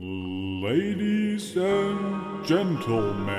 Ladies 0.00 1.56
and 1.56 2.46
Gentlemen. 2.46 3.32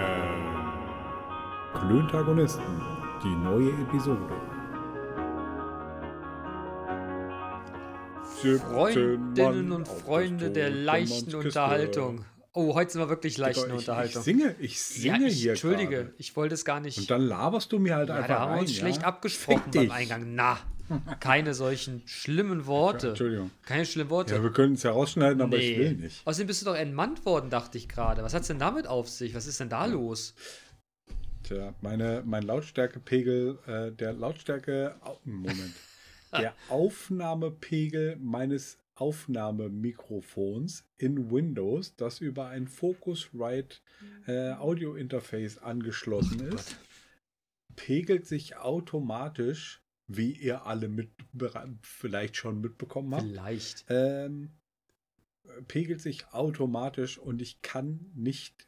Klöntagonisten, 1.73 2.81
die 3.23 3.33
neue 3.33 3.69
Episode. 3.83 4.27
Freundinnen 8.59 9.71
und 9.71 9.87
Freunde 9.87 10.51
der 10.51 10.69
leichten 10.69 11.33
Unterhaltung. 11.33 12.25
Oh, 12.51 12.75
heute 12.75 12.91
sind 12.91 13.01
wir 13.03 13.07
wirklich 13.07 13.37
leichten 13.37 13.69
ich, 13.69 13.77
Unterhaltung. 13.77 14.19
Ich 14.19 14.25
singe, 14.25 14.55
ich 14.59 14.81
singe 14.81 15.21
ja, 15.21 15.27
ich, 15.27 15.41
hier 15.41 15.51
Entschuldige, 15.51 15.95
gerade. 15.95 16.13
ich 16.17 16.35
wollte 16.35 16.55
es 16.55 16.65
gar 16.65 16.81
nicht. 16.81 16.97
Und 16.97 17.09
dann 17.09 17.21
laberst 17.21 17.71
du 17.71 17.79
mir 17.79 17.95
halt 17.95 18.09
ja, 18.09 18.15
einfach 18.15 18.27
da 18.27 18.39
haben 18.39 18.55
wir 18.55 18.59
uns 18.59 18.73
ja? 18.73 18.79
schlecht 18.79 19.05
abgesprochen 19.05 19.63
Fick 19.63 19.71
beim 19.71 19.83
dich. 19.83 19.91
Eingang. 19.93 20.35
Na, 20.35 20.57
keine 21.19 21.53
solchen 21.53 22.01
schlimmen 22.07 22.65
Worte. 22.65 23.09
Entschuldigung. 23.09 23.51
Keine 23.63 23.85
schlimmen 23.85 24.09
Worte. 24.09 24.35
Ja, 24.35 24.43
wir 24.43 24.51
können 24.51 24.73
es 24.75 24.83
ja 24.83 24.91
rausschneiden, 24.91 25.41
aber 25.41 25.57
ich 25.57 25.77
Nee. 25.77 25.79
will 25.83 25.93
nicht. 25.95 26.25
Außerdem 26.25 26.47
bist 26.47 26.61
du 26.61 26.65
doch 26.65 26.75
entmannt 26.75 27.25
worden, 27.25 27.49
dachte 27.49 27.77
ich 27.77 27.87
gerade. 27.89 28.23
Was 28.23 28.33
hat's 28.33 28.47
denn 28.47 28.59
damit 28.59 28.87
auf 28.87 29.09
sich? 29.09 29.33
Was 29.35 29.47
ist 29.47 29.59
denn 29.59 29.69
da 29.69 29.85
los? 29.85 30.33
Tja, 31.43 31.73
meine, 31.81 32.21
mein 32.25 32.43
Lautstärkepegel, 32.43 33.59
äh, 33.65 33.91
der 33.91 34.13
Lautstärke, 34.13 34.95
au- 35.01 35.19
Moment, 35.23 35.73
der 36.37 36.53
Aufnahmepegel 36.69 38.17
meines 38.17 38.77
Aufnahmemikrofons 38.95 40.83
in 40.97 41.31
Windows, 41.31 41.95
das 41.95 42.19
über 42.19 42.47
ein 42.47 42.67
Focusrite 42.67 43.77
äh, 44.27 44.51
Audio 44.53 44.95
Interface 44.95 45.57
angeschlossen 45.57 46.41
ist, 46.41 46.75
pegelt 47.75 48.27
sich 48.27 48.57
automatisch, 48.57 49.78
wie 50.09 50.31
ihr 50.33 50.65
alle 50.65 50.89
mit, 50.89 51.11
vielleicht 51.81 52.35
schon 52.35 52.59
mitbekommen 52.61 53.13
habt, 53.13 53.23
Vielleicht. 53.27 53.85
ähm, 53.89 54.51
pegelt 55.67 56.01
sich 56.01 56.33
automatisch 56.33 57.17
und 57.19 57.41
ich 57.41 57.61
kann 57.61 58.11
nicht 58.15 58.67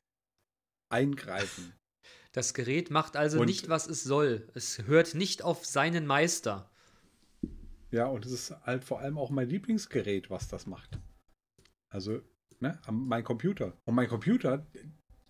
eingreifen. 0.89 1.73
Das 2.33 2.53
Gerät 2.53 2.91
macht 2.91 3.17
also 3.17 3.41
Und- 3.41 3.47
nicht, 3.47 3.67
was 3.67 3.87
es 3.87 4.05
soll. 4.05 4.47
Es 4.53 4.83
hört 4.87 5.15
nicht 5.15 5.41
auf 5.41 5.65
seinen 5.65 6.05
Meister. 6.05 6.71
Ja, 7.89 8.05
und 8.05 8.25
es 8.25 8.31
ist 8.31 8.51
halt 8.65 8.85
vor 8.85 8.99
allem 9.01 9.17
auch 9.17 9.31
mein 9.31 9.49
Lieblingsgerät, 9.49 10.29
was 10.29 10.47
das 10.47 10.65
macht. 10.65 10.97
Also, 11.89 12.21
ne, 12.61 12.79
mein 12.89 13.25
Computer. 13.25 13.77
Und 13.83 13.95
mein 13.95 14.07
Computer 14.07 14.65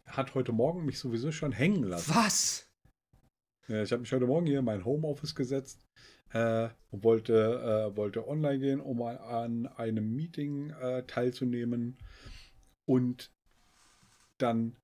hat 0.06 0.36
heute 0.36 0.52
Morgen 0.52 0.86
mich 0.86 1.00
sowieso 1.00 1.32
schon 1.32 1.52
hängen 1.54 1.82
lassen. 1.86 2.14
Was? 2.14 2.71
Ja, 3.72 3.84
ich 3.84 3.92
habe 3.94 4.02
mich 4.02 4.12
heute 4.12 4.28
Morgen 4.28 4.48
hier 4.48 4.60
in 4.60 4.66
mein 4.66 4.84
Homeoffice 4.84 5.34
gesetzt 5.34 5.88
äh, 6.34 6.68
und 6.90 7.06
wollte, 7.06 7.94
äh, 7.94 7.96
wollte 7.96 8.28
online 8.28 8.60
gehen, 8.60 8.82
um 8.82 8.98
mal 8.98 9.18
an 9.18 9.66
einem 9.66 10.14
Meeting 10.14 10.72
äh, 10.72 11.04
teilzunehmen. 11.04 11.98
Und 12.84 13.32
dann 14.38 14.76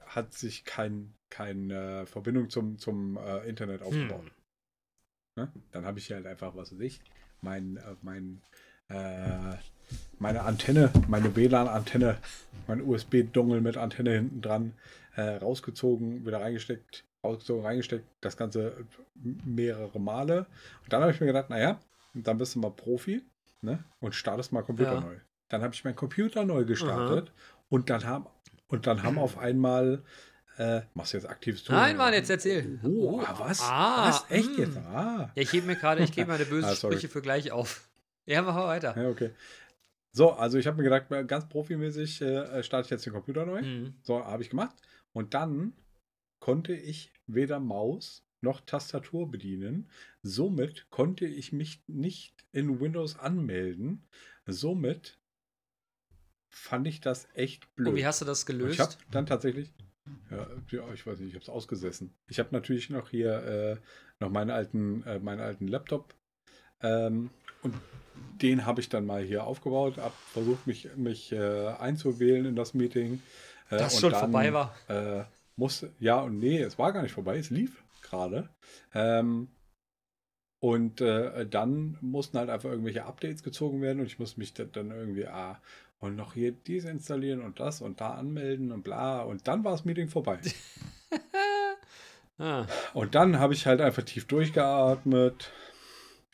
hat 0.00 0.32
sich 0.32 0.64
kein, 0.64 1.12
keine 1.28 2.06
Verbindung 2.06 2.48
zum, 2.48 2.78
zum 2.78 3.18
äh, 3.18 3.46
Internet 3.46 3.82
aufgebaut. 3.82 4.32
Hm. 5.36 5.44
Ne? 5.44 5.52
Dann 5.72 5.84
habe 5.84 5.98
ich 5.98 6.06
hier 6.06 6.16
halt 6.16 6.26
einfach, 6.26 6.56
was 6.56 6.72
weiß 6.72 6.80
ich, 6.80 7.02
mein, 7.42 7.76
äh, 7.76 7.96
mein, 8.00 8.40
äh, 8.88 9.56
meine 10.18 10.44
Antenne, 10.44 10.90
meine 11.06 11.36
WLAN-Antenne, 11.36 12.16
mein 12.66 12.80
USB-Dongle 12.80 13.60
mit 13.60 13.76
Antenne 13.76 14.12
hinten 14.12 14.40
dran 14.40 14.72
äh, 15.16 15.36
rausgezogen, 15.36 16.24
wieder 16.24 16.40
reingesteckt, 16.40 17.04
rausgezogen, 17.24 17.64
reingesteckt, 17.64 18.06
das 18.20 18.36
Ganze 18.36 18.86
mehrere 19.14 19.98
Male. 20.00 20.46
Und 20.84 20.92
dann 20.92 21.02
habe 21.02 21.12
ich 21.12 21.20
mir 21.20 21.26
gedacht, 21.26 21.50
naja, 21.50 21.80
dann 22.14 22.38
bist 22.38 22.54
du 22.54 22.60
mal 22.60 22.70
Profi 22.70 23.22
ne? 23.60 23.84
und 24.00 24.14
startest 24.14 24.52
mal 24.52 24.62
Computer 24.62 24.94
Ja. 24.94 25.00
neu. 25.00 25.16
Dann 25.48 25.62
habe 25.62 25.74
ich 25.74 25.84
meinen 25.84 25.96
Computer 25.96 26.44
neu 26.44 26.64
gestartet 26.64 27.32
und 27.68 27.90
dann 27.90 28.04
haben 28.04 28.26
und 28.68 28.86
dann 28.86 29.02
haben 29.02 29.18
auf 29.18 29.38
einmal 29.38 30.02
äh, 30.58 30.82
machst 30.94 31.12
du 31.12 31.18
jetzt 31.18 31.26
aktives 31.28 31.64
Tun? 31.64 31.76
Nein? 31.76 31.96
Mann, 31.96 32.12
jetzt 32.12 32.28
erzähl. 32.30 32.80
Oh, 32.82 33.22
was? 33.38 33.60
Ah, 33.62 34.08
was? 34.08 34.26
Echt 34.28 34.58
mm. 34.58 34.60
jetzt? 34.60 34.76
Ah. 34.78 35.30
Ja, 35.34 35.42
ich 35.42 35.52
hebe 35.52 35.66
mir 35.66 35.76
gerade, 35.76 36.02
ich 36.02 36.12
gebe 36.14 36.26
meine 36.30 36.44
bösen 36.44 36.68
Ah. 36.68 36.74
Sprüche 36.74 37.08
für 37.08 37.22
gleich 37.22 37.52
auf. 37.52 37.88
Ja, 38.26 38.42
mach 38.42 38.54
mal 38.54 38.66
weiter. 38.66 38.94
Ja, 39.00 39.08
okay. 39.08 39.30
So, 40.12 40.32
also 40.32 40.58
ich 40.58 40.66
habe 40.66 40.76
mir 40.76 40.82
gedacht, 40.82 41.28
ganz 41.28 41.48
profimäßig 41.48 42.20
äh, 42.22 42.62
starte 42.62 42.86
ich 42.86 42.90
jetzt 42.90 43.06
den 43.06 43.12
Computer 43.12 43.46
neu. 43.46 43.62
Mhm. 43.62 43.94
So, 44.02 44.22
habe 44.24 44.42
ich 44.42 44.50
gemacht. 44.50 44.74
Und 45.12 45.32
dann 45.34 45.72
konnte 46.40 46.74
ich 46.74 47.12
weder 47.26 47.60
Maus 47.60 48.24
noch 48.40 48.60
Tastatur 48.60 49.30
bedienen. 49.30 49.90
Somit 50.22 50.88
konnte 50.90 51.26
ich 51.26 51.52
mich 51.52 51.82
nicht 51.86 52.34
in 52.52 52.80
Windows 52.80 53.18
anmelden. 53.18 54.06
Somit 54.46 55.18
fand 56.48 56.86
ich 56.86 57.00
das 57.00 57.28
echt 57.34 57.74
blöd. 57.74 57.88
Und 57.88 57.96
wie 57.96 58.06
hast 58.06 58.20
du 58.20 58.24
das 58.24 58.44
Und 58.44 58.54
ich 58.70 58.78
habe 58.80 58.88
gelöst? 58.90 58.98
dann 59.10 59.26
tatsächlich, 59.26 59.72
ja, 60.30 60.46
ja, 60.70 60.92
ich 60.94 61.06
weiß 61.06 61.18
nicht, 61.18 61.28
ich 61.28 61.34
habe 61.34 61.42
es 61.42 61.48
ausgesessen. 61.48 62.14
Ich 62.28 62.38
habe 62.38 62.48
natürlich 62.52 62.90
noch 62.90 63.10
hier 63.10 63.32
äh, 63.44 63.76
noch 64.20 64.30
meinen 64.30 64.50
alten, 64.50 65.02
äh, 65.04 65.18
meinen 65.18 65.40
alten 65.40 65.68
Laptop 65.68 66.14
ähm, 66.80 67.30
und 67.62 67.74
den 68.42 68.66
habe 68.66 68.80
ich 68.80 68.88
dann 68.88 69.04
mal 69.06 69.22
hier 69.22 69.44
aufgebaut, 69.44 69.98
habe 69.98 70.14
versucht 70.32 70.66
mich, 70.66 70.88
mich 70.96 71.32
äh, 71.32 71.66
einzuwählen 71.78 72.46
in 72.46 72.56
das 72.56 72.74
Meeting. 72.74 73.20
Äh, 73.70 73.78
Das 73.78 74.00
schon 74.00 74.12
dann, 74.12 74.20
vorbei 74.20 74.52
war. 74.52 74.74
Musste, 75.58 75.92
ja 76.00 76.20
und 76.22 76.38
nee, 76.38 76.60
es 76.62 76.78
war 76.78 76.92
gar 76.94 77.02
nicht 77.02 77.12
vorbei, 77.12 77.38
es 77.38 77.50
lief 77.50 77.84
gerade. 78.02 78.48
Ähm, 78.94 79.48
und 80.60 81.00
äh, 81.00 81.46
dann 81.46 81.96
mussten 82.00 82.38
halt 82.38 82.50
einfach 82.50 82.70
irgendwelche 82.70 83.04
Updates 83.04 83.42
gezogen 83.42 83.80
werden 83.80 84.00
und 84.00 84.06
ich 84.06 84.18
musste 84.18 84.40
mich 84.40 84.54
da- 84.54 84.64
dann 84.64 84.90
irgendwie, 84.90 85.26
ah, 85.26 85.60
und 86.00 86.16
noch 86.16 86.34
hier 86.34 86.52
dies 86.52 86.84
installieren 86.84 87.42
und 87.42 87.60
das 87.60 87.80
und 87.80 88.00
da 88.00 88.14
anmelden 88.14 88.72
und 88.72 88.82
bla. 88.82 89.22
Und 89.22 89.46
dann 89.48 89.64
war 89.64 89.72
das 89.72 89.84
Meeting 89.84 90.08
vorbei. 90.08 90.40
Ah, 92.38 92.66
Und 92.94 93.14
dann 93.14 93.38
habe 93.38 93.54
ich 93.54 93.66
halt 93.66 93.80
einfach 93.80 94.02
tief 94.04 94.26
durchgeatmet, 94.26 95.50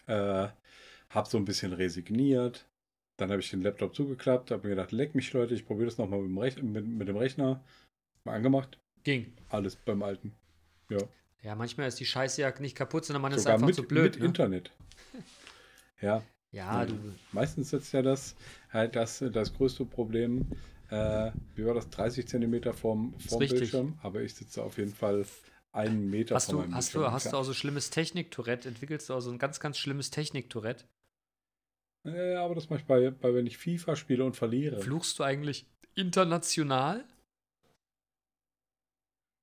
äh, 0.07 0.49
habe 1.11 1.29
so 1.29 1.39
ein 1.39 1.45
bisschen 1.47 1.73
resigniert. 1.73 2.67
Dann 3.19 3.31
habe 3.31 3.41
ich 3.41 3.51
den 3.51 3.63
Laptop 3.63 3.95
zugeklappt, 3.95 4.51
habe 4.51 4.65
mir 4.69 4.75
gedacht, 4.77 4.93
leck 4.93 5.15
mich 5.15 5.33
Leute, 5.33 5.55
ich 5.55 5.67
probiere 5.67 5.87
das 5.87 5.99
nochmal 5.99 6.21
mit, 6.21 6.63
mit, 6.63 6.87
mit 6.87 7.09
dem 7.09 7.17
Rechner. 7.17 7.65
Mal 8.25 8.35
angemacht, 8.37 8.79
ging. 9.05 9.33
alles 9.49 9.77
beim 9.77 10.03
Alten. 10.03 10.35
Ja, 10.89 11.09
Ja, 11.43 11.55
manchmal 11.55 11.89
ist 11.89 12.01
die 12.01 12.07
Scheiße 12.07 12.41
ja 12.43 12.53
nicht 12.61 12.77
kaputt, 12.77 13.05
sondern 13.05 13.23
man 13.23 13.33
ist 13.33 13.45
sogar 13.45 13.55
einfach 13.55 13.67
mit, 13.69 13.75
zu 13.75 13.85
blöd. 13.87 14.15
mit 14.15 14.21
ne? 14.21 14.27
Internet. 14.27 14.73
Ja, 16.01 16.23
Ja, 16.51 16.85
du. 16.87 16.95
meistens 17.33 17.73
ist 17.73 17.93
ja 17.93 18.03
das 18.03 18.37
halt 18.71 18.97
das, 18.97 19.25
das 19.33 19.53
größte 19.55 19.85
Problem. 19.85 20.47
Äh, 20.91 21.33
wie 21.55 21.65
war 21.65 21.75
das? 21.75 21.89
30 21.91 22.27
Zentimeter 22.29 22.73
vom, 22.75 23.19
vom 23.21 23.39
richtig. 23.39 23.61
Bildschirm, 23.61 23.99
aber 24.03 24.23
ich 24.23 24.35
sitze 24.35 24.63
auf 24.63 24.77
jeden 24.79 24.95
Fall 24.95 25.25
einen 25.73 26.11
Meter 26.11 26.35
Hast 26.35 26.47
von 26.47 26.57
du, 26.57 26.61
meinem 26.63 26.75
hast, 26.75 26.93
Bildschirm 26.93 27.03
du, 27.03 27.13
hast 27.13 27.33
du 27.33 27.37
auch 27.37 27.43
so 27.45 27.55
schlimmes 27.55 27.91
Technik-Tourette? 27.91 28.69
Entwickelst 28.69 29.09
du 29.09 29.15
auch 29.15 29.21
so 29.21 29.31
ein 29.31 29.39
ganz, 29.39 29.61
ganz 29.61 29.79
schlimmes 29.79 30.11
Technik-Tourette? 30.11 30.85
Ja, 32.05 32.45
aber 32.45 32.55
das 32.55 32.69
mache 32.69 32.81
ich 32.81 32.87
bei, 32.87 33.11
bei, 33.11 33.35
wenn 33.35 33.47
ich 33.47 33.57
FIFA 33.57 33.97
spiele 33.97 34.25
und 34.25 34.37
verliere. 34.37 34.79
Fluchst 34.81 35.19
du 35.19 35.23
eigentlich 35.25 35.67
international? 35.95 37.05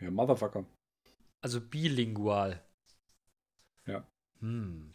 Ja, 0.02 0.12
Motherfucker. 0.12 0.66
Also 1.42 1.62
bilingual. 1.62 2.64
Ja. 3.86 4.06
Hm. 4.40 4.94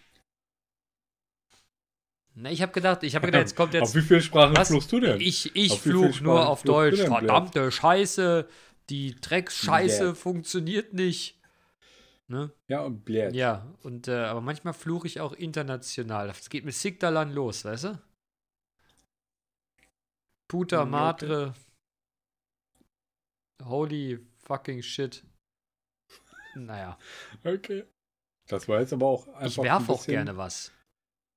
Na, 2.35 2.51
ich 2.51 2.61
habe 2.61 2.73
gedacht, 2.73 3.03
ich 3.03 3.15
habe 3.15 3.27
gedacht, 3.27 3.41
jetzt 3.41 3.57
kommt 3.57 3.75
Auf 3.75 3.81
jetzt. 3.81 3.95
wie 3.95 4.03
viele 4.03 4.21
Sprachen 4.21 4.55
Was? 4.57 4.69
fluchst 4.69 4.93
du 4.93 5.01
denn? 5.01 5.21
Ich, 5.21 5.57
ich 5.57 5.73
Auf 5.73 5.81
fluch 5.83 6.21
nur 6.21 6.47
auf 6.49 6.63
Deutsch. 6.63 6.99
denn, 6.99 7.07
Blatt? 7.09 7.21
Verdammte 7.25 7.71
Scheiße. 7.73 8.49
Die 8.91 9.17
Drecksscheiße 9.21 10.05
Yeah. 10.05 10.15
funktioniert 10.15 10.93
nicht. 10.93 11.41
Ne? 12.29 12.53
ja, 12.69 12.81
und 12.83 13.05
bläht. 13.05 13.35
Ja, 13.35 13.73
und 13.83 14.09
äh, 14.09 14.17
aber 14.25 14.41
manchmal 14.41 14.75
fluche 14.75 15.07
ich 15.07 15.21
auch 15.21 15.33
international. 15.33 16.27
Das 16.27 16.51
geht 16.51 16.65
mit 16.65 16.75
Sigdalan 16.75 17.33
los, 17.33 17.65
weißt 17.65 17.85
du? 17.85 18.03
Puta. 20.49 20.85
Madre. 20.85 21.55
Holy 23.65 24.19
fucking 24.47 24.83
shit. 24.83 25.25
Naja, 26.55 26.99
Okay. 27.45 27.85
Das 28.49 28.69
war 28.69 28.81
jetzt 28.81 28.93
aber 28.93 29.07
auch 29.07 29.27
einfach. 29.29 29.47
ich 29.47 29.57
werfe 29.59 29.93
ein 29.93 29.99
auch 29.99 30.07
gerne 30.07 30.37
was. 30.37 30.73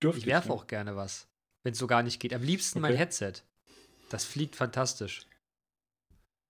Dürftig, 0.01 0.23
Ich 0.23 0.29
werfe 0.29 0.49
ne? 0.49 0.53
auch 0.53 0.67
gerne 0.67 0.95
was. 0.95 1.27
Wenn 1.63 1.73
es 1.73 1.79
so 1.79 1.87
gar 1.87 2.03
nicht 2.03 2.19
geht. 2.19 2.33
Am 2.33 2.43
liebsten 2.43 2.79
mein 2.79 2.91
Okay. 2.91 2.99
Headset. 2.99 3.33
Das 4.09 4.25
fliegt 4.25 4.55
fantastisch. 4.55 5.27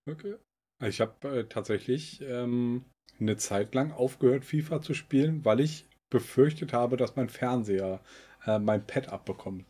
Okay. 0.08 0.36
Ich 0.84 1.02
habe 1.02 1.40
äh, 1.40 1.44
tatsächlich 1.48 2.22
ähm, 2.22 2.86
eine 3.20 3.38
Zeit 3.38 3.74
lang 3.74 3.92
aufgehört, 3.92 4.46
FIFA 4.46 4.82
zu 4.82 4.94
spielen, 4.94 5.44
weil 5.46 5.60
ich 5.62 5.88
befürchtet 6.10 6.74
habe, 6.74 6.98
dass 6.98 7.16
mein 7.16 7.30
Fernseher 7.30 8.04
äh, 8.46 8.60
mein 8.60 8.86
Pad 8.86 9.10
abbekommt. 9.10 9.66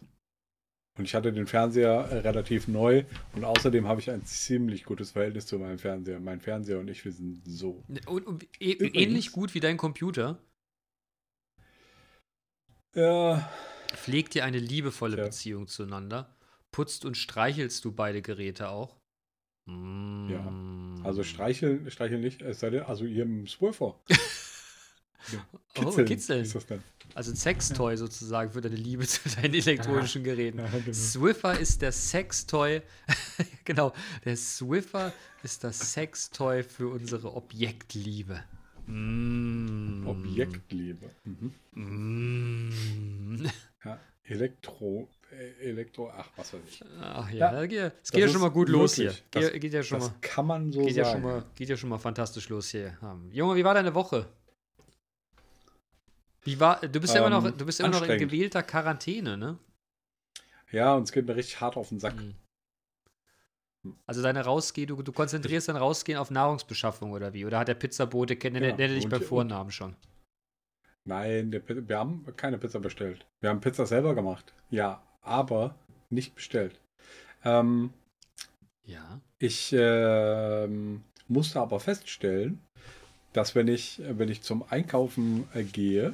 Und 0.99 1.05
ich 1.05 1.15
hatte 1.15 1.31
den 1.31 1.47
Fernseher 1.47 1.91
äh, 2.11 2.17
relativ 2.19 2.67
neu 2.67 3.05
und 3.33 3.45
außerdem 3.45 3.87
habe 3.87 4.01
ich 4.01 4.11
ein 4.11 4.25
ziemlich 4.25 4.83
gutes 4.83 5.11
Verhältnis 5.11 5.45
zu 5.47 5.57
meinem 5.57 5.79
Fernseher. 5.79 6.19
Mein 6.19 6.41
Fernseher 6.41 6.77
und 6.79 6.89
ich, 6.89 7.05
wir 7.05 7.13
sind 7.13 7.41
so. 7.45 7.83
Und, 8.05 8.27
und 8.27 8.43
äh, 8.59 8.73
Übrigens- 8.73 8.95
ähnlich 8.97 9.31
gut 9.31 9.53
wie 9.55 9.61
dein 9.61 9.77
Computer. 9.77 10.39
Ja, 12.93 13.49
Pflegt 13.93 14.35
ihr 14.35 14.43
eine 14.43 14.59
liebevolle 14.59 15.15
Tja. 15.15 15.25
Beziehung 15.25 15.67
zueinander? 15.67 16.35
Putzt 16.71 17.05
und 17.05 17.15
streichelst 17.17 17.83
du 17.85 17.91
beide 17.91 18.21
Geräte 18.21 18.69
auch? 18.69 18.97
Ja. 19.67 20.53
Also 21.03 21.23
streicheln, 21.23 21.89
streicheln 21.89 22.21
nicht, 22.21 22.41
es 22.41 22.59
sei 22.59 22.71
denn, 22.71 22.83
also 22.83 23.05
ihr 23.05 23.23
im 23.23 23.47
Swiffer. 25.23 26.03
Kitzeln, 26.03 26.45
oh, 26.45 26.49
kitzeln. 26.49 26.83
Also 27.15 27.31
ein 27.31 27.35
Sextoy 27.35 27.91
ja. 27.91 27.97
sozusagen 27.97 28.51
für 28.51 28.61
deine 28.61 28.75
Liebe 28.75 29.05
zu 29.07 29.27
deinen 29.29 29.53
elektronischen 29.53 30.23
Geräten. 30.23 30.59
Ja, 30.59 30.67
genau. 30.67 30.93
Swiffer 30.93 31.59
ist 31.59 31.81
der 31.81 31.91
Sextoy. 31.91 32.81
genau, 33.65 33.93
der 34.25 34.37
Swiffer 34.37 35.13
ist 35.43 35.63
das 35.63 35.93
Sextoy 35.93 36.63
für 36.63 36.89
unsere 36.89 37.33
Objektliebe. 37.35 38.43
Mm. 38.85 40.07
Objektliebe. 40.07 41.09
Mhm. 41.23 41.53
Mm. 41.73 43.49
Ja, 43.85 43.97
Elektro, 44.25 45.07
äh, 45.31 45.69
Elektro, 45.69 46.11
ach, 46.13 46.29
was 46.35 46.53
weiß 46.53 46.61
ich. 46.67 46.83
Ach 47.01 47.31
ja, 47.31 47.63
ja 47.63 47.91
es 48.03 48.11
geht 48.11 48.19
ja 48.19 48.27
schon 48.27 48.41
mal 48.41 48.51
gut 48.51 48.67
los 48.67 48.95
hier. 48.95 49.13
Das, 49.31 49.53
geht, 49.53 49.71
ja 49.71 49.81
schon 49.83 49.99
das 49.99 50.09
mal, 50.09 50.15
kann 50.19 50.45
man 50.45 50.71
so 50.73 50.81
geht 50.81 50.95
sagen. 50.95 51.07
Ja 51.07 51.11
schon 51.13 51.21
mal, 51.21 51.45
geht 51.55 51.69
ja 51.69 51.77
schon 51.77 51.89
mal 51.89 51.97
fantastisch 51.97 52.49
los 52.49 52.69
hier. 52.71 52.97
Junge, 53.31 53.55
wie 53.55 53.63
war 53.63 53.73
deine 53.73 53.95
Woche? 53.95 54.27
Wie 56.43 56.59
war, 56.59 56.79
du 56.79 56.99
bist 56.99 57.15
ähm, 57.15 57.23
immer 57.23 57.29
noch, 57.29 57.51
du 57.51 57.65
bist 57.65 57.79
immer 57.79 57.89
noch 57.89 58.07
in 58.07 58.17
gewählter 58.17 58.63
Quarantäne, 58.63 59.37
ne? 59.37 59.57
Ja, 60.71 60.93
und 60.95 61.03
es 61.03 61.11
geht 61.11 61.25
mir 61.25 61.35
richtig 61.35 61.59
hart 61.59 61.77
auf 61.77 61.89
den 61.89 61.99
Sack. 61.99 62.15
Mhm. 62.15 62.35
Also 64.05 64.21
deine 64.21 64.43
Rausgeh, 64.43 64.85
du, 64.85 65.01
du 65.01 65.11
konzentrierst 65.11 65.69
dein 65.69 65.77
Rausgehen 65.77 66.17
auf 66.17 66.31
Nahrungsbeschaffung 66.31 67.11
oder 67.11 67.33
wie? 67.33 67.45
Oder 67.45 67.59
hat 67.59 67.69
der 67.69 67.75
Pizzabote, 67.75 68.35
kennt 68.35 68.57
ja, 68.57 68.75
nennt 68.75 68.79
dich 68.79 69.07
bei 69.07 69.19
Vornamen 69.19 69.71
schon? 69.71 69.95
Nein, 71.05 71.51
der, 71.51 71.61
wir 71.67 71.97
haben 71.97 72.25
keine 72.35 72.57
Pizza 72.57 72.79
bestellt. 72.79 73.25
Wir 73.39 73.49
haben 73.49 73.61
Pizza 73.61 73.85
selber 73.85 74.15
gemacht. 74.15 74.53
Ja, 74.69 75.01
aber 75.21 75.75
nicht 76.09 76.35
bestellt. 76.35 76.79
Ähm, 77.43 77.93
ja. 78.83 79.21
Ich 79.39 79.71
äh, 79.71 80.67
musste 81.27 81.61
aber 81.61 81.79
feststellen, 81.79 82.61
dass 83.33 83.55
wenn 83.55 83.67
ich, 83.67 84.01
wenn 84.03 84.29
ich 84.29 84.41
zum 84.41 84.63
Einkaufen 84.69 85.47
äh, 85.53 85.63
gehe, 85.63 86.13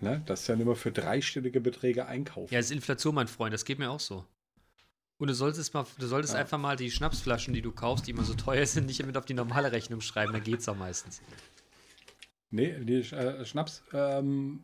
ne, 0.00 0.22
dass 0.26 0.46
ja 0.46 0.54
immer 0.54 0.76
für 0.76 0.92
dreistellige 0.92 1.60
Beträge 1.60 2.06
einkaufen. 2.06 2.52
Ja, 2.52 2.58
das 2.58 2.66
ist 2.66 2.72
Inflation, 2.72 3.14
mein 3.14 3.28
Freund, 3.28 3.52
das 3.52 3.64
geht 3.64 3.78
mir 3.78 3.90
auch 3.90 4.00
so. 4.00 4.24
Und 5.18 5.28
du 5.28 5.34
solltest 5.34 5.72
mal, 5.72 5.86
du 5.98 6.06
solltest 6.06 6.34
ja. 6.34 6.40
einfach 6.40 6.58
mal 6.58 6.76
die 6.76 6.90
Schnapsflaschen, 6.90 7.54
die 7.54 7.62
du 7.62 7.72
kaufst, 7.72 8.06
die 8.06 8.10
immer 8.10 8.24
so 8.24 8.34
teuer 8.34 8.66
sind, 8.66 8.86
nicht 8.86 9.04
mit 9.04 9.16
auf 9.16 9.24
die 9.24 9.34
normale 9.34 9.72
Rechnung 9.72 10.00
schreiben, 10.00 10.32
dann 10.32 10.42
geht's 10.42 10.68
auch 10.68 10.76
meistens. 10.76 11.20
Nee, 12.50 12.74
die 12.80 13.00
äh, 13.00 13.44
Schnaps 13.44 13.82
ähm, 13.92 14.62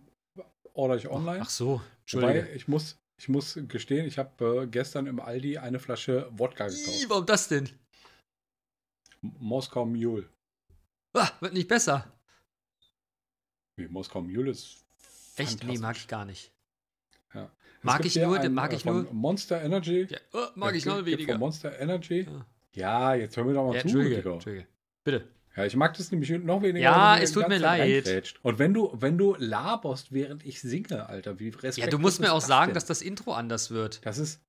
order 0.74 0.96
ich 0.96 1.08
online. 1.08 1.40
Ach 1.42 1.50
so, 1.50 1.80
Entschuldigung. 2.00 2.46
ich 2.54 2.68
muss, 2.68 2.98
ich 3.18 3.28
muss 3.28 3.58
gestehen, 3.68 4.06
ich 4.06 4.18
habe 4.18 4.62
äh, 4.62 4.66
gestern 4.66 5.06
im 5.06 5.20
Aldi 5.20 5.58
eine 5.58 5.78
Flasche 5.78 6.28
Wodka 6.32 6.68
gekauft. 6.68 7.02
Ih, 7.02 7.06
warum 7.08 7.26
das 7.26 7.48
denn? 7.48 7.68
Moskau 9.20 9.84
Mule. 9.84 10.28
Ah, 11.14 11.30
wird 11.40 11.52
nicht 11.52 11.68
besser. 11.68 12.12
Nee, 13.76 13.88
Moskau 13.88 14.22
Mule 14.22 14.50
ist. 14.50 14.84
Echt? 15.36 15.64
Nee, 15.64 15.78
mag 15.78 15.96
ich 15.96 16.08
gar 16.08 16.24
nicht. 16.24 16.52
Ja. 17.34 17.50
Mag 17.82 18.04
ich, 18.04 18.16
nur, 18.16 18.38
einen, 18.38 18.54
mag 18.54 18.72
ich 18.72 18.84
nur. 18.84 19.12
Monster 19.12 19.62
Energy. 19.62 20.06
Ja, 20.08 20.18
oh, 20.32 20.46
mag 20.54 20.74
ich 20.74 20.84
noch 20.84 21.04
weniger. 21.04 21.36
Monster 21.38 21.78
Energy. 21.80 22.28
Ja. 22.72 23.14
ja. 23.14 23.14
jetzt 23.14 23.36
hören 23.36 23.48
wir 23.48 23.54
doch 23.54 23.66
mal 23.66 23.74
ja, 23.74 23.80
zu. 23.80 23.88
Entschuldige, 23.88 24.30
Entschuldige. 24.30 24.66
Bitte. 25.04 25.28
Ja, 25.56 25.66
ich 25.66 25.76
mag 25.76 25.94
das 25.96 26.10
nämlich 26.10 26.30
noch 26.30 26.62
weniger. 26.62 26.84
Ja, 26.84 27.18
es 27.18 27.32
tut 27.32 27.48
mir 27.48 27.58
leid. 27.58 28.34
Und 28.42 28.58
wenn 28.58 28.72
du, 28.72 28.90
wenn 28.94 29.18
du 29.18 29.34
laberst, 29.38 30.12
während 30.12 30.46
ich 30.46 30.60
singe, 30.60 31.08
Alter, 31.08 31.38
wie 31.38 31.48
respektlos 31.48 31.76
Ja, 31.76 31.86
du 31.88 31.98
musst 31.98 32.20
mir 32.20 32.32
auch 32.32 32.40
sagen, 32.40 32.68
denn? 32.68 32.74
dass 32.74 32.86
das 32.86 33.02
Intro 33.02 33.34
anders 33.34 33.70
wird. 33.70 34.04
Das 34.06 34.16
ist, 34.16 34.40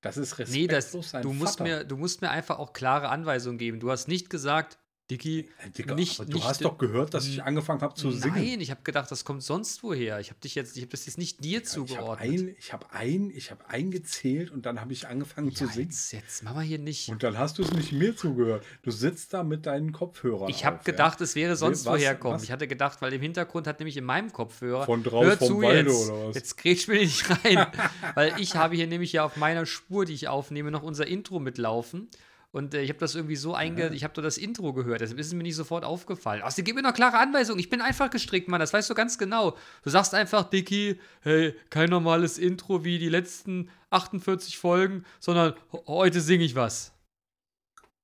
das 0.00 0.16
ist 0.16 0.38
respektlos 0.38 0.56
nee, 0.60 0.66
das, 0.66 1.22
du 1.22 1.32
musst 1.32 1.60
mir, 1.60 1.84
du 1.84 1.96
musst 1.96 2.20
mir 2.20 2.30
einfach 2.30 2.58
auch 2.58 2.72
klare 2.72 3.10
Anweisungen 3.10 3.58
geben. 3.58 3.78
Du 3.78 3.90
hast 3.90 4.08
nicht 4.08 4.28
gesagt, 4.28 4.78
Dicky, 5.10 5.48
äh, 5.64 5.70
Digga, 5.70 5.94
nicht, 5.94 6.18
du 6.18 6.24
nicht, 6.24 6.44
hast 6.44 6.64
doch 6.64 6.78
gehört, 6.78 7.14
dass 7.14 7.26
ich 7.26 7.42
angefangen 7.42 7.82
habe 7.82 7.94
zu 7.94 8.10
singen. 8.10 8.34
Nein, 8.34 8.60
ich 8.60 8.70
habe 8.70 8.80
gedacht, 8.82 9.10
das 9.10 9.24
kommt 9.24 9.42
sonst 9.42 9.82
woher. 9.82 10.18
Ich 10.18 10.30
habe 10.30 10.40
dich 10.40 10.54
jetzt, 10.54 10.76
ich 10.76 10.82
habe 10.82 10.90
das 10.90 11.06
jetzt 11.06 11.18
nicht 11.18 11.44
dir 11.44 11.60
Digga, 11.60 11.70
zugeordnet. 11.70 12.56
Ich 12.58 12.72
habe 12.72 12.90
ein, 12.90 13.30
ich 13.30 13.50
habe 13.50 13.68
ein, 13.68 13.84
eingezählt 13.84 14.50
und 14.50 14.66
dann 14.66 14.80
habe 14.80 14.92
ich 14.92 15.06
angefangen 15.06 15.48
ja, 15.50 15.54
zu 15.54 15.66
singen. 15.66 15.90
Jetzt, 15.90 16.12
jetzt 16.12 16.42
machen 16.42 16.58
wir 16.58 16.62
hier 16.62 16.78
nicht. 16.78 17.08
Und 17.08 17.22
dann 17.22 17.38
hast 17.38 17.58
du 17.58 17.62
es 17.62 17.72
nicht 17.72 17.92
mir 17.92 18.16
zugehört. 18.16 18.64
Du 18.82 18.90
sitzt 18.90 19.34
da 19.34 19.44
mit 19.44 19.66
deinen 19.66 19.92
Kopfhörern. 19.92 20.48
Ich 20.48 20.64
habe 20.64 20.82
gedacht, 20.84 21.20
ja. 21.20 21.24
es 21.24 21.34
wäre 21.34 21.56
sonst 21.56 21.84
nee, 21.84 21.92
woher 21.92 22.14
kommen. 22.14 22.42
Ich 22.42 22.50
hatte 22.50 22.66
gedacht, 22.66 23.02
weil 23.02 23.12
im 23.12 23.20
Hintergrund 23.20 23.66
hat 23.66 23.78
nämlich 23.78 23.96
in 23.96 24.04
meinem 24.04 24.32
Kopfhörer. 24.32 24.86
Von 24.86 25.02
draußen 25.02 25.28
hör 25.28 25.38
zu 25.38 25.62
Walde 25.62 25.90
jetzt, 25.90 26.10
oder 26.10 26.28
was? 26.28 26.34
Jetzt 26.34 26.56
grätsch 26.56 26.88
mir 26.88 26.98
nicht 26.98 27.28
rein, 27.30 27.66
weil 28.14 28.34
ich 28.38 28.56
habe 28.56 28.74
hier 28.74 28.86
nämlich 28.86 29.12
ja 29.12 29.24
auf 29.24 29.36
meiner 29.36 29.66
Spur, 29.66 30.04
die 30.04 30.14
ich 30.14 30.28
aufnehme, 30.28 30.70
noch 30.70 30.82
unser 30.82 31.06
Intro 31.06 31.38
mitlaufen. 31.40 32.08
Und 32.54 32.72
äh, 32.72 32.82
ich 32.82 32.88
habe 32.88 33.00
das 33.00 33.16
irgendwie 33.16 33.34
so 33.34 33.52
einge... 33.52 33.86
Ja. 33.86 33.90
Ich 33.90 34.04
habe 34.04 34.14
da 34.14 34.22
das 34.22 34.38
Intro 34.38 34.72
gehört, 34.72 35.00
deshalb 35.00 35.18
ist 35.18 35.26
es 35.26 35.34
mir 35.34 35.42
nicht 35.42 35.56
sofort 35.56 35.84
aufgefallen. 35.84 36.40
Außerdem 36.40 36.64
gib 36.64 36.76
mir 36.76 36.82
noch 36.82 36.94
klare 36.94 37.18
Anweisungen. 37.18 37.58
Ich 37.58 37.68
bin 37.68 37.80
einfach 37.80 38.10
gestrickt, 38.10 38.46
Mann, 38.46 38.60
das 38.60 38.72
weißt 38.72 38.88
du 38.88 38.94
ganz 38.94 39.18
genau. 39.18 39.56
Du 39.82 39.90
sagst 39.90 40.14
einfach, 40.14 40.44
Dicky, 40.44 41.00
hey, 41.22 41.56
kein 41.70 41.90
normales 41.90 42.38
Intro 42.38 42.84
wie 42.84 43.00
die 43.00 43.08
letzten 43.08 43.70
48 43.90 44.56
Folgen, 44.56 45.04
sondern 45.18 45.54
heute 45.88 46.20
singe 46.20 46.44
ich 46.44 46.54
was. 46.54 46.92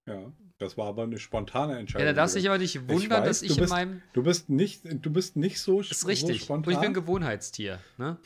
Ja, 0.08 0.32
das 0.58 0.76
war 0.76 0.88
aber 0.88 1.04
eine 1.04 1.20
spontane 1.20 1.78
Entscheidung. 1.78 2.08
Ja, 2.08 2.12
da 2.12 2.16
darfst 2.20 2.34
du 2.34 2.40
dich 2.40 2.48
aber 2.48 2.58
nicht 2.58 2.88
wundern, 2.88 3.02
ich 3.02 3.10
weiß, 3.10 3.24
dass 3.28 3.42
ich 3.42 3.50
bist, 3.50 3.60
in 3.60 3.68
meinem. 3.68 4.02
Du 4.14 4.24
bist 4.24 4.48
nicht, 4.48 4.82
du 4.84 5.12
bist 5.12 5.36
nicht 5.36 5.60
so, 5.60 5.80
das 5.80 5.92
ist 5.92 6.08
richtig. 6.08 6.40
So 6.40 6.46
spontan. 6.46 6.74
Und 6.74 6.80
ich 6.80 6.84
bin 6.84 6.92
Gewohnheitstier. 6.92 7.78
Ne? 7.98 8.18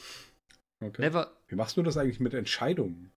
Okay. 0.81 1.03
Never. 1.03 1.37
Wie 1.49 1.55
machst 1.55 1.77
du 1.77 1.82
das 1.82 1.99
eigentlich 1.99 2.19
mit 2.19 2.32
Entscheidungen? 2.32 3.12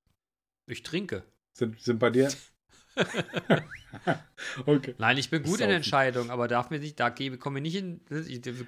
Ich 0.66 0.84
trinke. 0.84 1.24
Sind, 1.54 1.80
sind 1.82 2.00
bei 2.00 2.10
dir 2.10 2.30
okay. 4.66 4.96
Nein, 4.98 5.18
ich 5.18 5.30
bin 5.30 5.44
gut 5.44 5.60
in 5.60 5.70
Entscheidungen, 5.70 6.30
aber 6.30 6.48
darf 6.48 6.70
mir 6.70 6.80
nicht, 6.80 7.00
da 7.00 7.10
gebe, 7.10 7.38
komme 7.38 7.60
ich 7.60 7.64
nicht 7.64 7.76
in. 7.76 8.02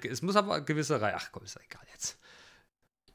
Es 0.08 0.22
muss 0.22 0.36
aber 0.36 0.54
eine 0.54 0.64
gewisse 0.64 1.00
Reihe. 1.00 1.14
Ach 1.16 1.28
komm, 1.32 1.44
ist 1.44 1.56
egal 1.56 1.82
jetzt. 1.92 2.18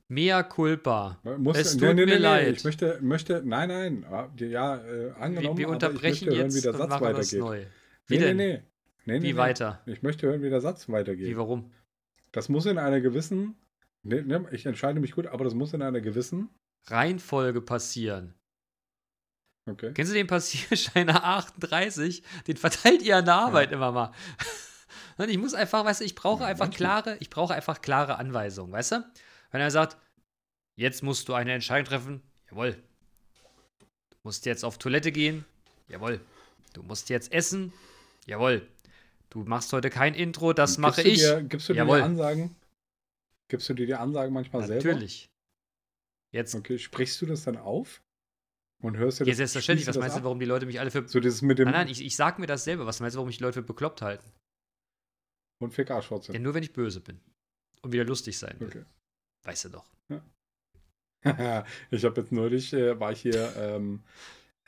Mea 0.07 0.43
culpa. 0.43 1.19
Muss, 1.37 1.57
es 1.57 1.73
tut 1.73 1.81
nee, 1.81 1.93
nee, 1.93 2.05
mir 2.05 2.15
nee, 2.15 2.17
leid. 2.17 2.57
Ich 2.57 2.63
möchte, 2.63 2.99
möchte, 3.01 3.41
nein, 3.43 3.69
nein, 3.69 4.05
ah, 4.09 4.29
ja, 4.37 4.77
äh, 4.77 5.11
angenommen, 5.19 5.57
wir, 5.57 5.67
wir 5.67 5.69
unterbrechen 5.69 6.27
hören, 6.27 6.37
jetzt 6.37 6.57
wie 6.57 6.61
der 6.61 6.73
Satz 6.73 6.93
und 6.93 7.01
weitergeht. 7.01 7.39
Neu. 7.39 7.65
Wie 8.05 8.17
nee, 8.17 8.23
denn? 8.23 8.37
Nee, 8.37 8.61
nee. 9.05 9.21
wie 9.23 9.35
weiter? 9.35 9.81
Ich 9.87 10.03
möchte 10.03 10.27
hören, 10.27 10.43
wie 10.43 10.49
der 10.49 10.61
Satz 10.61 10.87
weitergeht. 10.89 11.27
Wie, 11.27 11.37
warum? 11.37 11.71
Das 12.31 12.49
muss 12.49 12.67
in 12.67 12.77
einer 12.77 13.01
gewissen, 13.01 13.55
ich 14.03 14.65
entscheide 14.65 14.99
mich 14.99 15.13
gut, 15.13 15.25
aber 15.25 15.43
das 15.43 15.55
muss 15.55 15.73
in 15.73 15.81
einer 15.81 16.01
gewissen 16.01 16.49
Reihenfolge 16.87 17.61
passieren. 17.61 18.35
Okay. 19.67 19.91
Kennst 19.93 20.11
du 20.11 20.15
den 20.15 20.27
Passierschein 20.27 21.09
38? 21.09 22.23
Den 22.47 22.57
verteilt 22.57 23.01
ihr 23.01 23.17
an 23.17 23.25
der 23.25 23.35
Arbeit 23.35 23.71
ja. 23.71 23.77
immer 23.77 23.91
mal. 23.91 24.11
Und 25.17 25.29
ich 25.29 25.37
muss 25.37 25.53
einfach, 25.53 25.85
weißt 25.85 26.01
du, 26.01 26.05
ich 26.05 26.13
brauche 26.13 26.43
ja, 26.43 26.49
einfach 26.49 26.69
klare, 26.69 27.17
ich 27.19 27.29
brauche 27.29 27.53
einfach 27.53 27.81
klare 27.81 28.17
Anweisungen, 28.17 28.71
weißt 28.71 28.91
du? 28.93 29.05
Wenn 29.51 29.61
er 29.61 29.71
sagt, 29.71 29.97
jetzt 30.75 31.03
musst 31.03 31.27
du 31.29 31.33
eine 31.33 31.53
Entscheidung 31.53 31.85
treffen, 31.85 32.21
jawohl. 32.51 32.73
Du 34.09 34.17
musst 34.23 34.45
jetzt 34.45 34.63
auf 34.65 34.77
Toilette 34.77 35.11
gehen, 35.11 35.45
jawohl. 35.87 36.19
Du 36.73 36.83
musst 36.83 37.09
jetzt 37.09 37.31
essen, 37.31 37.73
jawohl. 38.25 38.67
Du 39.29 39.43
machst 39.43 39.71
heute 39.73 39.89
kein 39.89 40.13
Intro, 40.13 40.53
das 40.53 40.71
gibst 40.71 40.79
mache 40.79 41.01
ich. 41.01 41.19
Dir, 41.19 41.41
gibst 41.43 41.69
du 41.69 41.73
dir 41.73 41.79
jawohl. 41.79 41.99
die 41.99 42.03
Ansagen? 42.03 42.55
Gibst 43.47 43.69
du 43.69 43.73
dir 43.73 43.85
die 43.85 43.95
Ansagen 43.95 44.33
manchmal 44.33 44.61
Natürlich. 44.61 44.83
selber? 44.83 44.93
Natürlich. 44.95 45.29
Jetzt. 46.31 46.55
Okay, 46.55 46.77
sprichst 46.77 47.21
du 47.21 47.25
das 47.25 47.43
dann 47.43 47.57
auf? 47.57 48.01
Und 48.81 48.97
hörst 48.97 49.19
du 49.19 49.23
das? 49.23 49.29
Ja, 49.29 49.35
selbstverständlich. 49.35 49.87
Was 49.87 49.97
meinst 49.97 50.17
du, 50.17 50.23
warum 50.23 50.39
die 50.39 50.45
Leute 50.45 50.65
mich 50.65 50.79
alle 50.79 50.91
für. 50.91 51.07
So 51.07 51.19
dieses 51.19 51.41
mit 51.41 51.59
dem 51.59 51.65
nein, 51.65 51.73
nein, 51.73 51.87
ich, 51.87 52.03
ich 52.03 52.15
sag 52.15 52.39
mir 52.39 52.47
das 52.47 52.63
selber. 52.63 52.85
Was 52.85 52.99
meinst 52.99 53.15
du, 53.15 53.17
warum 53.17 53.27
mich 53.27 53.37
die 53.37 53.43
Leute 53.43 53.61
für 53.61 53.63
bekloppt 53.63 54.01
halten? 54.01 54.25
Und 55.59 55.73
Fick 55.73 55.89
Arschwurzel. 55.91 56.35
Ja, 56.35 56.41
nur 56.41 56.53
wenn 56.53 56.63
ich 56.63 56.73
böse 56.73 56.99
bin. 56.99 57.19
Und 57.81 57.91
wieder 57.91 58.03
lustig 58.03 58.37
sein 58.37 58.59
will. 58.59 58.67
Okay. 58.67 58.85
Weißt 59.43 59.65
du 59.65 59.69
doch. 59.69 59.85
Ja. 60.09 60.21
ich 61.91 62.03
habe 62.03 62.21
jetzt 62.21 62.31
neulich, 62.31 62.73
äh, 62.73 62.99
war 62.99 63.11
ich 63.11 63.21
hier 63.21 63.55
ähm, 63.55 64.03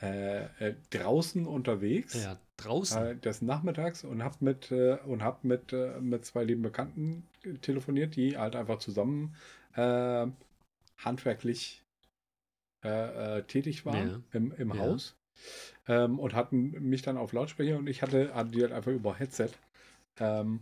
äh, 0.01 0.45
äh, 0.59 0.75
draußen 0.91 1.47
unterwegs. 1.47 2.13
Ja, 2.13 2.39
draußen. 2.57 3.03
Äh, 3.03 3.15
des 3.17 3.41
Nachmittags 3.41 4.03
und 4.03 4.23
hab 4.23 4.41
mit, 4.41 4.71
äh, 4.71 4.97
und 5.05 5.23
hab 5.23 5.43
mit, 5.43 5.73
äh, 5.73 5.99
mit 5.99 6.25
zwei 6.25 6.43
lieben 6.43 6.61
Bekannten 6.61 7.27
telefoniert, 7.61 8.15
die 8.15 8.37
halt 8.37 8.55
einfach 8.55 8.79
zusammen 8.79 9.35
handwerklich 10.97 11.83
äh, 12.84 13.38
äh, 13.39 13.43
tätig 13.43 13.86
waren 13.86 14.10
ja. 14.10 14.22
im, 14.34 14.51
im 14.53 14.74
ja. 14.74 14.79
Haus 14.79 15.17
ähm, 15.88 16.19
und 16.19 16.34
hatten 16.34 16.72
mich 16.89 17.01
dann 17.01 17.17
auf 17.17 17.34
Lautsprecher 17.34 17.77
und 17.77 17.88
ich 17.88 18.01
hatte, 18.01 18.34
hatte 18.34 18.51
die 18.51 18.62
halt 18.62 18.72
einfach 18.72 18.91
über 18.91 19.15
Headset. 19.15 19.50
Ähm, 20.19 20.62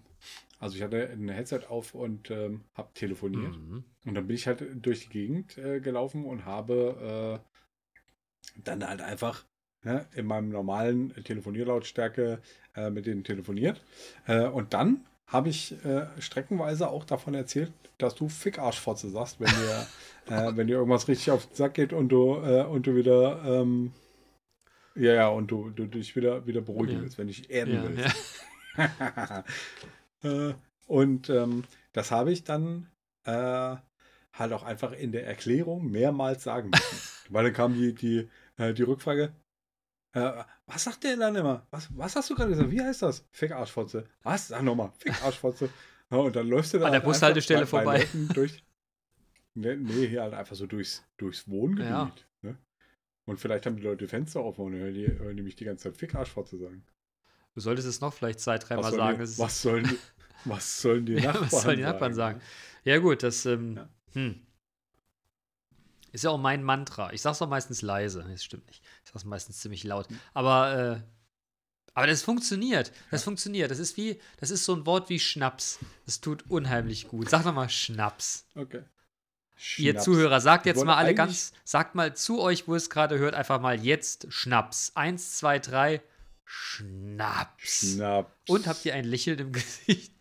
also 0.60 0.76
ich 0.78 0.84
hatte 0.84 1.10
ein 1.10 1.30
Headset 1.30 1.62
auf 1.70 1.94
und 1.94 2.32
ähm, 2.32 2.62
habe 2.74 2.90
telefoniert. 2.94 3.58
Mhm. 3.58 3.84
Und 4.06 4.16
dann 4.16 4.28
bin 4.28 4.36
ich 4.36 4.48
halt 4.48 4.64
durch 4.76 5.02
die 5.02 5.10
Gegend 5.10 5.58
äh, 5.58 5.80
gelaufen 5.80 6.26
und 6.26 6.46
habe 6.46 7.42
äh, 7.42 8.60
dann 8.64 8.88
halt 8.88 9.02
einfach 9.02 9.46
ne, 9.84 10.08
in 10.16 10.26
meinem 10.26 10.50
normalen 10.50 11.14
Telefonierlautstärke 11.24 12.42
äh, 12.76 12.90
mit 12.90 13.06
denen 13.06 13.24
telefoniert. 13.24 13.82
Äh, 14.28 14.48
und 14.48 14.74
dann 14.74 15.06
habe 15.28 15.50
ich 15.50 15.74
äh, 15.86 16.08
streckenweise 16.22 16.90
auch 16.90 17.06
davon 17.06 17.34
erzählt, 17.34 17.74
dass 17.98 18.16
du 18.16 18.30
Fickarschfotze 18.30 19.10
sagst, 19.10 19.40
wenn 19.40 19.56
dir, 19.56 19.88
äh, 20.30 20.56
wenn 20.56 20.68
dir 20.68 20.76
irgendwas 20.78 21.08
richtig 21.08 21.32
auf 21.32 21.48
den 21.48 21.56
Sack 21.56 21.74
geht 21.76 21.94
und 21.94 22.10
du, 22.10 22.36
äh, 22.38 22.64
und 22.66 22.88
du 22.88 22.96
wieder, 22.96 23.42
ähm, 23.46 23.94
ja, 24.96 25.14
ja, 25.14 25.28
und 25.30 25.48
du, 25.52 25.70
du 25.70 25.86
dich 25.88 26.16
wieder, 26.16 26.46
wieder 26.48 26.62
beruhigen 26.62 26.96
Ja. 26.96 27.02
willst, 27.02 27.18
wenn 27.18 27.28
ich 27.30 27.50
erden 27.50 27.74
Ja, 27.74 27.84
willst. 27.84 28.06
ja. 28.78 29.44
äh, 30.24 30.54
und 30.88 31.30
ähm, 31.30 31.64
das 31.94 32.12
habe 32.12 32.32
ich 32.32 32.44
dann 32.44 32.90
äh, 33.26 33.76
halt 34.34 34.54
auch 34.54 34.64
einfach 34.64 34.92
in 34.94 35.12
der 35.12 35.26
Erklärung 35.28 35.90
mehrmals 35.92 36.44
sagen 36.44 36.74
müssen. 36.74 37.02
Weil 37.30 37.46
dann 37.46 37.54
kam 37.54 37.74
die, 37.74 37.94
die, 37.96 38.30
äh, 38.58 38.74
die 38.74 38.84
Rückfrage, 38.84 39.34
was 40.66 40.84
sagt 40.84 41.04
der 41.04 41.18
dann 41.18 41.36
immer? 41.36 41.68
Was, 41.72 41.90
was 41.98 42.16
hast 42.16 42.30
du 42.30 42.36
gerade 42.36 42.50
gesagt? 42.52 42.72
Wie 42.72 42.82
heißt 42.82 43.02
das? 43.02 43.26
Fick 43.32 43.52
Arschfotze. 43.52 44.08
Was? 44.24 44.48
Sag 44.48 44.64
nochmal, 44.64 44.92
Fick 45.00 45.22
Arschfotze. 45.24 45.70
Ja, 46.12 46.18
und 46.20 46.36
dann 46.36 46.48
läufst 46.48 46.72
du 46.72 46.78
da 46.78 46.86
An 46.86 46.92
der 46.92 47.02
halt 47.02 47.06
Bushaltestelle 47.10 47.66
bei- 47.66 47.84
bei 47.84 48.00
vorbei. 48.06 48.34
Durch, 48.36 48.64
nee, 49.56 49.76
nee, 49.76 50.08
hier 50.08 50.22
halt 50.22 50.36
einfach 50.36 50.56
so 50.56 50.68
durchs, 50.68 51.04
durchs 51.18 51.50
Wohngebiet. 51.50 51.90
Ja. 51.90 52.12
Ne? 52.44 52.58
Und 53.26 53.40
vielleicht 53.40 53.66
haben 53.66 53.76
die 53.78 53.82
Leute 53.82 54.08
Fenster 54.08 54.44
offen 54.44 54.66
und 54.66 54.74
hören 54.76 54.94
die, 54.94 55.08
hören 55.08 55.36
die 55.36 55.42
mich 55.42 55.56
die 55.56 55.66
ganze 55.66 55.86
Zeit 55.86 55.98
Fick 55.98 56.14
Arschfotze 56.14 56.60
sagen. 56.60 56.86
Du 57.56 57.60
solltest 57.60 57.88
es 57.88 58.02
noch 58.02 58.14
vielleicht 58.14 58.40
zwei, 58.40 58.60
dreimal 58.60 58.94
sagen. 58.94 59.18
die, 59.26 59.38
was, 59.40 59.62
sollen 59.64 59.86
die, 59.86 59.98
was 60.46 60.80
sollen 60.80 61.08
die 61.08 61.14
Ja, 61.14 61.34
Nachbarn 61.34 61.52
was 61.52 61.62
sollen 61.64 61.78
die 61.78 61.84
Nachbarn 61.84 62.14
sagen? 62.14 62.42
Ja, 62.84 63.00
gut, 63.00 63.24
das 63.24 63.48
ähm, 63.48 63.76
Ja. 63.78 63.90
hm. 64.14 64.46
ist 66.12 66.24
ja 66.24 66.30
auch 66.30 66.38
mein 66.38 66.64
Mantra. 66.64 67.12
Ich 67.14 67.22
sag's 67.24 67.42
auch 67.42 67.50
meistens 67.50 67.82
leise. 67.82 68.24
Das 68.30 68.44
stimmt 68.44 68.68
nicht. 68.68 68.84
Ich 69.06 69.12
sag's 69.12 69.24
meistens 69.24 69.60
ziemlich 69.60 69.84
laut. 69.84 70.08
Aber, 70.34 71.02
äh, 71.02 71.02
aber 71.94 72.08
das 72.08 72.24
funktioniert. 72.24 72.92
Das 73.12 73.24
funktioniert. 73.24 73.72
Das 73.72 73.80
ist 73.80 73.96
wie, 73.98 74.20
das 74.40 74.50
ist 74.52 74.66
so 74.66 74.76
ein 74.76 74.86
Wort 74.86 75.10
wie 75.10 75.20
Schnaps. 75.20 75.80
Das 76.06 76.20
tut 76.22 76.50
unheimlich 76.50 77.08
gut. 77.08 77.30
Sag 77.30 77.44
doch 77.44 77.54
mal 77.54 77.70
Schnaps. 77.70 78.46
Okay. 78.56 78.84
Ihr 79.78 79.92
Schnaps. 79.94 80.04
Zuhörer, 80.04 80.42
sagt 80.42 80.66
jetzt 80.66 80.84
mal 80.84 80.96
alle 80.98 81.16
ganz, 81.16 81.54
sagt 81.64 81.96
mal 81.96 82.14
zu 82.16 82.42
euch, 82.42 82.68
wo 82.68 82.74
ihr 82.74 82.78
es 82.78 82.90
gerade 82.90 83.18
hört, 83.20 83.36
einfach 83.36 83.62
mal 83.62 83.80
jetzt 83.80 84.28
Schnaps. 84.34 84.92
Eins, 84.96 85.38
zwei, 85.38 85.60
drei, 85.60 86.02
Schnaps. 86.44 87.94
Schnaps. 87.94 88.50
Und 88.50 88.68
habt 88.68 88.86
ihr 88.86 88.94
ein 88.94 89.06
Lächeln 89.06 89.40
im 89.40 89.52
Gesicht? 89.54 90.12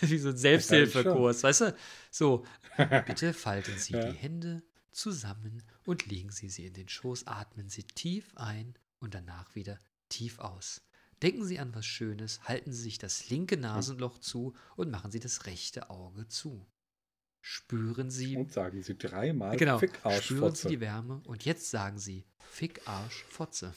Wie 0.00 0.18
so 0.18 0.28
ein 0.30 0.36
Selbsthilfekurs, 0.36 1.42
weißt 1.42 1.60
du? 1.62 1.76
So, 2.10 2.46
bitte 3.06 3.34
falten 3.34 3.76
Sie 3.76 3.94
Ja. 3.94 4.04
die 4.04 4.16
Hände 4.16 4.62
zusammen 4.92 5.62
und 5.86 6.06
legen 6.06 6.30
Sie 6.30 6.48
sie 6.48 6.66
in 6.66 6.74
den 6.74 6.88
Schoß, 6.88 7.26
atmen 7.26 7.68
Sie 7.68 7.84
tief 7.84 8.32
ein 8.36 8.74
und 9.00 9.14
danach 9.14 9.54
wieder 9.54 9.78
tief 10.08 10.38
aus. 10.38 10.82
Denken 11.22 11.44
Sie 11.44 11.58
an 11.58 11.74
was 11.74 11.86
Schönes, 11.86 12.40
halten 12.44 12.72
Sie 12.72 12.82
sich 12.82 12.98
das 12.98 13.28
linke 13.30 13.56
Nasenloch 13.56 14.18
zu 14.18 14.54
und 14.76 14.90
machen 14.90 15.10
Sie 15.10 15.20
das 15.20 15.46
rechte 15.46 15.90
Auge 15.90 16.28
zu. 16.28 16.66
Spüren 17.40 18.10
Sie, 18.10 18.36
Und 18.36 18.52
sagen 18.52 18.82
sie 18.82 18.96
dreimal 18.96 19.56
genau, 19.58 19.78
Fick 19.78 20.00
spüren 20.22 20.54
Sie 20.54 20.68
die 20.68 20.80
Wärme 20.80 21.20
und 21.26 21.44
jetzt 21.44 21.70
sagen 21.70 21.98
Sie 21.98 22.24
Fick 22.38 22.80
Arsch 22.88 23.22
Fotze. 23.28 23.74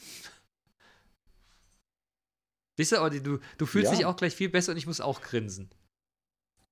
Siehst 2.78 2.92
du, 2.92 2.96
Audi, 3.00 3.22
du, 3.22 3.40
du 3.58 3.66
fühlst 3.66 3.90
Ja. 3.90 3.96
dich 3.96 4.06
auch 4.06 4.16
gleich 4.16 4.34
viel 4.34 4.48
besser 4.48 4.72
und 4.72 4.78
ich 4.78 4.86
muss 4.86 5.00
auch 5.00 5.20
grinsen. 5.20 5.68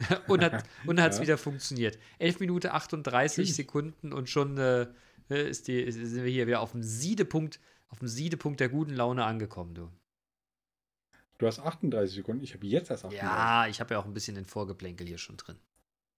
und 0.29 0.43
hat 0.43 0.65
und 0.87 1.01
hat's 1.01 1.17
Ja. 1.17 1.23
wieder 1.23 1.39
funktioniert. 1.39 1.99
11 2.19 2.41
Minuten 2.41 2.69
38 2.69 3.39
Natürlich. 3.39 3.55
Sekunden 3.57 4.13
und 4.13 4.31
schon 4.31 4.57
äh, 4.57 4.87
ist 5.29 5.69
die, 5.69 5.91
sind 5.91 6.25
wir 6.25 6.31
hier 6.31 6.47
wieder 6.47 6.61
auf 6.61 6.73
dem 6.73 6.83
Siedepunkt, 6.83 7.61
auf 7.89 7.99
dem 7.99 8.09
Siedepunkt 8.09 8.61
der 8.61 8.69
guten 8.69 8.95
Laune 8.95 9.25
angekommen, 9.25 9.75
du. 9.75 9.91
Du 11.39 11.47
hast 11.47 11.59
38 11.59 12.15
Sekunden, 12.15 12.43
ich 12.43 12.55
habe 12.55 12.67
jetzt 12.67 12.91
erst 12.91 13.05
38. 13.05 13.23
Ja, 13.23 13.67
ich 13.67 13.81
habe 13.81 13.95
ja 13.95 14.01
auch 14.01 14.07
ein 14.07 14.15
bisschen 14.15 14.37
den 14.37 14.47
Vorgeplänkel 14.47 15.07
hier 15.07 15.19
schon 15.19 15.37
drin. 15.37 15.59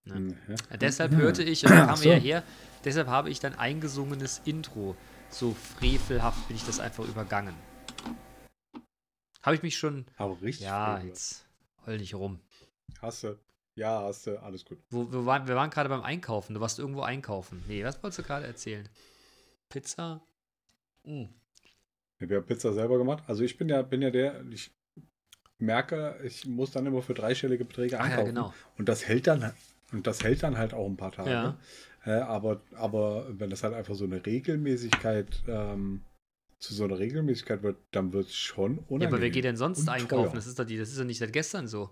Ne? 0.05 0.15
Hm, 0.15 0.29
ja. 0.49 0.55
Ja, 0.71 0.77
deshalb 0.77 1.15
hörte 1.15 1.43
ich, 1.43 1.65
und 1.65 1.71
da 1.71 1.87
kamen 1.87 2.03
wir 2.03 2.13
ja 2.13 2.19
so. 2.19 2.25
her, 2.25 2.45
deshalb 2.85 3.09
habe 3.09 3.31
ich 3.31 3.41
dann 3.41 3.55
eingesungenes 3.55 4.43
Intro. 4.45 4.97
So 5.31 5.55
frevelhaft 5.55 6.47
bin 6.49 6.57
ich 6.57 6.65
das 6.65 6.81
einfach 6.81 7.07
übergangen. 7.07 7.55
Habe 9.43 9.57
ich 9.57 9.63
mich 9.63 9.77
schon. 9.77 10.07
Aber 10.17 10.41
richtig. 10.41 10.67
Ja, 10.67 11.01
jetzt 11.01 11.47
heul 11.87 11.99
nicht 11.99 12.15
rum. 12.15 12.41
Hast 13.01 13.25
du. 13.25 13.39
Ja, 13.79 14.03
hast 14.03 14.27
du. 14.27 14.43
Alles 14.43 14.65
gut. 14.65 14.79
Wo, 14.91 15.07
wo 15.13 15.25
waren, 15.25 15.47
wir 15.47 15.55
waren 15.55 15.71
gerade 15.71 15.89
beim 15.89 16.03
Einkaufen. 16.03 16.53
Du 16.55 16.61
warst 16.61 16.81
irgendwo 16.81 17.03
einkaufen. 17.03 17.63
Nee, 17.69 17.85
was 17.85 18.03
wolltest 18.03 18.19
du 18.19 18.23
gerade 18.25 18.45
erzählen? 18.45 18.89
Pizza? 19.69 20.21
Hm. 21.05 21.29
Wir 22.19 22.39
haben 22.39 22.47
Pizza 22.47 22.73
selber 22.73 22.99
gemacht. 22.99 23.23
Also 23.29 23.45
ich 23.45 23.57
bin 23.57 23.69
ja, 23.69 23.83
bin 23.83 24.03
ja 24.03 24.11
der, 24.11 24.45
ich 24.51 24.73
merke, 25.59 26.19
ich 26.25 26.45
muss 26.45 26.73
dann 26.73 26.87
immer 26.87 27.03
für 27.03 27.15
dreistellige 27.15 27.65
Beträge 27.65 28.01
Ah 28.01 28.03
einkaufen. 28.03 28.27
ja, 28.27 28.33
genau. 28.33 28.55
Und 28.79 28.89
das 28.89 29.07
hält 29.07 29.29
dann, 29.29 29.53
und 29.93 30.09
das 30.09 30.25
hält 30.25 30.43
dann 30.43 30.59
halt 30.59 30.75
auch 30.75 30.87
ein 30.87 30.97
paar 30.97 31.13
Tage. 31.13 31.31
Ja. 31.31 31.59
Äh, 32.05 32.21
aber, 32.23 32.63
aber 32.75 33.27
wenn 33.31 33.49
das 33.49 33.63
halt 33.63 33.75
einfach 33.75 33.95
so 33.95 34.07
eine 34.07 34.27
Regelmäßigkeit 34.27 35.45
ähm, 35.47 36.03
zu 36.59 36.75
so 36.75 36.83
einer 36.83 36.99
Regelmäßigkeit 36.99 37.63
wird, 37.63 37.77
dann 37.93 38.13
wird 38.13 38.27
es 38.27 38.35
schon 38.35 38.79
unangenehm. 38.79 39.03
Ja, 39.03 39.09
aber 39.09 39.21
wer 39.21 39.31
geht 39.31 39.45
denn 39.45 39.57
sonst 39.57 39.89
einkaufen? 39.89 40.35
Das 40.35 40.49
ist 40.49 40.59
doch 40.59 40.65
die, 40.65 40.79
das 40.79 40.89
ist 40.89 40.99
doch 40.99 41.05
nicht 41.05 41.19
seit 41.19 41.33
gestern 41.33 41.69
so. 41.69 41.91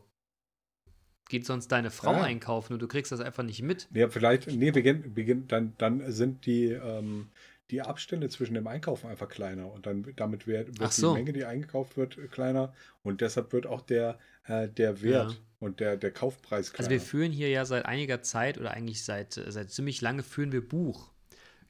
Geht 1.28 1.44
sonst 1.44 1.68
deine 1.68 1.90
Frau 1.90 2.12
Ja. 2.12 2.22
einkaufen 2.22 2.72
und 2.74 2.80
du 2.80 2.88
kriegst 2.88 3.10
das 3.10 3.20
einfach 3.20 3.42
nicht 3.42 3.62
mit? 3.62 3.88
Ja, 3.92 4.08
vielleicht, 4.08 4.46
nee, 4.48 4.72
wir 4.74 4.82
gehen, 5.24 5.48
dann, 5.48 5.72
dann 5.78 6.12
sind 6.12 6.46
die, 6.46 6.66
ähm, 6.66 7.28
die 7.70 7.82
Abstände 7.82 8.28
zwischen 8.28 8.54
dem 8.54 8.66
Einkaufen 8.68 9.08
einfach 9.10 9.28
kleiner 9.28 9.70
und 9.72 9.86
dann 9.86 10.06
damit 10.14 10.46
wird, 10.46 10.78
wird 10.78 10.92
so. 10.92 11.08
die 11.10 11.14
Menge, 11.14 11.32
die 11.32 11.44
eingekauft 11.44 11.96
wird, 11.96 12.16
kleiner 12.30 12.72
und 13.02 13.20
deshalb 13.20 13.52
wird 13.52 13.66
auch 13.66 13.80
der, 13.80 14.18
äh, 14.46 14.68
der 14.68 15.02
Wert 15.02 15.32
Ja. 15.32 15.38
und 15.58 15.80
der, 15.80 15.96
der 15.96 16.12
Kaufpreis 16.12 16.72
kleiner. 16.72 16.90
Also 16.90 17.00
wir 17.00 17.04
führen 17.04 17.32
hier 17.32 17.48
ja 17.48 17.64
seit 17.64 17.86
einiger 17.86 18.22
Zeit 18.22 18.58
oder 18.58 18.70
eigentlich 18.70 19.04
seit, 19.04 19.32
seit 19.32 19.70
ziemlich 19.70 20.00
lange 20.00 20.22
führen 20.22 20.52
wir 20.52 20.66
Buch 20.66 21.10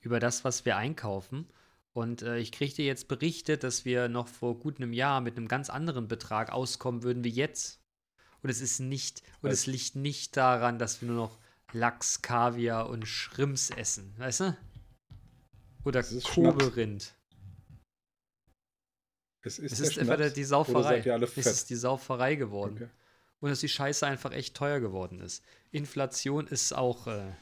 über 0.03 0.21
das, 0.21 0.45
was 0.45 0.65
wir 0.67 0.77
einkaufen. 0.77 1.47
Und 1.95 2.21
äh, 2.21 2.37
ich 2.37 2.53
kriegte 2.53 2.83
jetzt 2.83 3.09
berichtet, 3.09 3.65
dass 3.65 3.87
wir 3.87 4.09
noch 4.09 4.29
vor 4.29 4.59
gut 4.59 4.77
einem 4.77 4.93
Jahr 4.93 5.23
mit 5.23 5.39
einem 5.39 5.49
ganz 5.49 5.71
anderen 5.71 6.09
Betrag 6.09 6.53
auskommen 6.53 7.03
würden 7.03 7.25
wie 7.25 7.31
jetzt. 7.31 7.81
Und 8.47 8.51
es 8.51 8.61
ist 8.61 8.79
nicht, 8.79 9.25
und 9.43 9.51
es 9.51 9.67
liegt 9.67 9.97
nicht 9.97 10.37
daran, 10.37 10.79
dass 10.79 11.01
wir 11.01 11.09
nur 11.09 11.17
noch 11.17 11.39
Lachs, 11.73 12.23
Kaviar 12.23 12.89
und 12.89 13.05
Shrimps 13.05 13.71
essen, 13.71 14.15
weißt 14.19 14.39
du? 14.39 14.57
Oder. 15.83 16.05
Koberind. 16.05 17.13
es 19.43 19.59
ist, 19.59 19.73
Es 19.73 19.81
ist 19.81 19.99
einfach 19.99 20.33
die 20.33 20.45
Sauferei. 20.45 20.99
Es 21.01 21.37
ist 21.39 21.71
die 21.71 21.75
Sauferei 21.75 22.37
geworden. 22.37 22.77
Okay. 22.77 22.89
Und 23.41 23.51
dass 23.51 23.59
die 23.59 23.69
Scheiße 23.69 24.07
einfach 24.07 24.31
echt 24.31 24.55
teuer 24.55 24.79
geworden 24.79 25.21
ist. 25.21 25.43
Inflation 25.73 26.47
ist 26.47 26.73
auch. 26.73 27.09
Äh, 27.09 27.33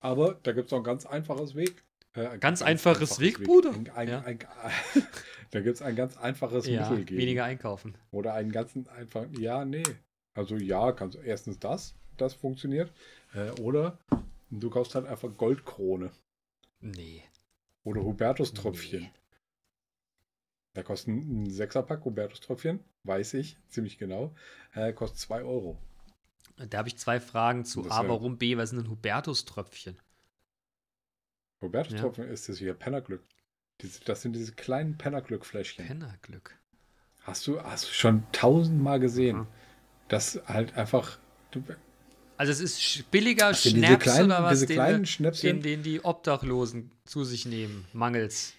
Aber 0.00 0.32
da 0.44 0.52
gibt 0.52 0.68
es 0.68 0.70
noch 0.70 0.78
ein 0.78 0.84
ganz 0.84 1.04
einfaches 1.04 1.54
Weg. 1.54 1.84
Äh, 2.14 2.26
ein 2.28 2.40
Ganz 2.40 2.62
einfaches 2.62 3.20
Weg, 3.20 3.44
Bruder. 3.44 3.72
Ein, 3.72 3.90
ein, 3.90 4.08
Ja. 4.08 4.20
ein, 4.22 4.38
da 5.50 5.60
gibt 5.60 5.76
es 5.76 5.82
ein 5.82 5.96
ganz 5.96 6.16
einfaches 6.16 6.66
ja, 6.66 6.88
Mittel 6.88 7.04
gegen. 7.04 7.20
weniger 7.20 7.44
einkaufen. 7.44 7.96
Oder 8.10 8.34
einen 8.34 8.52
ganzen 8.52 8.88
einfachen. 8.88 9.32
Ja, 9.40 9.64
nee. 9.64 9.82
Also 10.34 10.56
ja, 10.56 10.92
kannst 10.92 11.16
erstens 11.18 11.58
das, 11.58 11.94
das 12.16 12.34
funktioniert. 12.34 12.92
Äh, 13.34 13.50
oder 13.60 13.98
du 14.50 14.70
kaufst 14.70 14.94
halt 14.94 15.06
einfach 15.06 15.34
Goldkrone 15.36 16.10
Nee. 16.80 17.22
oder 17.84 18.02
Hubertus-Tröpfchen. 18.02 19.00
Nee. 19.02 19.10
Da 20.74 20.82
kostet 20.82 21.08
ein 21.14 21.48
Sechserpack 21.50 22.04
Hubertus-Tröpfchen, 22.04 22.80
weiß 23.04 23.34
ich, 23.34 23.56
ziemlich 23.68 23.96
genau, 23.96 24.34
äh, 24.74 24.92
kostet 24.92 25.18
2 25.20 25.42
Euro. 25.42 25.78
Da 26.56 26.78
habe 26.78 26.88
ich 26.88 26.96
zwei 26.98 27.18
Fragen 27.20 27.64
zu. 27.64 27.82
Das 27.82 27.92
A, 27.92 28.02
ja- 28.02 28.08
warum? 28.08 28.36
B, 28.38 28.56
was 28.56 28.70
sind 28.70 28.82
denn 28.82 28.90
Hubertus-Tröpfchen? 28.90 29.98
Hubertus-Tröpfchen 31.62 32.28
ist 32.28 32.48
das 32.48 32.58
hier 32.58 32.74
Pennerglück. 32.74 33.24
Diese, 33.82 34.00
das 34.04 34.22
sind 34.22 34.34
diese 34.34 34.52
kleinen 34.52 34.96
Pennerglück-Fläschchen. 34.96 35.86
Pennerglück. 35.86 36.56
Hast 37.22 37.46
du, 37.46 37.60
hast 37.60 37.88
du 37.88 37.92
schon 37.92 38.22
tausendmal 38.32 39.00
gesehen. 39.00 39.36
Aha. 39.36 39.46
Das 40.08 40.40
halt 40.46 40.76
einfach. 40.76 41.18
Du, 41.50 41.62
Also 42.36 42.52
es 42.52 42.60
ist 42.60 43.10
billiger 43.10 43.50
diese 43.52 43.70
Schnaps 43.70 44.04
kleinen, 44.04 44.26
oder 44.26 44.44
was, 44.44 44.64
den, 44.64 45.06
Schnäpschen. 45.06 45.54
den, 45.56 45.62
den 45.62 45.82
die 45.82 46.04
Obdachlosen 46.04 46.92
zu 47.04 47.24
sich 47.24 47.44
nehmen, 47.46 47.84
mangels, 47.92 48.54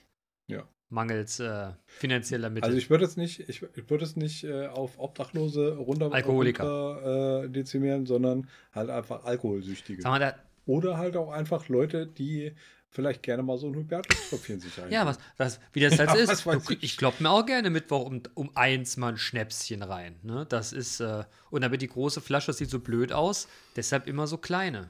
Ja. 0.47 0.67
mangels 0.89 1.39
äh, 1.39 1.71
finanzieller 1.85 2.49
Mittel. 2.49 2.65
Also 2.65 2.77
ich 2.77 2.89
würde 2.89 3.05
es 3.05 3.15
nicht, 3.15 3.47
ich, 3.47 3.63
ich 3.63 3.89
würde 3.89 4.03
es 4.03 4.17
nicht 4.17 4.43
äh, 4.43 4.67
auf 4.67 4.99
Obdachlose 4.99 5.77
runter, 5.77 6.11
Alkoholiker. 6.11 6.63
runter 6.65 7.43
äh, 7.45 7.49
dezimieren, 7.49 8.05
sondern 8.05 8.49
halt 8.73 8.89
einfach 8.89 9.23
Alkoholsüchtige. 9.23 10.01
Sag 10.01 10.09
mal, 10.11 10.19
da, 10.19 10.35
Oder 10.65 10.97
halt 10.97 11.15
auch 11.15 11.31
einfach 11.31 11.69
Leute, 11.69 12.05
die 12.07 12.51
vielleicht 12.97 13.21
gerne 13.21 13.43
mal 13.43 13.57
so 13.59 13.67
ein 13.67 13.75
Hubertus-Tröpfchen 13.75 14.59
sich 14.59 14.77
rein. 14.79 14.91
ja, 14.91 15.05
was, 15.05 15.19
was, 15.37 15.59
wie 15.71 15.81
das 15.81 15.99
halt 15.99 16.09
Ja, 16.15 16.15
ist. 16.15 16.45
Du, 16.45 16.59
ich. 16.73 16.83
ich 16.83 16.97
klopp 16.97 17.21
mir 17.21 17.29
auch 17.29 17.45
gerne 17.45 17.69
Mittwoch 17.69 18.03
um, 18.05 18.23
um 18.33 18.49
eins 18.57 18.97
mal 18.97 19.09
ein 19.09 19.17
Schnäpschen 19.17 19.83
rein. 19.83 20.19
Ne? 20.23 20.47
Das 20.49 20.73
ist, 20.73 20.99
äh, 20.99 21.23
und 21.51 21.61
damit 21.61 21.83
die 21.83 21.87
große 21.87 22.21
Flasche, 22.21 22.51
sieht 22.53 22.71
so 22.71 22.79
blöd 22.79 23.11
aus, 23.13 23.47
deshalb 23.75 24.07
immer 24.07 24.25
so 24.25 24.37
kleine. 24.39 24.89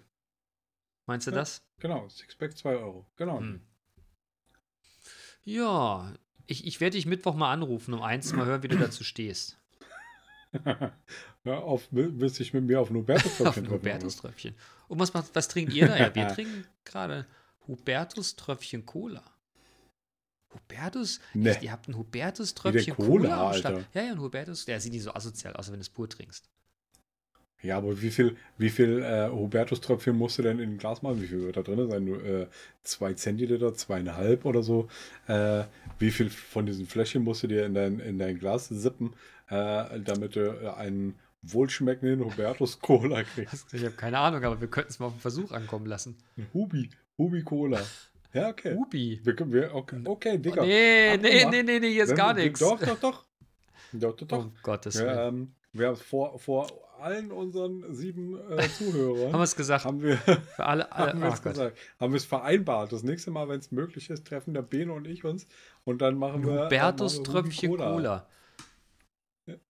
Meinst 1.05 1.27
du 1.27 1.31
Ja. 1.31 1.37
das? 1.37 1.61
Genau, 1.79 2.07
Sixpack 2.07 2.57
2 2.57 2.77
Euro. 2.77 3.05
Genau. 3.17 3.39
Hm. 3.39 3.61
Ja, 5.43 6.13
ich, 6.45 6.65
ich 6.65 6.79
werde 6.79 6.95
dich 6.95 7.05
Mittwoch 7.05 7.35
mal 7.35 7.51
anrufen, 7.51 7.93
um 7.93 8.01
eins 8.01 8.31
mal 8.33 8.45
hören, 8.45 8.63
wie 8.63 8.67
du 8.69 8.77
dazu 8.79 9.03
stehst. 9.03 9.57
Hör 11.43 11.63
auf, 11.63 11.87
willst 11.91 12.39
dich 12.39 12.53
mit 12.53 12.63
mir 12.63 12.79
auf 12.81 12.89
ein 12.89 12.95
Auf 12.97 13.03
Hubertus-Tröpfchen 13.03 13.63
ein 13.65 13.69
treffen? 13.69 13.71
Hubertus-Tröpfchen. 13.71 14.55
Und 14.87 14.99
was, 14.99 15.13
was 15.13 15.47
trinkt 15.49 15.73
ihr 15.73 15.87
da? 15.87 15.97
Ja, 15.97 16.15
wir 16.15 16.27
trinken 16.29 16.65
gerade 16.85 17.25
Hubertus-Tröpfchen 17.67 18.85
Cola. 18.85 19.23
Hubertus? 20.53 21.19
Nee. 21.33 21.49
Echt, 21.49 21.63
ihr 21.63 21.71
habt 21.71 21.87
ein 21.87 21.97
Hubertus-Tröpfchen 21.97 22.95
Cola, 22.95 23.07
Cola, 23.07 23.47
am 23.49 23.53
Start? 23.53 23.85
Ja, 23.93 24.03
ja, 24.03 24.11
ein 24.11 24.21
Hubertus. 24.21 24.65
Der 24.65 24.79
sieht 24.79 24.93
nicht 24.93 25.03
so 25.03 25.13
asozial 25.13 25.53
aus, 25.55 25.67
wenn 25.67 25.75
du 25.75 25.81
es 25.81 25.89
pur 25.89 26.09
trinkst. 26.09 26.49
Ja, 27.63 27.77
aber 27.77 28.01
wie 28.01 28.11
viel, 28.11 28.37
wie 28.57 28.69
viel 28.69 29.01
äh, 29.01 29.29
Hubertus-Tröpfchen 29.29 30.15
musst 30.15 30.37
du 30.37 30.43
denn 30.43 30.59
in 30.59 30.73
ein 30.73 30.77
Glas 30.77 31.01
machen? 31.01 31.21
Wie 31.21 31.27
viel 31.27 31.41
wird 31.41 31.57
da 31.57 31.63
drin 31.63 31.89
sein? 31.89 32.05
Nur, 32.05 32.23
äh, 32.23 32.47
zwei 32.83 33.13
Zentiliter, 33.13 33.73
zweieinhalb 33.73 34.45
oder 34.45 34.61
so. 34.61 34.87
Äh, 35.27 35.63
wie 35.97 36.11
viel 36.11 36.29
von 36.29 36.67
diesen 36.67 36.85
Fläschchen 36.85 37.23
musst 37.23 37.43
du 37.43 37.47
dir 37.47 37.65
in 37.65 37.73
dein, 37.73 37.99
in 37.99 38.19
dein 38.19 38.37
Glas 38.37 38.67
sippen, 38.69 39.13
äh, 39.49 39.99
damit 39.99 40.35
du 40.35 40.41
äh, 40.41 40.69
einen 40.75 41.15
wohlschmeckenden 41.41 42.23
Hubertus-Cola 42.23 43.23
kriegst? 43.35 43.73
Ich 43.73 43.83
habe 43.83 43.95
keine 43.95 44.19
Ahnung, 44.19 44.43
aber 44.43 44.61
wir 44.61 44.67
könnten 44.67 44.91
es 44.91 44.99
mal 44.99 45.07
auf 45.07 45.13
den 45.13 45.21
Versuch 45.21 45.51
ankommen 45.51 45.87
lassen. 45.87 46.15
Ein 46.37 46.47
Hubi, 46.53 46.91
Hubi-Cola. 47.17 47.81
Ja, 48.33 48.49
okay. 48.49 48.75
Ubi. 48.75 49.19
Wir, 49.23 49.35
wir, 49.51 49.73
okay, 49.73 50.01
okay, 50.05 50.37
Digga. 50.37 50.63
nee, 50.63 51.17
nee, 51.17 51.45
nee, 51.45 51.63
nee, 51.63 51.79
nee, 51.79 51.91
hier 51.91 52.03
ist 52.03 52.09
Wenn 52.09 52.17
gar 52.17 52.33
nichts. 52.33 52.59
Doch, 52.59 52.79
doch, 52.79 52.99
doch. 52.99 53.25
Doch, 53.93 54.15
doch, 54.15 54.27
doch. 54.27 54.37
Um 54.39 54.53
Gottes 54.61 54.99
Willen. 54.99 55.07
Ja, 55.07 55.27
ähm, 55.27 55.51
wir 55.73 55.87
haben 55.87 55.95
vor, 55.95 56.37
vor 56.37 56.67
allen 56.99 57.31
unseren 57.31 57.93
sieben 57.93 58.37
äh, 58.51 58.67
Zuhörern 58.69 59.31
haben 59.33 59.39
wir 59.39 59.43
es 59.43 59.55
gesagt? 59.55 59.85
haben 59.85 60.01
wir, 60.01 60.17
Für 60.55 60.65
alle, 60.65 60.91
alle 60.91 61.11
haben 61.13 61.21
wir 61.21 61.29
oh 61.29 61.33
es 61.33 61.41
Gott. 61.43 61.53
gesagt, 61.53 61.77
haben 61.99 62.13
wir 62.13 62.17
es 62.17 62.25
vereinbart. 62.25 62.91
Das 62.91 63.03
nächste 63.03 63.31
Mal, 63.31 63.47
wenn 63.49 63.59
es 63.59 63.71
möglich 63.71 64.09
ist, 64.09 64.25
treffen 64.27 64.53
der 64.53 64.61
Bene 64.61 64.91
und 64.93 65.07
ich 65.07 65.23
uns 65.23 65.47
und 65.85 66.01
dann 66.01 66.17
machen 66.17 66.45
wir 66.45 66.65
Hubertus 66.65 67.23
Tröpfchen 67.23 67.71
Hubi 67.71 67.83
Cola. 67.83 68.27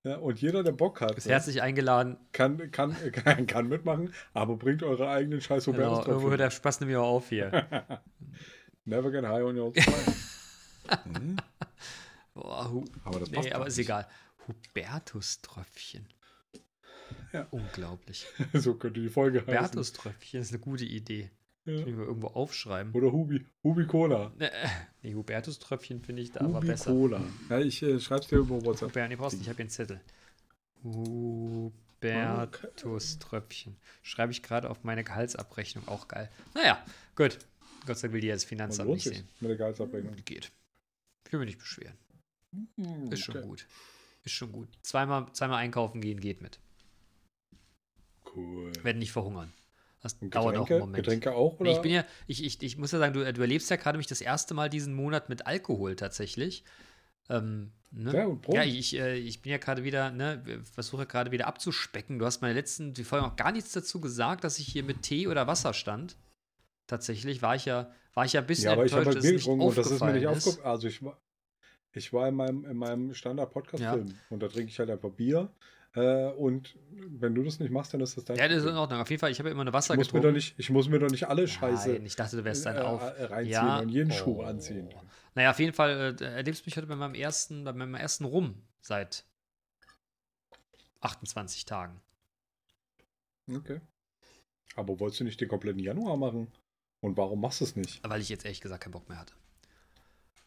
Ja, 0.03 0.15
und 0.17 0.41
jeder, 0.41 0.63
der 0.63 0.71
Bock 0.71 1.01
hat, 1.01 1.15
Ist 1.17 1.27
herzlich 1.29 1.61
eingeladen. 1.61 2.17
kann, 2.31 2.71
kann, 2.71 2.95
kann, 3.11 3.45
kann 3.45 3.67
mitmachen, 3.67 4.11
aber 4.33 4.57
bringt 4.57 4.81
eure 4.83 5.07
eigenen 5.09 5.39
scheiß 5.39 5.65
Genau, 5.65 5.77
Hubertus 5.77 6.07
irgendwo 6.07 6.29
hört 6.31 6.39
der 6.39 6.49
Spaß 6.51 6.79
nämlich 6.79 6.97
auch 6.97 7.07
auf 7.07 7.29
hier. 7.29 7.51
Never 8.85 9.11
get 9.11 9.25
high 9.25 9.43
on 9.43 9.57
your 9.57 9.71
spine. 9.75 9.95
Mhm. 11.05 11.35
Boah, 12.33 12.71
hu 12.71 12.85
Aber 13.03 13.19
das 13.19 13.29
nee, 13.29 13.35
passt 13.35 13.51
aber 13.51 13.65
doch 13.65 13.67
ist 13.67 13.75
nicht. 13.77 13.87
egal. 13.87 14.07
Hubertus-Tröpfchen. 14.47 16.07
Ja. 17.33 17.45
Unglaublich. 17.51 18.25
so 18.53 18.75
könnte 18.75 19.01
die 19.01 19.09
Folge 19.09 19.41
heißen. 19.41 19.53
Hubertus-Tröpfchen 19.53 20.39
ist 20.41 20.53
eine 20.53 20.59
gute 20.61 20.85
Idee. 20.85 21.29
Ja. 21.67 21.73
Ich 21.73 21.85
irgendwo 21.87 22.27
aufschreiben. 22.27 22.93
Oder 22.93 23.11
Hubi. 23.11 23.45
Hubi 23.61 23.85
Cola. 23.85 24.31
Nee, 24.39 24.47
nee 25.03 25.13
Hubertus-Tröpfchen 25.13 26.01
finde 26.01 26.21
ich 26.21 26.31
da 26.31 26.39
aber 26.39 26.59
Hubi 26.59 26.67
besser. 26.67 26.91
Cola. 26.91 27.21
Ja, 27.49 27.59
ich 27.59 27.83
äh, 27.83 27.99
schreib's 27.99 28.27
dir 28.27 28.37
über 28.37 28.63
WhatsApp. 28.63 28.91
Huber, 28.91 29.05
nee, 29.09 29.17
brauchst 29.17 29.35
nicht, 29.35 29.41
ich 29.43 29.49
habe 29.49 29.57
hier 29.57 29.63
einen 29.63 29.69
Zettel. 29.69 29.99
Hubertus-Tröpfchen. 30.83 33.75
Schreibe 34.01 34.31
ich 34.31 34.43
gerade 34.43 34.69
auf 34.69 34.85
meine 34.85 35.03
Gehaltsabrechnung. 35.03 35.85
Auch 35.89 36.07
geil. 36.07 36.31
Naja, 36.53 36.81
gut. 37.17 37.37
Gott 37.85 37.97
sei 37.97 38.07
Dank 38.07 38.13
will 38.13 38.21
die 38.21 38.27
jetzt 38.27 38.45
Finanzamt 38.45 38.89
nicht 38.89 39.03
sehen. 39.03 39.27
mit 39.41 39.49
der 39.49 39.57
Gehaltsabrechnung. 39.57 40.15
Geht. 40.23 40.53
Ich 41.25 41.33
will 41.33 41.41
mich 41.41 41.47
nicht 41.47 41.59
beschweren. 41.59 41.97
Hm, 42.77 43.11
Ist 43.11 43.25
schon 43.25 43.35
okay. 43.35 43.45
gut. 43.45 43.67
Ist 44.23 44.31
schon 44.31 44.53
gut. 44.53 44.69
Zweimal, 44.83 45.25
zweimal 45.33 45.57
einkaufen 45.59 45.99
gehen 45.99 46.21
geht 46.21 46.41
mit. 46.41 46.61
Cool. 48.33 48.71
Werden 48.83 48.99
nicht 48.99 49.11
verhungern. 49.11 49.51
Das 50.01 50.13
Und 50.13 50.33
dauert 50.33 50.57
auch 50.57 50.61
Getränke, 50.61 50.73
einen 50.73 50.79
Moment. 50.81 51.03
Getränke 51.03 51.33
auch, 51.33 51.59
oder? 51.59 51.71
Ich 51.71 51.79
bin 51.79 51.91
ja, 51.91 52.05
ich, 52.27 52.43
ich, 52.43 52.61
ich 52.61 52.77
muss 52.77 52.91
ja 52.91 52.99
sagen, 52.99 53.13
du, 53.13 53.33
du 53.33 53.41
erlebst 53.41 53.69
ja 53.69 53.77
gerade 53.77 53.97
mich 53.97 54.07
das 54.07 54.21
erste 54.21 54.53
Mal 54.53 54.69
diesen 54.69 54.93
Monat 54.93 55.29
mit 55.29 55.47
Alkohol 55.47 55.95
tatsächlich. 55.95 56.63
Ähm, 57.29 57.71
ne? 57.91 58.11
Sehr 58.11 58.25
gut, 58.27 58.47
ja, 58.53 58.63
ich, 58.63 58.95
äh, 58.95 59.17
ich 59.17 59.41
bin 59.41 59.51
ja 59.51 59.57
gerade 59.57 59.83
wieder, 59.83 60.11
ne, 60.11 60.61
versuche 60.71 61.05
gerade 61.05 61.31
wieder 61.31 61.47
abzuspecken. 61.47 62.19
Du 62.19 62.25
hast 62.25 62.41
meine 62.41 62.53
letzten, 62.53 62.93
die 62.93 63.03
Folge 63.03 63.25
noch 63.25 63.35
gar 63.35 63.51
nichts 63.51 63.71
dazu 63.71 63.99
gesagt, 63.99 64.43
dass 64.43 64.59
ich 64.59 64.67
hier 64.67 64.83
mit 64.83 65.01
Tee 65.01 65.27
oder 65.27 65.47
Wasser 65.47 65.73
stand. 65.73 66.15
Tatsächlich 66.85 67.41
war 67.41 67.55
ich 67.55 67.65
ja, 67.65 67.91
war 68.13 68.25
ich 68.25 68.33
ja 68.33 68.41
ein 68.41 68.47
bisschen 68.47 68.65
ja, 68.65 68.73
aber 68.73 68.85
ich 68.85 68.93
habe 68.93 69.01
enttäuscht, 69.01 69.25
halt 69.25 69.25
dass 69.25 69.39
es 69.39 69.47
nicht 69.47 69.47
und 69.47 69.77
das 69.77 69.91
ist 69.91 70.01
mir 70.01 70.13
nicht 70.13 70.27
aufgefallen. 70.27 70.65
Also 70.65 70.87
ich 70.87 71.03
war, 71.03 71.19
ich 71.91 72.13
war 72.13 72.27
in 72.29 72.35
meinem, 72.35 72.65
in 72.65 72.77
meinem 72.77 73.13
Standard-Podcast-Film 73.13 74.13
und 74.29 74.43
da 74.43 74.47
trinke 74.47 74.71
ich 74.71 74.79
halt 74.79 74.89
einfach 74.89 75.09
Bier. 75.09 75.51
Äh, 75.97 76.31
und 76.33 76.77
wenn 77.09 77.33
du 77.33 77.41
das 77.43 77.59
nicht 77.59 77.71
machst, 77.71 77.91
dann 77.93 78.01
ist 78.01 78.15
das 78.17 78.25
dein 78.25 78.37
Ja, 78.37 78.47
das 78.47 78.59
ist 78.63 78.69
in 78.69 78.75
Ordnung. 78.75 78.99
Auf 79.01 79.09
jeden 79.09 79.19
Fall, 79.19 79.31
ich 79.31 79.39
habe 79.39 79.49
ja 79.49 79.53
immer 79.53 79.61
eine 79.61 79.73
Wasser 79.73 79.95
ich 79.95 79.97
muss, 79.97 80.07
mir 80.13 80.19
getrunken. 80.19 80.27
doch 80.27 80.33
nicht, 80.35 80.53
ich 80.59 80.69
muss 80.69 80.87
mir 80.89 80.99
doch 80.99 81.09
nicht 81.09 81.27
alle 81.27 81.47
Scheiße 81.47 81.89
Nein, 81.93 82.05
ich 82.05 82.15
dachte, 82.15 82.37
du 82.37 82.43
wärst 82.43 82.65
dann 82.67 82.75
äh, 82.77 82.79
auf. 82.81 83.01
äh, 83.01 83.23
reinziehen 83.25 83.51
Ja. 83.51 83.79
und 83.79 83.89
jeden 83.89 84.11
Oh. 84.11 84.15
Schuh 84.15 84.41
anziehen. 84.43 84.89
Naja, 85.33 85.49
auf 85.51 85.59
jeden 85.59 85.73
Fall 85.73 86.15
äh, 86.19 86.23
erlebst 86.23 86.65
du 86.65 86.67
mich 86.69 86.77
heute 86.77 86.87
bei 86.87 86.95
meinem 86.95 87.15
ersten, 87.15 87.63
bei 87.63 87.73
meinem 87.73 87.95
ersten 87.95 88.25
Rum 88.25 88.61
seit 88.81 89.25
28 91.01 91.65
Tagen. 91.65 91.99
Okay. 93.49 93.81
Aber 94.75 94.99
wolltest 94.99 95.19
du 95.21 95.23
nicht 95.23 95.39
den 95.41 95.47
kompletten 95.47 95.79
Januar 95.81 96.17
machen? 96.17 96.51
Und 97.01 97.17
warum 97.17 97.41
machst 97.41 97.61
du 97.61 97.65
es 97.65 97.75
nicht? 97.75 98.01
Weil 98.07 98.21
ich 98.21 98.29
jetzt 98.29 98.45
ehrlich 98.45 98.61
gesagt 98.61 98.83
keinen 98.83 98.91
Bock 98.91 99.07
mehr 99.09 99.19
hatte. 99.19 99.33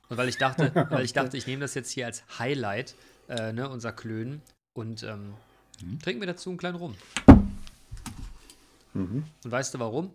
Und 0.08 0.16
weil 0.16 0.28
ich 0.28 0.38
dachte, 0.38 0.72
weil 0.90 1.04
ich 1.04 1.12
dachte, 1.12 1.36
ich 1.36 1.46
nehme 1.46 1.60
das 1.60 1.74
jetzt 1.74 1.90
hier 1.90 2.06
als 2.06 2.22
Highlight, 2.38 2.94
äh, 3.28 3.52
ne, 3.52 3.68
unser 3.68 3.92
Klönen, 3.92 4.42
und 4.74 5.02
ähm, 5.02 5.34
Mhm. 5.82 5.98
trinken 6.00 6.20
wir 6.20 6.26
dazu 6.26 6.50
einen 6.50 6.58
kleinen 6.58 6.76
Rum. 6.76 6.94
Mhm. 8.92 9.24
Und 9.44 9.50
weißt 9.50 9.72
du 9.74 9.78
warum? 9.78 10.12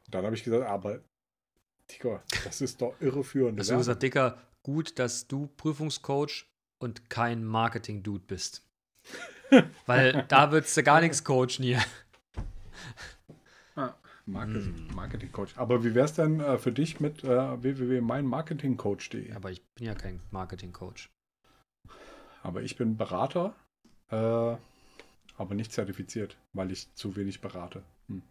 Dann 0.09 0.23
habe 0.23 0.35
ich 0.35 0.43
gesagt, 0.43 0.65
aber 0.65 1.01
Digga, 1.91 2.23
das 2.43 2.61
ist 2.61 2.81
doch 2.81 2.93
irreführend. 3.01 3.59
Hast 3.59 3.71
du 3.71 3.77
gesagt, 3.77 4.03
Dicker, 4.03 4.37
gut, 4.61 4.99
dass 4.99 5.27
du 5.27 5.47
Prüfungscoach 5.57 6.47
und 6.77 7.09
kein 7.09 7.43
Marketing-Dude 7.43 8.25
bist. 8.25 8.65
Weil 9.85 10.25
da 10.27 10.51
würdest 10.51 10.77
du 10.77 10.83
gar 10.83 11.01
nichts 11.01 11.23
coachen 11.23 11.63
hier. 11.63 11.81
Marketing, 14.25 14.75
Hm. 14.89 14.95
Marketing 14.95 15.31
Coach. 15.31 15.57
Aber 15.57 15.83
wie 15.83 15.93
wäre 15.93 16.05
es 16.05 16.13
denn 16.13 16.39
äh, 16.39 16.57
für 16.57 16.71
dich 16.71 16.99
mit 16.99 17.23
äh, 17.23 17.27
www.meinmarketingcoach.de? 17.61 19.33
Aber 19.33 19.51
ich 19.51 19.61
bin 19.75 19.87
ja 19.87 19.95
kein 19.95 20.21
Marketing-Coach. 20.31 21.09
Aber 22.41 22.61
ich 22.61 22.75
bin 22.77 22.97
Berater, 22.97 23.55
äh, 24.09 24.15
aber 24.15 25.55
nicht 25.55 25.71
zertifiziert, 25.71 26.37
weil 26.53 26.71
ich 26.71 26.93
zu 26.95 27.15
wenig 27.15 27.41
berate. 27.41 27.83
Hm. 28.07 28.21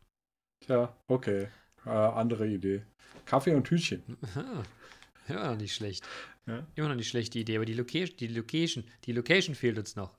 Tja, 0.65 0.97
okay. 1.09 1.49
äh, 1.85 1.91
andere 1.91 2.49
Idee. 2.49 2.85
Kaffee 3.27 3.55
und 3.55 3.65
Tütchen. 3.65 4.03
Aha. 4.23 4.63
Immer 5.29 5.51
noch 5.51 5.57
nicht 5.57 5.75
schlecht. 5.75 6.07
Ja. 6.47 6.67
Immer 6.75 6.89
noch 6.89 6.97
nicht 6.97 7.09
schlecht, 7.09 7.35
die 7.35 7.41
Idee, 7.43 7.57
aber 7.57 7.67
die 7.67 7.75
Location, 7.75 8.17
die 8.17 8.27
Location, 8.29 8.85
die 9.05 9.13
Location 9.13 9.55
fehlt 9.55 9.79
uns 9.79 9.95
noch. 9.95 10.17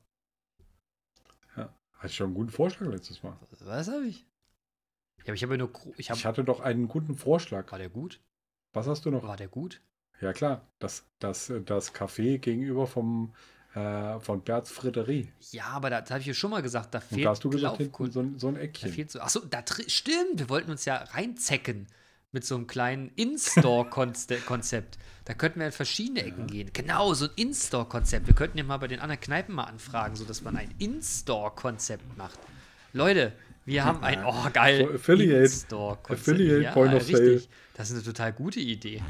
Hatte 2.03 2.11
ich 2.11 2.17
schon 2.17 2.25
einen 2.27 2.35
guten 2.35 2.49
Vorschlag 2.49 2.87
letztes 2.87 3.23
Mal. 3.23 3.37
Was 3.61 3.87
habe 3.87 4.05
ich? 4.07 4.25
Ja, 5.23 5.29
aber 5.29 5.33
ich 5.35 5.43
habe 5.43 5.53
ja 5.53 5.57
nur. 5.57 5.71
Ich 5.97 6.09
hab, 6.09 6.17
Ich 6.17 6.25
hatte 6.25 6.43
doch 6.43 6.59
einen 6.59 6.87
guten 6.87 7.15
Vorschlag. 7.15 7.71
war 7.71 7.79
der 7.79 7.89
gut? 7.89 8.19
Was 8.73 8.87
hast 8.87 9.05
du 9.05 9.11
noch? 9.11 9.23
War 9.23 9.37
der 9.37 9.47
gut? 9.47 9.81
Ja 10.21 10.33
klar, 10.33 10.67
das, 10.79 11.05
das, 11.19 11.51
das 11.65 11.93
Café 11.93 12.37
gegenüber 12.37 12.87
vom, 12.87 13.33
äh, 13.75 14.19
von 14.19 14.41
Berts 14.41 14.71
Friederie. 14.71 15.31
Ja, 15.51 15.65
aber 15.65 15.89
da, 15.89 15.97
habe 16.09 16.19
ich 16.19 16.25
ja 16.27 16.33
schon 16.33 16.51
mal 16.51 16.61
gesagt, 16.61 16.93
da 16.93 16.99
Und 16.99 17.05
fehlt 17.09 17.25
da 17.25 17.29
hast 17.31 17.43
du 17.43 17.49
gesagt, 17.49 17.77
hinten 17.77 18.11
so, 18.11 18.19
ein- 18.21 18.39
so 18.39 18.47
ein 18.47 18.55
Da 18.55 18.61
Eckchen. 18.61 18.91
fehlt 18.91 19.11
so. 19.11 19.19
Achso, 19.19 19.39
da. 19.41 19.63
Stimmt, 19.87 20.37
wir 20.39 20.49
wollten 20.49 20.71
uns 20.71 20.85
ja 20.85 20.97
reinzecken 20.97 21.87
mit 22.31 22.45
so 22.45 22.55
einem 22.55 22.67
kleinen 22.67 23.11
In-Store-Konzept. 23.15 24.97
Da 25.25 25.33
könnten 25.33 25.59
wir 25.59 25.67
in 25.67 25.71
verschiedene 25.71 26.21
Ecken 26.25 26.47
gehen. 26.47 26.69
Genau, 26.73 27.13
so 27.13 27.25
ein 27.25 27.31
In-Store-Konzept. 27.37 28.27
Wir 28.27 28.33
könnten 28.35 28.57
ja 28.57 28.65
mal 28.65 28.75
bei 28.77 28.89
den 28.89 28.99
anderen 28.99 29.21
Kneipen 29.21 29.55
mal 29.55 29.63
anfragen, 29.63 30.17
sodass 30.17 30.41
man 30.41 30.57
ein 30.57 30.73
In-Store-Konzept 30.79 32.17
macht. 32.17 32.37
Leute, 32.91 33.31
wir 33.65 33.85
haben 33.85 34.03
ein, 34.03 34.23
oh 34.25 34.49
geil, 34.51 34.85
So 34.87 34.93
Affiliate- 34.93 35.43
In-Store-Konzept. 35.43 36.29
Affiliate 36.29 36.73
Point 36.73 36.93
of 36.93 37.03
Sale. 37.03 37.41
Das 37.75 37.89
ist 37.89 37.95
eine 37.95 38.03
total 38.03 38.33
gute 38.33 38.59
Idee. 38.59 39.01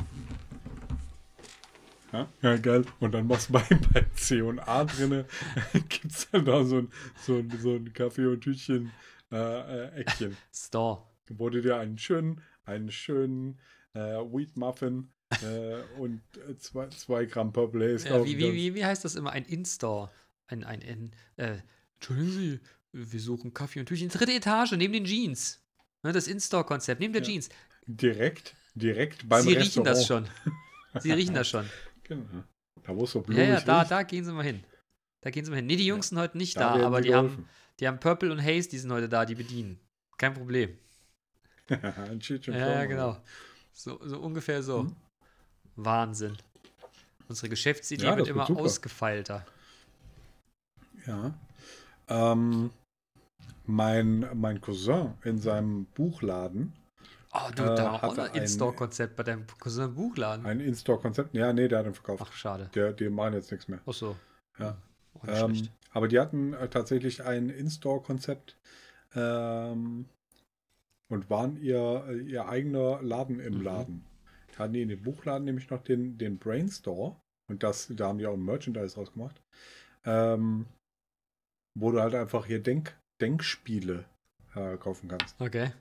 Ja, 2.12 2.28
ja, 2.44 2.58
geil. 2.58 2.86
Und 3.00 3.14
dann 3.14 3.26
machst 3.28 3.50
du 3.50 3.54
bei, 3.54 3.64
bei 3.94 4.06
C&A 4.16 4.84
drinne, 4.86 5.26
gibt 5.74 6.06
es 6.12 6.30
dann 6.32 6.46
da 6.46 6.64
so 6.64 6.78
ein, 6.78 6.92
so 7.22 7.38
ein, 7.38 7.52
so 7.60 7.76
ein 7.76 7.92
Kaffee 7.92 8.28
und 8.28 8.42
Tütchen 8.42 8.92
äh, 9.32 9.36
äh, 9.38 10.02
Eckchen. 10.02 10.38
Store. 10.54 11.02
wo 11.30 11.50
du 11.50 11.62
dir 11.62 11.78
einen 11.78 11.98
schönen, 11.98 12.42
einen 12.66 12.92
schönen 12.92 13.60
äh, 13.96 14.00
Wheat 14.00 14.56
Muffin 14.56 15.12
äh, 15.42 15.82
und 16.00 16.22
äh, 16.48 16.56
zwei, 16.58 16.88
zwei 16.90 17.26
Gramm 17.26 17.52
Purple 17.52 17.94
Haze 17.96 18.10
Ja, 18.10 18.24
wie, 18.24 18.38
wie, 18.38 18.54
wie, 18.54 18.76
wie 18.76 18.86
heißt 18.86 19.04
das 19.04 19.16
immer? 19.16 19.32
Ein 19.32 19.46
In-Store. 19.46 20.12
Ein, 20.46 20.64
ein, 20.64 20.82
ein 20.84 21.12
äh, 21.38 21.58
Entschuldigen 21.96 22.32
Sie, 22.32 22.60
wir 22.94 23.20
suchen 23.20 23.54
Kaffee 23.54 23.80
und 23.80 23.88
Tüchchen. 23.88 24.10
Dritte 24.10 24.32
Etage, 24.34 24.74
neben 24.74 24.94
den 24.94 25.06
Jeans. 25.06 25.62
Ne, 26.04 26.12
das 26.12 26.28
In-Store-Konzept, 26.28 27.02
neben 27.02 27.14
der 27.14 27.22
Ja. 27.24 27.28
Jeans. 27.28 27.50
Direkt, 27.88 28.56
direkt 28.76 29.28
beim 29.28 29.42
Sie 29.44 29.54
Restaurant. 29.54 29.66
riechen 29.66 29.84
das 29.84 30.08
schon. 30.08 31.02
Sie 31.02 31.12
riechen 31.12 31.36
das 31.36 31.50
schon. 31.50 31.70
Genau. 32.04 32.44
Da 32.84 32.94
wo 32.94 33.06
es 33.06 33.12
so 33.12 33.20
Ja, 33.20 33.24
blumig 33.26 33.48
ja, 33.48 33.62
da, 33.62 33.80
riecht, 33.80 33.92
da 33.92 34.04
gehen 34.04 34.26
sie 34.26 34.34
mal 34.34 34.44
hin. 34.44 34.62
Da 35.22 35.30
gehen 35.30 35.46
sie 35.46 35.52
mal 35.52 35.56
hin. 35.58 35.68
Nee, 35.68 35.78
die 35.78 35.86
Jungs 35.86 36.10
sind 36.10 36.20
heute 36.20 36.38
nicht 36.38 36.58
da, 36.58 36.74
werden 36.74 36.84
aber 36.84 37.00
die 37.00 37.16
haben, 37.16 37.48
die 37.80 37.88
haben 37.88 37.98
Purple 38.02 38.30
und 38.30 38.44
Haze, 38.44 38.68
die 38.68 38.78
sind 38.78 38.92
heute 38.92 39.08
da, 39.08 39.24
die 39.24 39.36
bedienen. 39.36 39.80
Kein 40.18 40.34
Problem. 40.34 40.78
Ein 41.70 42.20
Ja, 42.20 42.54
ja, 42.54 42.86
genau. 42.86 43.24
So, 43.72 44.06
so 44.06 44.20
ungefähr 44.20 44.62
so. 44.62 44.84
Mhm. 44.84 44.96
Wahnsinn. 45.78 46.38
Unsere 47.30 47.48
Geschäftsidee 47.48 48.04
Ja, 48.04 48.18
wird 48.18 48.28
immer 48.28 48.46
super. 48.48 48.60
ausgefeilter. 48.60 49.46
Ja. 51.08 51.34
Ähm, 52.10 52.70
mein, 53.66 54.28
mein 54.36 54.62
Cousin 54.62 55.14
in 55.24 55.38
seinem 55.38 55.86
Buchladen, 55.86 56.74
Oh, 57.36 57.50
du, 57.56 57.64
Äh, 57.64 57.76
da 57.76 57.92
auch 57.94 58.02
hatte 58.04 58.24
ein 58.32 58.44
In-Store-Konzept 58.44 59.16
bei 59.16 59.24
deinem 59.24 59.48
Cousin 59.60 59.96
Buchladen. 59.96 60.46
ein 60.46 60.60
In-Store-Konzept, 60.60 61.34
ja, 61.34 61.52
nee, 61.52 61.68
der 61.68 61.80
hat 61.80 61.86
ihn 61.88 61.94
verkauft. 61.96 62.26
Ach, 62.28 62.34
schade. 62.34 62.70
Der, 62.76 62.94
die 62.94 63.10
machen 63.10 63.34
jetzt 63.34 63.52
nichts 63.52 63.68
mehr. 63.68 63.80
Ach 63.86 63.94
so. 63.94 64.16
Ja. 64.60 64.78
Oh, 65.16 65.28
Ähm, 65.28 65.68
aber 65.92 66.08
die 66.08 66.20
hatten 66.20 66.54
äh, 66.54 66.70
tatsächlich 66.70 67.24
ein 67.24 67.50
In-Store-Konzept 67.50 68.56
ähm, 69.16 70.06
und 71.10 71.30
waren 71.30 71.58
ihr, 71.58 72.06
äh, 72.08 72.18
ihr 72.20 72.48
eigener 72.48 73.02
Laden 73.02 73.40
im 73.40 73.60
Mhm. 73.60 73.64
Laden. 73.64 74.06
Die 74.54 74.58
hatten 74.58 74.74
die 74.74 74.82
in 74.84 74.90
dem 74.90 75.02
Buchladen 75.02 75.46
nämlich 75.46 75.70
noch 75.70 75.82
den, 75.84 76.18
den 76.18 76.38
Brain 76.38 76.70
Store 76.70 77.16
und 77.50 77.64
das, 77.64 77.88
da 77.96 78.08
haben 78.10 78.20
die 78.20 78.28
auch 78.28 78.34
ein 78.34 78.46
Merchandise 78.46 78.96
rausgemacht, 78.96 79.42
ähm, 80.06 80.68
wo 81.76 81.92
du 81.92 82.02
halt 82.02 82.16
einfach 82.16 82.46
hier 82.46 82.62
Denk, 82.62 82.96
Denkspiele 83.24 84.04
äh, 84.56 84.76
kaufen 84.78 85.08
kannst 85.08 85.36
Okay. 85.40 85.72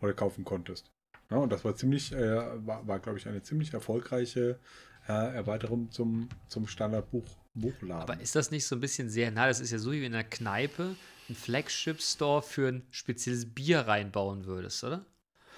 oder 0.00 0.12
kaufen 0.12 0.44
konntest. 0.44 0.90
Ja, 1.30 1.36
und 1.36 1.50
das 1.52 1.64
war 1.64 1.76
ziemlich, 1.76 2.12
äh, 2.12 2.66
war, 2.66 2.86
war 2.88 2.98
glaube 2.98 3.18
ich, 3.18 3.28
eine 3.28 3.42
ziemlich 3.42 3.72
erfolgreiche 3.72 4.58
äh, 5.08 5.12
Erweiterung 5.12 5.90
zum, 5.92 6.28
zum 6.48 6.66
Standard-Buch 6.66 7.24
Buchladen. 7.54 8.02
Aber 8.02 8.20
ist 8.20 8.34
das 8.34 8.50
nicht 8.50 8.66
so 8.66 8.74
ein 8.76 8.80
bisschen 8.80 9.08
sehr 9.08 9.30
nah? 9.30 9.46
Das 9.46 9.60
ist 9.60 9.70
ja 9.70 9.78
so, 9.78 9.92
wie 9.92 10.00
wenn 10.00 10.06
in 10.12 10.14
einer 10.14 10.24
Kneipe 10.28 10.96
ein 11.28 11.34
Flagship-Store 11.36 12.42
für 12.42 12.68
ein 12.68 12.82
spezielles 12.90 13.54
Bier 13.54 13.80
reinbauen 13.80 14.46
würdest, 14.46 14.82
oder? 14.82 15.04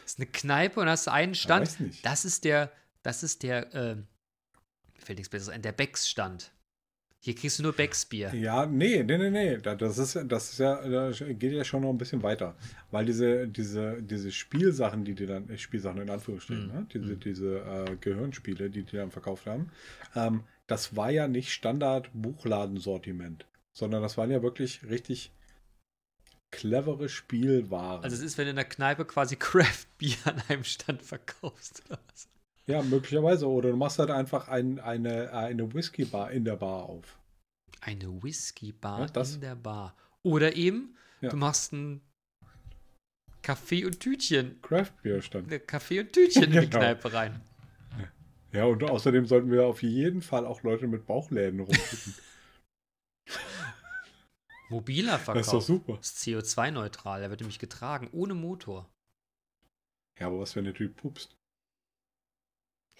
Das 0.02 0.12
ist 0.12 0.18
eine 0.18 0.26
Kneipe 0.26 0.80
und 0.80 0.88
hast 0.88 1.08
einen 1.08 1.34
Stand. 1.34 1.66
weiß 1.66 1.80
nicht. 1.80 2.04
Das 2.04 2.24
ist 2.26 2.44
der, 2.44 2.70
das 3.02 3.22
ist 3.22 3.42
der, 3.42 3.68
mir 3.74 4.06
fällt 4.98 5.18
nichts 5.18 5.30
Besseres 5.30 5.54
ein, 5.54 5.62
der 5.62 5.72
Becks-Stand. 5.72 6.50
Hier 7.24 7.36
kriegst 7.36 7.60
du 7.60 7.62
nur 7.62 7.72
Becks-Bier. 7.72 8.34
Ja, 8.34 8.66
nee, 8.66 9.00
nee, 9.04 9.16
nee, 9.16 9.30
nee. 9.30 9.56
Da- 9.58 9.76
Das 9.76 9.96
ist, 9.96 10.18
das 10.26 10.50
ist 10.52 10.58
ja, 10.58 10.82
das 10.88 11.18
geht 11.20 11.52
ja 11.52 11.62
schon 11.64 11.82
noch 11.82 11.90
ein 11.90 11.96
bisschen 11.98 12.20
weiter. 12.24 12.56
Weil 12.90 13.06
diese, 13.06 13.46
diese, 13.46 14.02
diese 14.02 14.32
Spielsachen, 14.32 15.04
die 15.04 15.14
die 15.14 15.26
dann, 15.26 15.48
äh, 15.48 15.56
Spielsachen 15.56 16.00
in 16.02 16.10
Anführungsstrichen, 16.10 16.66
Mhm. 16.66 16.72
ne? 16.72 16.86
diese, 16.92 17.14
Mhm. 17.14 17.20
diese 17.20 17.58
äh, 17.60 17.96
Gehirnspiele, 18.00 18.70
die 18.70 18.82
die 18.82 18.96
dann 18.96 19.12
verkauft 19.12 19.46
haben, 19.46 19.70
ähm, 20.16 20.42
das 20.66 20.96
war 20.96 21.10
ja 21.10 21.28
nicht 21.28 21.52
Standard-Buchladensortiment, 21.52 23.46
sondern 23.72 24.02
das 24.02 24.16
waren 24.18 24.30
ja 24.32 24.42
wirklich 24.42 24.82
richtig 24.88 25.30
clevere 26.50 27.08
Spielwaren. 27.08 28.02
Also 28.04 28.16
es 28.16 28.22
ist, 28.22 28.36
wenn 28.36 28.44
du 28.46 28.50
in 28.50 28.56
der 28.56 28.64
Kneipe 28.64 29.04
quasi 29.04 29.36
Craft-Bier 29.38 30.16
an 30.24 30.42
einem 30.48 30.64
Stand 30.64 31.02
verkaufst. 31.02 31.82
Oder 31.88 32.00
was? 32.12 32.28
Ja, 32.66 32.82
möglicherweise. 32.82 33.48
Oder 33.48 33.70
du 33.70 33.76
machst 33.76 33.98
halt 33.98 34.10
einfach 34.10 34.48
ein, 34.48 34.78
eine, 34.80 35.32
eine 35.32 35.72
Whisky-Bar 35.72 36.30
in 36.30 36.44
der 36.44 36.56
Bar 36.56 36.84
auf. 36.84 37.18
Eine 37.80 38.22
Whisky-Bar 38.22 39.10
Ja, 39.14 39.22
in 39.22 39.40
der 39.40 39.56
Bar. 39.56 39.96
Oder 40.22 40.54
eben, 40.56 40.96
Ja. 41.20 41.30
du 41.30 41.36
machst 41.36 41.72
ein 41.72 42.00
Kaffee 43.42 43.84
und 43.84 43.98
Tütchen. 43.98 44.60
Craft-Bier-Stand. 44.62 45.48
Eine 45.48 45.58
Kaffee 45.60 46.00
und 46.00 46.12
Tütchen 46.12 46.44
in 46.44 46.50
die 46.52 46.58
Genau. 46.60 46.78
Kneipe 46.78 47.12
rein. 47.12 47.40
Ja, 48.52 48.66
und 48.66 48.84
außerdem 48.84 49.26
sollten 49.26 49.50
wir 49.50 49.66
auf 49.66 49.82
jeden 49.82 50.20
Fall 50.22 50.46
auch 50.46 50.62
Leute 50.62 50.86
mit 50.86 51.06
Bauchläden 51.06 51.60
rumschicken. 51.60 52.14
Mobiler 54.68 55.18
Verkauf. 55.18 55.34
Das 55.40 55.46
ist 55.48 55.52
doch 55.52 55.62
super. 55.62 55.98
ist 56.00 56.18
CO2-neutral. 56.18 57.22
Er 57.22 57.30
wird 57.30 57.40
nämlich 57.40 57.58
getragen, 57.58 58.08
ohne 58.12 58.34
Motor. 58.34 58.88
Ja, 60.18 60.26
aber 60.28 60.40
was, 60.40 60.54
wenn 60.54 60.64
der 60.64 60.74
Typ 60.74 60.96
pupst? 60.96 61.36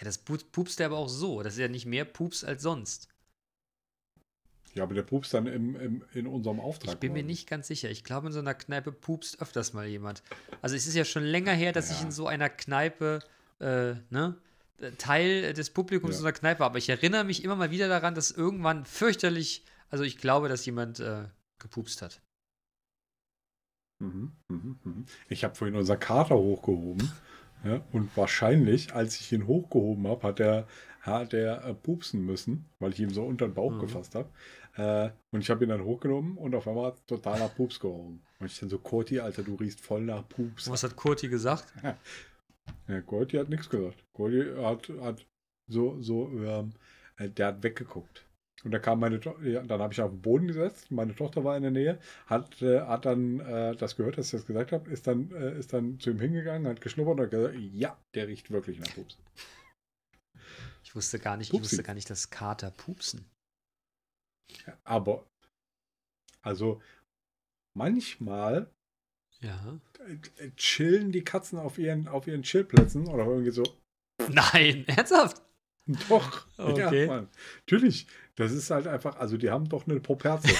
Ja, 0.03 0.07
das 0.07 0.27
pu- 0.27 0.45
pupst 0.51 0.81
er 0.81 0.87
aber 0.87 0.99
auch 0.99 1.09
so. 1.09 1.43
Das 1.45 1.53
ist 1.53 1.61
ja 1.61 1.69
nicht 1.69 1.87
mehr 1.87 2.05
Pups 2.05 2.43
als 2.43 2.63
sonst. 2.63 3.07
Ja, 4.75 4.83
aber 4.83 4.95
der 4.95 5.03
pupst 5.05 5.33
dann 5.33 5.47
im, 5.47 5.77
im, 5.77 6.05
in 6.13 6.27
unserem 6.27 6.59
Auftrag. 6.59 6.95
Ich 6.95 6.99
bin 6.99 7.13
mir 7.13 7.23
nicht 7.23 7.49
ganz 7.49 7.69
sicher. 7.69 7.89
Ich 7.89 8.03
glaube, 8.03 8.27
in 8.27 8.33
so 8.33 8.41
einer 8.41 8.55
Kneipe 8.55 8.91
pupst 8.91 9.41
öfters 9.41 9.75
mal 9.75 9.87
jemand. 9.87 10.25
Also 10.61 10.75
es 10.75 10.89
ist 10.89 10.95
ja 10.95 11.05
schon 11.05 11.23
länger 11.23 11.53
her, 11.53 11.73
dass 11.73 11.91
ich 11.93 11.99
Ja. 12.01 12.07
in 12.07 12.11
so 12.11 12.27
einer 12.27 12.49
Kneipe, 12.51 13.21
äh, 13.61 13.95
ne, 14.11 14.37
Teil 14.99 15.53
des 15.53 15.71
Publikums 15.71 16.15
Ja. 16.17 16.21
so 16.21 16.25
einer 16.27 16.33
Kneipe 16.33 16.61
war. 16.61 16.67
Aber 16.67 16.79
ich 16.79 16.89
erinnere 16.89 17.23
mich 17.23 17.45
immer 17.45 17.55
mal 17.55 17.71
wieder 17.71 17.87
daran, 17.87 18.17
dass 18.17 18.33
irgendwann 18.33 18.85
fürchterlich, 18.85 19.65
also 19.91 20.03
ich 20.03 20.19
glaube, 20.19 20.49
dass 20.49 20.67
jemand 20.67 20.99
äh, 20.99 21.29
gepupst 21.61 22.03
hat. 22.03 22.21
Mhm, 24.01 24.33
mhm, 24.49 24.79
mhm. 24.83 25.07
Ich 25.29 25.45
habe 25.45 25.55
vorhin 25.55 25.77
unser 25.77 25.97
Kater 25.97 26.35
hochgehoben. 26.37 27.13
Ja, 27.65 27.81
und 27.93 28.17
wahrscheinlich, 28.17 28.95
als 28.95 29.21
ich 29.21 29.33
ihn 29.33 29.47
hochgehoben 29.47 30.07
habe, 30.07 30.23
hat 30.27 30.41
er, 30.41 30.67
hat 31.01 31.33
er 31.35 31.65
äh, 31.65 31.75
pupsen 31.75 32.25
müssen, 32.25 32.67
weil 32.79 32.93
ich 32.93 33.01
ihm 33.01 33.11
so 33.11 33.25
unter 33.25 33.47
den 33.49 33.55
Bauch 33.55 33.73
Mhm. 33.73 33.81
gefasst 33.81 34.15
habe. 34.15 34.29
Äh, 34.77 35.11
und 35.33 35.41
ich 35.41 35.51
habe 35.51 35.65
ihn 35.65 35.69
dann 35.71 35.85
hochgenommen 35.85 36.37
und 36.39 36.55
auf 36.55 36.67
einmal 36.67 36.87
hat 36.87 37.07
total 37.07 37.39
nach 37.39 37.55
Pups 37.55 37.79
gerochen. 37.79 38.23
Und 38.41 38.47
ich 38.47 38.59
dann 38.59 38.69
so, 38.71 38.79
Kurti, 38.79 39.21
Alter, 39.21 39.43
du 39.43 39.55
riechst 39.57 39.81
voll 39.81 40.03
nach 40.03 40.27
Pups. 40.29 40.71
Was 40.71 40.83
hat 40.83 40.97
Kurti 40.97 41.29
gesagt? 41.29 41.73
Ja, 42.87 43.01
Gordy 43.01 43.39
hat 43.39 43.49
nichts 43.49 43.69
gesagt. 43.69 44.05
Gordy 44.13 44.45
hat, 44.57 44.89
hat 45.01 45.27
so, 45.69 46.01
so, 46.01 46.29
ähm, 46.45 46.73
äh, 47.19 47.29
der 47.29 47.49
hat 47.49 47.63
weggeguckt. 47.63 48.25
Und 48.65 48.71
da 48.71 48.79
kam 48.79 49.01
meine 49.01 49.19
Tochter, 49.19 49.43
ja, 49.45 49.63
dann 49.63 49.81
habe 49.81 49.93
ich 49.93 50.01
auf 50.01 50.11
den 50.11 50.23
Boden 50.23 50.47
gesetzt, 50.47 50.91
meine 50.91 51.15
Tochter 51.15 51.43
war 51.43 51.57
in 51.57 51.63
der 51.63 51.73
Nähe, 51.73 51.99
hat, 52.27 52.63
äh, 52.63 52.81
hat 52.81 53.07
dann 53.07 53.41
äh, 53.41 53.75
das 53.77 53.97
gehört, 53.97 54.19
dass 54.19 54.27
ich 54.27 54.33
das 54.33 54.47
gesagt 54.47 54.73
habe, 54.73 54.89
ist 54.91 55.07
dann, 55.07 55.33
äh, 55.33 55.59
ist 55.59 55.73
dann 55.73 55.99
zu 55.99 56.11
ihm 56.11 56.21
hingegangen, 56.21 56.69
hat 56.69 56.81
geschnuppert 56.81 57.19
und 57.19 57.25
hat 57.25 57.31
gesagt, 57.31 57.57
ja, 57.59 57.99
der 58.15 58.29
riecht 58.29 58.51
wirklich 58.51 58.79
nach 58.79 58.95
Pups. 58.95 59.19
Ich 60.85 60.95
wusste 60.95 61.19
gar 61.19 61.37
nicht, 61.37 61.53
ich 61.53 61.61
wusste 61.61 61.83
gar 61.83 61.95
nicht, 61.95 62.11
dass 62.11 62.31
Kater 62.31 62.71
pupsen. 62.71 63.25
Aber, 64.85 65.27
also, 66.43 66.81
manchmal 67.75 68.71
Ja. 69.41 69.81
chillen 70.57 71.11
die 71.11 71.25
Katzen 71.25 71.59
auf 71.59 71.79
ihren, 71.79 72.07
auf 72.07 72.27
ihren 72.27 72.43
Chillplätzen 72.43 73.09
oder 73.09 73.25
irgendwie 73.25 73.51
so. 73.51 73.65
Nein, 74.29 74.85
ernsthaft? 74.87 75.43
Doch. 76.09 76.47
Okay. 76.57 77.07
Ja. 77.07 77.27
Natürlich. 77.61 78.07
Das 78.37 78.53
ist 78.53 78.71
halt 78.71 78.87
einfach, 78.87 79.17
also 79.19 79.37
die 79.37 79.51
haben 79.51 79.69
doch 79.69 79.87
eine 79.87 80.01
Properze. 80.01 80.49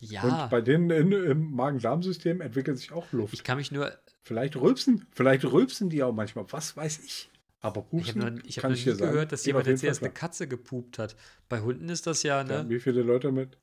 Ja, 0.00 0.22
Und 0.22 0.50
bei 0.50 0.60
denen 0.60 0.90
in, 0.90 1.10
im 1.10 1.50
Magen-Darm-System 1.50 2.40
entwickelt 2.40 2.78
sich 2.78 2.92
auch 2.92 3.10
Luft. 3.10 3.34
ich 3.34 3.42
kann 3.42 3.56
mich 3.58 3.72
nur, 3.72 3.92
Vielleicht 4.22 4.54
rülpsen, 4.54 5.06
vielleicht 5.10 5.44
rülpsen 5.44 5.90
die 5.90 6.04
auch 6.04 6.12
manchmal. 6.12 6.44
Was 6.50 6.76
weiß 6.76 7.00
ich. 7.04 7.30
Aber 7.60 7.80
ich 7.80 7.88
pupsen 7.88 8.22
habe 8.24 8.36
noch, 8.36 8.44
ich 8.44 8.58
hab 8.58 8.64
noch 8.64 8.76
ich 8.76 8.86
nie 8.86 8.92
dir 8.92 8.96
sagen. 8.96 9.12
gehört, 9.12 9.32
dass 9.32 9.44
jemand 9.44 9.66
dass 9.66 9.80
Fall 9.80 9.96
eine 10.00 10.10
Katze 10.10 10.46
gepupt 10.46 10.98
hat. 10.98 11.16
Bei 11.48 11.60
Hunden 11.60 11.88
ist 11.88 12.06
das 12.06 12.22
ja, 12.22 12.44
ne? 12.44 12.52
Ja, 12.52 12.68
wie 12.68 12.78
viele 12.78 13.02
Leute 13.02 13.32
mit, 13.32 13.58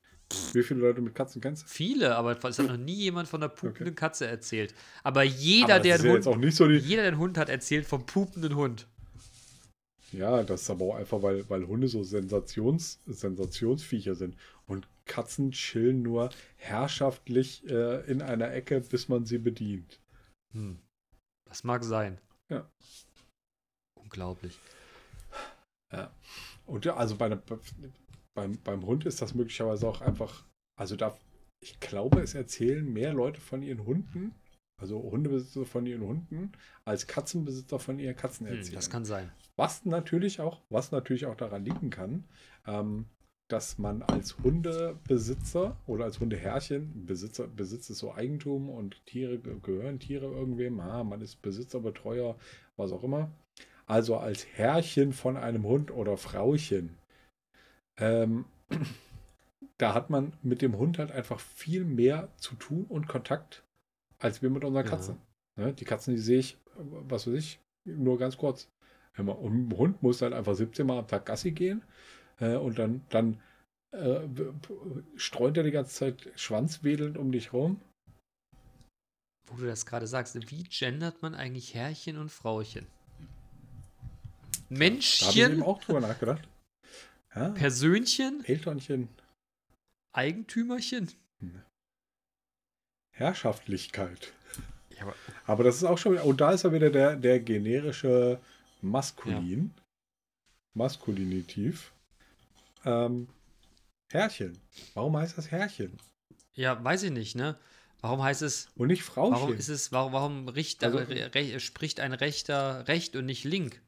wie 0.54 0.64
viele 0.64 0.82
Leute 0.82 1.00
mit 1.02 1.16
Katzen 1.16 1.40
kennst 1.40 1.64
du? 1.64 1.68
Viele, 1.70 2.16
aber 2.16 2.38
es 2.46 2.60
hat 2.60 2.68
noch 2.68 2.78
nie 2.78 2.96
jemand 2.96 3.30
von 3.30 3.40
der 3.40 3.48
pupenden 3.48 3.96
Katze 3.96 4.28
erzählt. 4.28 4.74
Aber 5.04 5.24
jeder, 5.24 5.76
Aber 5.76 5.80
der 5.80 5.96
einen 5.96 6.12
Hund, 6.26 6.44
jetzt 6.44 6.58
so 6.58 6.68
die. 6.68 6.76
jeder, 6.76 7.04
der 7.04 7.12
einen 7.14 7.22
Hund 7.22 7.38
hat, 7.38 7.48
erzählt 7.48 7.86
vom 7.86 8.06
pupenden 8.06 8.56
Hund. 8.56 8.88
Ja, 10.16 10.44
das 10.44 10.64
ist 10.64 10.70
aber 10.70 10.86
auch 10.86 10.96
einfach, 10.96 11.22
weil, 11.22 11.48
weil 11.50 11.68
Hunde 11.68 11.88
so 11.88 12.04
Sensations, 12.04 13.00
Sensationsviecher 13.06 14.16
sind. 14.16 14.36
Und 14.68 14.88
Katzen 15.06 15.52
chillen 15.52 16.02
nur 16.02 16.30
herrschaftlich 16.58 17.68
äh, 17.70 18.02
in 18.10 18.22
einer 18.22 18.52
Ecke, 18.54 18.82
bis 18.82 19.10
man 19.10 19.26
sie 19.26 19.38
bedient. 19.38 20.00
Hm. 20.54 20.80
Das 21.48 21.64
mag 21.64 21.84
sein. 21.84 22.20
Ja. 22.50 22.70
Unglaublich. 24.00 24.58
Und 26.66 26.84
ja, 26.86 26.96
also 26.98 27.16
bei 27.16 27.26
einer, 27.28 27.42
beim, 28.36 28.58
beim 28.64 28.86
Hund 28.86 29.06
ist 29.06 29.22
das 29.22 29.34
möglicherweise 29.34 29.88
auch 29.88 30.02
einfach, 30.02 30.44
also 30.78 30.96
da, 30.96 31.18
ich 31.64 31.80
glaube, 31.80 32.22
es 32.22 32.34
erzählen 32.34 32.92
mehr 32.92 33.14
Leute 33.14 33.40
von 33.40 33.62
ihren 33.62 33.86
Hunden, 33.86 34.36
also 34.82 35.02
Hundebesitzer 35.02 35.66
von 35.66 35.86
ihren 35.86 36.02
Hunden, 36.02 36.52
als 36.84 37.08
Katzenbesitzer 37.08 37.80
von 37.80 38.00
ihren 38.00 38.16
Katzen 38.18 38.48
Hm, 38.48 38.58
erzählen. 38.58 38.76
das 38.76 38.90
kann 38.90 39.06
sein. 39.06 39.32
Was 39.58 39.86
natürlich 39.86 40.42
auch, 40.42 40.62
was 40.70 40.92
natürlich 40.92 41.26
auch 41.26 41.36
daran 41.36 41.64
liegen 41.64 41.90
kann, 41.90 42.26
ähm, 42.68 43.06
dass 43.48 43.78
man 43.78 44.02
als 44.02 44.38
Hundebesitzer 44.40 45.78
oder 45.86 46.06
als 46.06 46.20
Hundeherrchen, 46.20 47.06
Besitzer, 47.06 47.48
Besitz 47.48 47.90
ist 47.90 48.00
so 48.00 48.14
Eigentum 48.14 48.70
und 48.70 49.06
Tiere 49.06 49.38
ge- 49.38 49.60
gehören 49.62 50.00
Tiere 50.00 50.26
irgendwem, 50.26 50.80
ah, 50.80 51.04
man 51.04 51.22
ist 51.22 51.42
Besitzer, 51.42 51.80
Betreuer, 51.80 52.36
was 52.76 52.92
auch 52.92 53.04
immer. 53.04 53.30
Also 53.86 54.18
als 54.18 54.46
Herrchen 54.48 55.14
von 55.14 55.38
einem 55.38 55.64
Hund 55.64 55.92
oder 55.92 56.18
Frauchen, 56.18 56.98
ähm, 57.98 58.46
da 59.78 59.94
hat 59.94 60.10
man 60.10 60.34
mit 60.42 60.62
dem 60.64 60.78
Hund 60.78 60.98
halt 60.98 61.12
einfach 61.12 61.40
viel 61.40 61.86
mehr 61.86 62.30
zu 62.38 62.56
tun 62.56 62.86
und 62.90 63.08
Kontakt, 63.08 63.64
als 64.18 64.42
wir 64.42 64.50
mit 64.50 64.64
unserer 64.64 64.84
Ja. 64.84 64.90
Katze. 64.90 65.18
Ne? 65.56 65.72
Die 65.74 65.86
Katzen, 65.86 66.16
die 66.16 66.22
sehe 66.22 66.40
ich, 66.40 66.58
was 66.76 67.28
weiß 67.28 67.34
ich, 67.36 67.60
nur 67.86 68.18
ganz 68.18 68.38
kurz. 68.38 68.68
Immer. 69.18 69.38
Und 69.40 69.70
ein 69.70 69.78
Hund 69.78 70.04
muss 70.04 70.22
halt 70.22 70.34
einfach 70.34 70.56
17 70.56 70.86
Mal 70.86 71.00
am 71.00 71.08
Tag 71.08 71.26
Gassi 71.26 71.52
gehen 71.52 71.84
äh, 72.40 72.56
und 72.56 72.78
dann, 72.80 73.02
dann 73.10 73.42
äh, 73.92 74.28
streunt 75.16 75.58
er 75.58 75.64
die 75.64 75.72
ganze 75.72 75.96
Zeit 75.96 76.30
schwanzwedelnd 76.36 77.18
um 77.18 77.32
dich 77.32 77.54
rum. 77.54 77.80
Wo 79.48 79.58
du 79.58 79.66
das 79.66 79.86
gerade 79.86 80.08
sagst, 80.08 80.36
wie 80.52 80.64
gendert 80.64 81.22
man 81.22 81.36
eigentlich 81.36 81.74
Herrchen 81.76 82.18
und 82.18 82.30
Frauchen? 82.30 82.88
Da 84.70 84.76
habe 84.78 85.00
ich 85.00 85.38
eben 85.38 85.58
Menschchen, 85.58 85.62
auch 85.62 85.80
drüber 85.82 86.02
nachgedacht. 86.02 86.48
Ja, 87.36 87.50
Persönchen, 87.50 88.44
Elternchen, 88.46 89.10
Eigentümerchen. 90.14 91.12
Herrschaftlichkeit. 93.12 94.34
Ja, 94.90 95.04
aber 95.04 95.16
Aber 95.46 95.64
das 95.64 95.78
ist 95.78 95.84
auch 95.84 95.98
schon, 95.98 96.18
und 96.18 96.42
da 96.42 96.52
ist 96.52 96.64
ja 96.64 96.72
wieder 96.72 96.90
der, 96.90 97.16
der 97.16 97.40
generische 97.40 98.40
Maskulin, 98.90 99.74
Maskulinitiv. 100.74 101.92
Ähm, 102.86 103.28
Herrchen. 104.12 104.58
Warum 104.94 105.18
heißt 105.18 105.38
das 105.38 105.50
Herrchen? 105.52 105.98
ja, 106.54 106.82
weiß 106.82 107.04
ich 107.04 107.12
nicht, 107.12 107.36
ne? 107.36 107.58
Warum 108.02 108.22
heißt 108.22 108.42
es, 108.44 108.70
Und 108.76 108.88
nicht 108.90 109.04
Frauchen? 109.04 109.34
warum 109.34 109.54
ist 109.54 109.68
es, 109.68 109.92
warum, 109.92 110.14
warum 110.14 110.48
richt, 110.50 110.84
Also- 110.84 110.98
re, 111.00 111.34
re, 111.34 111.60
spricht 111.60 112.00
ein 112.00 112.14
Rechter 112.14 112.88
recht 112.88 113.16
und 113.16 113.26
nicht 113.26 113.44
link? 113.44 113.82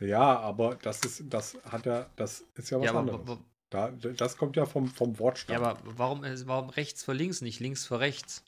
Ja, 0.00 0.38
aber 0.40 0.74
das 0.76 1.00
ist, 1.04 1.22
das 1.32 1.56
hat 1.64 1.86
ja, 1.86 2.10
das 2.16 2.44
ist 2.54 2.70
ja 2.70 2.78
was 2.80 2.86
Ja, 2.86 2.98
anderes. 2.98 3.38
Da, 3.70 3.90
das 3.90 4.36
kommt 4.36 4.56
ja 4.56 4.66
vom, 4.66 4.88
vom 4.88 5.12
ja, 5.12 5.18
Wortstamm. 5.18 5.56
aber 5.64 5.80
warum, 5.84 6.22
warum 6.46 6.68
rechts 6.70 7.04
vor 7.04 7.14
links, 7.14 7.40
nicht 7.40 7.60
links 7.60 7.86
vor 7.86 8.00
rechts? 8.00 8.44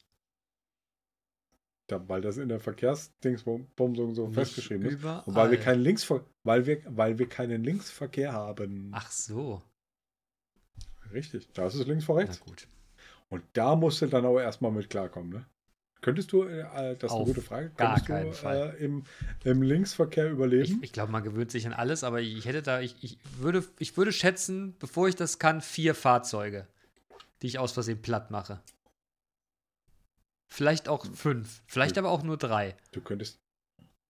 Da, 1.87 2.09
weil 2.09 2.21
das 2.21 2.37
in 2.37 2.49
der 2.49 2.61
Verkehrsdingsbumsung 2.61 4.15
so 4.15 4.27
Nicht 4.27 4.35
festgeschrieben 4.35 4.87
ist. 4.87 5.05
Und 5.05 5.35
weil 5.35 5.51
wir 5.51 5.59
keinen 5.59 5.83
Linksver 5.83 6.25
weil 6.43 6.67
wir, 6.67 6.81
weil 6.87 7.19
wir 7.19 7.29
keinen 7.29 7.65
Linksverkehr 7.65 8.33
haben. 8.33 8.91
Ach 8.93 9.11
so, 9.11 9.63
Richtig. 11.13 11.49
Da 11.53 11.67
ist 11.67 11.75
es 11.75 11.87
links 11.87 12.05
vor 12.05 12.17
na 12.17 12.23
rechts. 12.23 12.41
gut. 12.41 12.67
Und 13.29 13.43
da 13.53 13.77
musst 13.77 14.03
du 14.03 14.07
dann 14.07 14.25
aber 14.25 14.43
erstmal 14.43 14.71
mit 14.73 14.91
klarkommen, 14.91 15.31
ne? 15.31 15.47
Könntest 16.03 16.31
du, 16.31 16.45
äh, 16.45 16.63
das 16.97 17.11
ist 17.11 17.11
Auf 17.11 17.17
eine 17.23 17.27
gute 17.27 17.43
Frage, 17.43 17.71
gar 17.71 17.89
könntest 17.89 18.07
keinen 18.07 18.27
du 18.31 18.37
Fall. 18.37 18.77
Äh, 18.79 18.85
im, 18.85 19.05
im 19.45 19.63
Linksverkehr 19.63 20.27
Ich, 20.27 20.33
überleben? 20.33 20.79
ich 20.83 20.93
glaube, 20.93 21.11
man 21.11 21.25
gewöhnt 21.25 21.51
sich 21.51 21.67
an 21.67 21.73
alles, 21.73 22.05
aber 22.05 22.21
ich 22.21 22.45
hätte 22.45 22.63
da, 22.63 22.81
ich, 22.81 22.97
ich, 23.03 23.19
würde, 23.39 23.65
ich 23.79 23.97
würde 23.97 24.13
schätzen, 24.13 24.77
bevor 24.79 25.09
ich 25.09 25.17
das 25.17 25.39
kann, 25.39 25.61
vier 25.61 25.95
Fahrzeuge, 25.95 26.69
die 27.43 27.49
ich 27.49 27.59
aus 27.59 27.73
Versehen 27.73 28.03
platt 28.03 28.31
mache. 28.31 28.61
Vielleicht 30.49 30.89
auch 30.89 31.05
fünf, 31.07 31.63
vielleicht 31.67 31.99
aber 31.99 32.11
auch 32.11 32.23
nur 32.23 32.37
drei. 32.37 32.77
Du 32.93 33.01
könntest, 33.01 33.41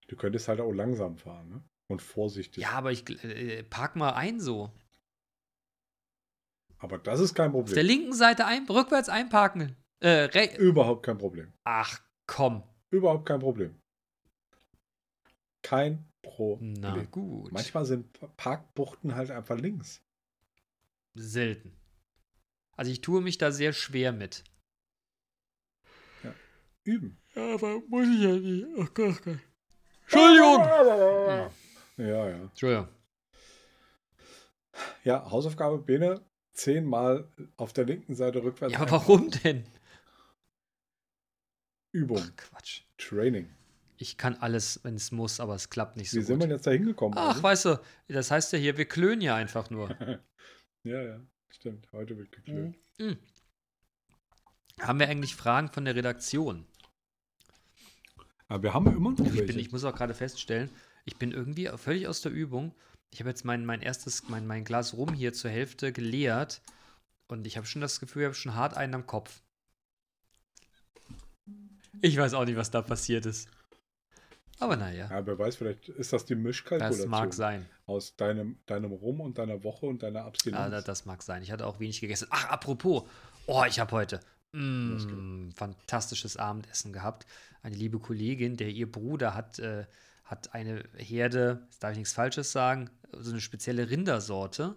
du 0.08 0.16
könntest 0.16 0.48
halt 0.48 0.60
auch 0.60 0.72
langsam 0.72 1.16
fahren, 1.16 1.48
ne? 1.48 1.64
Und 1.88 2.02
vorsichtig. 2.02 2.62
Ja, 2.62 2.70
aber 2.72 2.92
ich 2.92 3.08
äh, 3.24 3.62
park 3.62 3.96
mal 3.96 4.10
ein 4.14 4.40
so. 4.40 4.72
Aber 6.78 6.98
das 6.98 7.20
ist 7.20 7.34
kein 7.34 7.52
Auf 7.54 7.64
der 7.66 7.74
Problem. 7.76 7.86
linken 7.86 8.12
Seite 8.12 8.44
ein, 8.44 8.66
rückwärts 8.68 9.08
einparken. 9.08 9.76
Äh, 10.02 10.56
Überhaupt 10.58 11.06
kein 11.06 11.16
Problem. 11.16 11.52
Ach, 11.64 12.00
komm. 12.26 12.62
Überhaupt 12.90 13.26
kein 13.26 13.40
Problem. 13.40 13.80
Kein 15.62 16.06
Problem. 16.22 16.74
Na 16.74 17.02
gut. 17.04 17.50
Manchmal 17.52 17.86
sind 17.86 18.12
Parkbuchten 18.36 19.14
halt 19.14 19.30
einfach 19.30 19.56
links. 19.58 20.02
Selten. 21.14 21.76
Also 22.76 22.90
ich 22.90 23.00
tue 23.00 23.22
mich 23.22 23.38
da 23.38 23.52
sehr 23.52 23.72
schwer 23.72 24.12
mit. 24.12 24.44
Üben. 26.86 27.18
Ja, 27.34 27.54
aber 27.54 27.80
muss 27.88 28.06
ich 28.06 28.20
ja 28.22 28.32
nicht. 28.32 28.66
Oh 28.76 28.86
Gott, 28.94 29.22
Gott. 29.22 29.38
Entschuldigung! 30.02 30.58
Ja, 31.98 32.28
ja. 32.28 32.42
Entschuldigung. 32.42 32.88
Ja, 35.04 35.30
Hausaufgabe, 35.30 35.78
Bene, 35.78 36.24
zehnmal 36.52 37.28
auf 37.56 37.72
der 37.72 37.86
linken 37.86 38.14
Seite 38.14 38.42
rückwärts. 38.42 38.74
Ja, 38.74 38.90
warum 38.90 39.30
denn? 39.30 39.64
Übung, 41.92 42.18
Ach, 42.22 42.36
Quatsch. 42.36 42.82
Training. 42.98 43.48
Ich 43.96 44.18
kann 44.18 44.34
alles, 44.36 44.80
wenn 44.84 44.94
es 44.94 45.10
muss, 45.10 45.40
aber 45.40 45.54
es 45.54 45.70
klappt 45.70 45.96
nicht 45.96 46.10
so 46.10 46.18
Wie 46.18 46.22
sind 46.22 46.38
gut. 46.40 46.48
wir 46.48 46.54
jetzt 46.54 46.66
da 46.66 46.70
hingekommen? 46.70 47.16
Ach, 47.18 47.30
eigentlich? 47.30 47.42
weißt 47.42 47.64
du, 47.64 47.80
das 48.08 48.30
heißt 48.30 48.52
ja 48.52 48.58
hier, 48.58 48.76
wir 48.76 48.84
klönen 48.86 49.20
ja 49.22 49.34
einfach 49.34 49.70
nur. 49.70 49.90
Ja, 50.84 51.02
ja, 51.02 51.20
stimmt. 51.48 51.90
Heute 51.90 52.16
wird 52.16 52.30
geklönt. 52.30 52.76
Hm. 52.98 53.18
Haben 54.78 55.00
wir 55.00 55.08
eigentlich 55.08 55.34
Fragen 55.34 55.68
von 55.68 55.84
der 55.84 55.96
Redaktion? 55.96 56.64
Aber 58.48 58.62
wir 58.62 58.74
haben 58.74 58.86
immer 58.86 59.10
noch 59.10 59.18
Ich, 59.20 59.32
welche. 59.32 59.44
bin, 59.44 59.58
ich 59.58 59.72
muss 59.72 59.84
auch 59.84 59.94
gerade 59.94 60.14
feststellen, 60.14 60.70
ich 61.04 61.16
bin 61.16 61.32
irgendwie 61.32 61.68
völlig 61.76 62.08
aus 62.08 62.20
der 62.20 62.32
Übung. 62.32 62.74
Ich 63.10 63.20
habe 63.20 63.30
jetzt 63.30 63.44
mein, 63.44 63.64
mein 63.64 63.80
erstes, 63.80 64.28
mein, 64.28 64.46
mein 64.46 64.64
Glas 64.64 64.94
Rum 64.94 65.12
hier 65.12 65.32
zur 65.32 65.50
Hälfte 65.50 65.92
geleert 65.92 66.60
und 67.28 67.46
ich 67.46 67.56
habe 67.56 67.66
schon 67.66 67.80
das 67.82 68.00
Gefühl, 68.00 68.22
ich 68.22 68.26
habe 68.26 68.34
schon 68.34 68.54
hart 68.54 68.76
einen 68.76 68.94
am 68.94 69.06
Kopf. 69.06 69.42
Ich 72.02 72.16
weiß 72.16 72.34
auch 72.34 72.44
nicht, 72.44 72.56
was 72.56 72.70
da 72.70 72.82
passiert 72.82 73.26
ist. 73.26 73.48
Aber 74.58 74.76
naja, 74.76 75.08
ja, 75.10 75.26
wer 75.26 75.38
weiß, 75.38 75.56
vielleicht 75.56 75.88
ist 75.88 76.12
das 76.12 76.24
die 76.24 76.34
Mischkalkulation 76.34 77.10
das 77.10 77.20
mag 77.20 77.34
sein. 77.34 77.66
aus 77.84 78.16
deinem, 78.16 78.58
deinem 78.64 78.92
Rum 78.92 79.20
und 79.20 79.36
deiner 79.38 79.62
Woche 79.62 79.84
und 79.84 80.02
deiner 80.02 80.24
Abstinenz. 80.24 80.72
Ja, 80.72 80.80
das, 80.80 81.04
mag 81.04 81.22
sein. 81.22 81.42
Ich 81.42 81.52
hatte 81.52 81.66
auch 81.66 81.78
wenig 81.78 82.00
gegessen. 82.00 82.28
Ach, 82.30 82.48
apropos. 82.48 83.04
Oh, 83.46 83.64
ich 83.68 83.78
habe 83.78 83.92
heute 83.92 84.20
mm, 84.52 85.50
fantastisches 85.54 86.36
Abendessen 86.36 86.92
gehabt. 86.92 87.26
Eine 87.62 87.76
liebe 87.76 87.98
Kollegin, 87.98 88.56
der 88.56 88.68
ihr 88.68 88.90
Bruder 88.90 89.34
hat, 89.34 89.58
äh, 89.58 89.86
hat 90.24 90.54
eine 90.54 90.84
Herde, 90.96 91.62
jetzt 91.66 91.82
darf 91.82 91.92
ich 91.92 91.98
nichts 91.98 92.12
Falsches 92.12 92.52
sagen, 92.52 92.90
so 93.12 93.30
eine 93.30 93.40
spezielle 93.40 93.90
Rindersorte. 93.90 94.76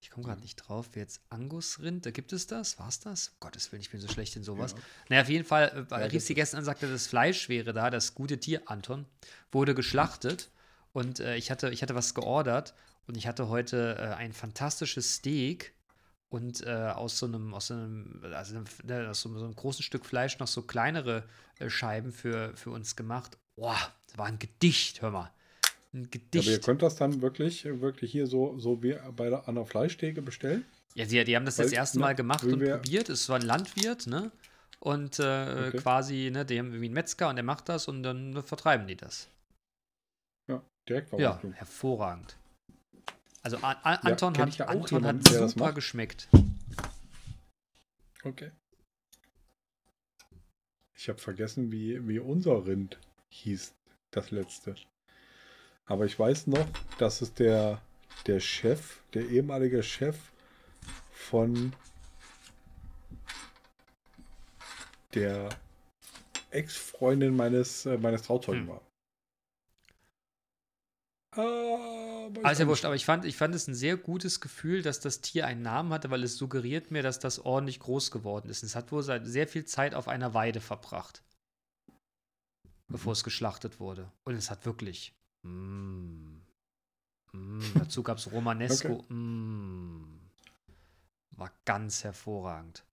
Ich 0.00 0.10
komme 0.10 0.26
gerade 0.26 0.42
nicht 0.42 0.56
drauf. 0.56 0.90
Wer 0.92 1.02
jetzt 1.02 1.22
Angusrind, 1.30 2.04
da 2.04 2.10
gibt 2.10 2.34
es 2.34 2.46
das? 2.46 2.78
War 2.78 2.88
es 2.88 3.00
das? 3.00 3.28
Um 3.28 3.36
Gottes 3.40 3.72
Willen, 3.72 3.80
ich 3.80 3.90
bin 3.90 4.00
so 4.00 4.08
schlecht 4.08 4.36
in 4.36 4.44
sowas. 4.44 4.72
Ja. 4.72 4.78
Naja, 5.08 5.22
auf 5.22 5.28
jeden 5.30 5.46
Fall 5.46 5.86
äh, 5.90 6.00
Ja, 6.00 6.06
rief 6.06 6.22
sie 6.22 6.34
gestern 6.34 6.58
an 6.58 6.62
und 6.62 6.66
sagte, 6.66 6.90
das 6.90 7.06
Fleisch 7.06 7.48
wäre 7.48 7.72
da, 7.72 7.88
das 7.88 8.14
gute 8.14 8.38
Tier, 8.38 8.62
Anton, 8.66 9.06
wurde 9.50 9.74
geschlachtet 9.74 10.50
und 10.92 11.20
äh, 11.20 11.36
ich, 11.36 11.50
hatte, 11.50 11.70
ich 11.70 11.82
hatte 11.82 11.94
was 11.94 12.14
geordert 12.14 12.74
und 13.06 13.16
ich 13.16 13.26
hatte 13.26 13.48
heute 13.48 13.96
äh, 13.98 14.14
ein 14.14 14.32
fantastisches 14.32 15.14
Steak 15.14 15.73
und 16.34 16.66
äh, 16.66 16.70
aus 16.70 17.16
so 17.18 17.26
einem, 17.26 17.54
aus 17.54 17.68
so 17.68 17.74
einem, 17.74 18.20
also 18.32 18.60
ne, 18.82 19.08
aus 19.08 19.20
so, 19.20 19.32
so 19.38 19.44
einem 19.44 19.54
großen 19.54 19.84
Stück 19.84 20.04
Fleisch 20.04 20.38
noch 20.40 20.48
so 20.48 20.62
kleinere 20.62 21.22
äh, 21.60 21.70
Scheiben 21.70 22.10
für, 22.10 22.56
für 22.56 22.70
uns 22.70 22.96
gemacht. 22.96 23.38
Boah, 23.56 23.78
das 24.08 24.18
war 24.18 24.26
ein 24.26 24.40
Gedicht, 24.40 25.00
hör 25.00 25.12
mal. 25.12 25.30
ein 25.92 26.02
Ja, 26.02 26.40
aber 26.40 26.50
ihr 26.50 26.58
Gedicht. 26.58 26.64
könnt 26.64 26.82
das 26.82 26.96
dann 26.96 27.22
wirklich, 27.22 27.64
wirklich 27.64 28.10
hier 28.10 28.26
so, 28.26 28.58
so 28.58 28.82
wie 28.82 28.96
bei 29.16 29.30
der, 29.30 29.46
an 29.48 29.54
der 29.54 29.64
Fleischtheke 29.64 30.22
bestellen? 30.22 30.64
Ja, 30.96 31.04
die, 31.04 31.22
die 31.22 31.36
haben 31.36 31.44
das 31.44 31.56
das 31.56 31.68
Weil, 31.68 31.78
erste 31.78 31.98
ne, 31.98 32.02
Mal 32.02 32.14
gemacht 32.16 32.44
und 32.52 32.64
probiert. 32.64 33.08
Es 33.08 33.28
war 33.28 33.36
ein 33.36 33.42
Landwirt, 33.42 34.08
ne? 34.08 34.32
Und 34.80 35.20
äh, 35.20 35.68
Okay. 35.68 35.78
quasi, 35.78 36.30
ne, 36.32 36.44
die 36.44 36.58
haben 36.58 36.66
irgendwie 36.66 36.86
einen 36.86 36.94
Metzger 36.94 37.28
und 37.28 37.36
der 37.36 37.44
macht 37.44 37.68
das 37.68 37.86
und 37.86 38.02
dann 38.02 38.42
vertreiben 38.42 38.88
die 38.88 38.96
das. 38.96 39.28
Ja, 40.48 40.62
direkt 40.88 41.12
Ja, 41.16 41.40
hervorragend. 41.54 42.36
Also 43.44 43.58
An 43.58 43.76
An 43.82 43.98
Anton, 43.98 44.38
hat, 44.38 44.56
ja 44.56 44.66
auch 44.66 44.70
Anton 44.70 44.82
hat 44.82 44.90
jemanden, 44.92 45.24
das 45.24 45.50
super 45.52 45.66
macht. 45.66 45.74
geschmeckt. 45.76 46.28
Okay. 48.24 48.50
Ich 50.96 51.08
habe 51.10 51.18
vergessen, 51.18 51.70
wie, 51.70 52.08
wie 52.08 52.18
unser 52.18 52.64
Rind 52.66 52.98
hieß, 53.28 53.74
das 54.10 54.30
letzte. 54.30 54.74
Aber 55.84 56.06
ich 56.06 56.18
weiß 56.18 56.46
noch, 56.46 56.66
dass 56.96 57.20
es 57.20 57.34
der, 57.34 57.82
der 58.26 58.40
Chef, 58.40 59.00
der 59.12 59.28
ehemalige 59.28 59.82
Chef 59.82 60.16
von 61.12 61.74
der 65.12 65.50
Ex-Freundin 66.50 67.36
meines, 67.36 67.84
äh, 67.84 67.98
meines 67.98 68.22
Trauzeugen 68.22 68.62
Hm. 68.62 68.68
war. 68.68 68.80
Aber 71.36 72.40
ich 72.40 72.44
Alles 72.44 72.58
ja 72.58 72.66
wurscht, 72.66 72.84
aber 72.84 72.94
ich 72.94 73.04
fand, 73.04 73.24
ich 73.24 73.36
fand 73.36 73.54
es 73.54 73.68
ein 73.68 73.74
sehr 73.74 73.96
gutes 73.96 74.40
Gefühl, 74.40 74.82
dass 74.82 75.00
das 75.00 75.20
Tier 75.20 75.46
einen 75.46 75.62
Namen 75.62 75.92
hatte, 75.92 76.10
weil 76.10 76.22
es 76.22 76.36
suggeriert 76.36 76.90
mir, 76.90 77.02
dass 77.02 77.18
das 77.18 77.38
ordentlich 77.38 77.80
groß 77.80 78.10
geworden 78.10 78.48
ist. 78.48 78.62
Und 78.62 78.68
es 78.68 78.76
hat 78.76 78.92
wohl 78.92 79.02
seit 79.02 79.26
sehr 79.26 79.48
viel 79.48 79.64
Zeit 79.64 79.94
auf 79.94 80.08
einer 80.08 80.34
Weide 80.34 80.60
verbracht, 80.60 81.22
bevor 82.88 83.12
es 83.12 83.24
geschlachtet 83.24 83.80
wurde. 83.80 84.10
Und 84.24 84.34
es 84.34 84.50
hat 84.50 84.64
wirklich. 84.64 85.14
Mm, 85.42 86.38
mm, 87.32 87.60
dazu 87.74 88.02
gab 88.02 88.18
es 88.18 88.30
Romanesco. 88.32 89.04
Mm, 89.08 90.20
war 91.32 91.50
ganz 91.64 92.04
hervorragend. 92.04 92.84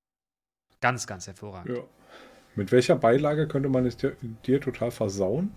Ganz, 0.82 1.06
ganz 1.06 1.28
hervorragend. 1.28 1.78
Ja. 1.78 1.84
Mit 2.56 2.72
welcher 2.72 2.96
Beilage 2.96 3.48
könnte 3.48 3.70
man 3.70 3.86
es 3.86 3.98
dir, 3.98 4.18
dir 4.46 4.60
total 4.60 4.92
versauen? 4.92 5.56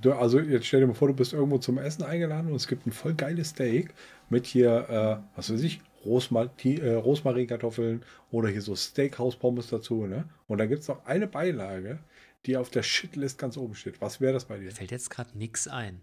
Du, 0.00 0.12
also 0.12 0.40
jetzt 0.40 0.66
stell 0.66 0.80
dir 0.80 0.86
mal 0.86 0.94
vor, 0.94 1.08
du 1.08 1.14
bist 1.14 1.32
irgendwo 1.32 1.58
zum 1.58 1.78
Essen 1.78 2.02
eingeladen 2.02 2.50
und 2.50 2.56
es 2.56 2.68
gibt 2.68 2.86
ein 2.86 2.92
voll 2.92 3.14
geiles 3.14 3.50
Steak 3.50 3.94
mit 4.28 4.46
hier, 4.46 4.88
äh, 4.88 5.36
was 5.36 5.52
weiß 5.52 5.62
ich, 5.62 5.80
Rosmar 6.04 6.50
äh, 6.64 6.94
Rosmarinkartoffeln 6.94 8.02
oder 8.30 8.48
hier 8.48 8.62
so 8.62 8.76
Steakhouse-Pommes 8.76 9.68
dazu, 9.68 10.06
ne? 10.06 10.28
Und 10.46 10.58
dann 10.58 10.68
gibt 10.68 10.82
es 10.82 10.88
noch 10.88 11.04
eine 11.06 11.26
Beilage, 11.26 11.98
die 12.44 12.56
auf 12.56 12.70
der 12.70 12.82
Shitlist 12.82 13.38
ganz 13.38 13.56
oben 13.56 13.74
steht. 13.74 14.00
Was 14.00 14.20
wäre 14.20 14.32
das 14.32 14.44
bei 14.44 14.56
dir? 14.58 14.66
Mir 14.66 14.72
fällt 14.72 14.90
jetzt 14.90 15.10
gerade 15.10 15.36
nichts 15.36 15.66
ein. 15.66 16.02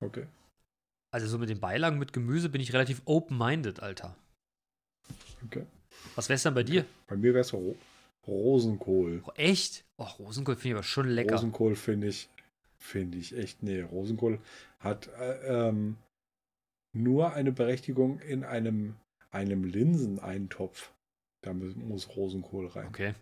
Okay. 0.00 0.26
Also 1.10 1.28
so 1.28 1.38
mit 1.38 1.48
den 1.48 1.60
Beilagen 1.60 1.98
mit 1.98 2.12
Gemüse 2.12 2.48
bin 2.48 2.60
ich 2.60 2.72
relativ 2.72 3.00
open-minded, 3.04 3.80
Alter. 3.80 4.16
okay. 5.44 5.64
Was 6.16 6.28
wär's 6.28 6.42
dann 6.42 6.54
bei 6.54 6.64
dir? 6.64 6.84
Bei 7.06 7.16
mir 7.16 7.32
wäre 7.32 7.42
es 7.42 7.52
Ro 7.52 7.76
Rosenkohl. 8.26 9.22
Oh, 9.26 9.30
echt? 9.36 9.84
Oh, 9.96 10.04
Rosenkohl 10.18 10.56
finde 10.56 10.68
ich 10.68 10.74
aber 10.74 10.82
schon 10.82 11.08
lecker. 11.08 11.34
Rosenkohl 11.36 11.76
finde 11.76 12.08
ich, 12.08 12.28
finde 12.78 13.18
ich 13.18 13.36
echt, 13.36 13.62
nee, 13.62 13.80
Rosenkohl 13.82 14.38
hat 14.80 15.08
äh, 15.18 15.68
ähm, 15.68 15.96
nur 16.92 17.34
eine 17.34 17.52
Berechtigung 17.52 18.20
in 18.20 18.44
einem, 18.44 18.96
einem 19.30 19.64
Linseneintopf. 19.64 20.92
Da 21.42 21.52
mu- 21.52 21.74
muss 21.76 22.16
Rosenkohl 22.16 22.68
rein. 22.68 22.86
Okay. 22.88 23.14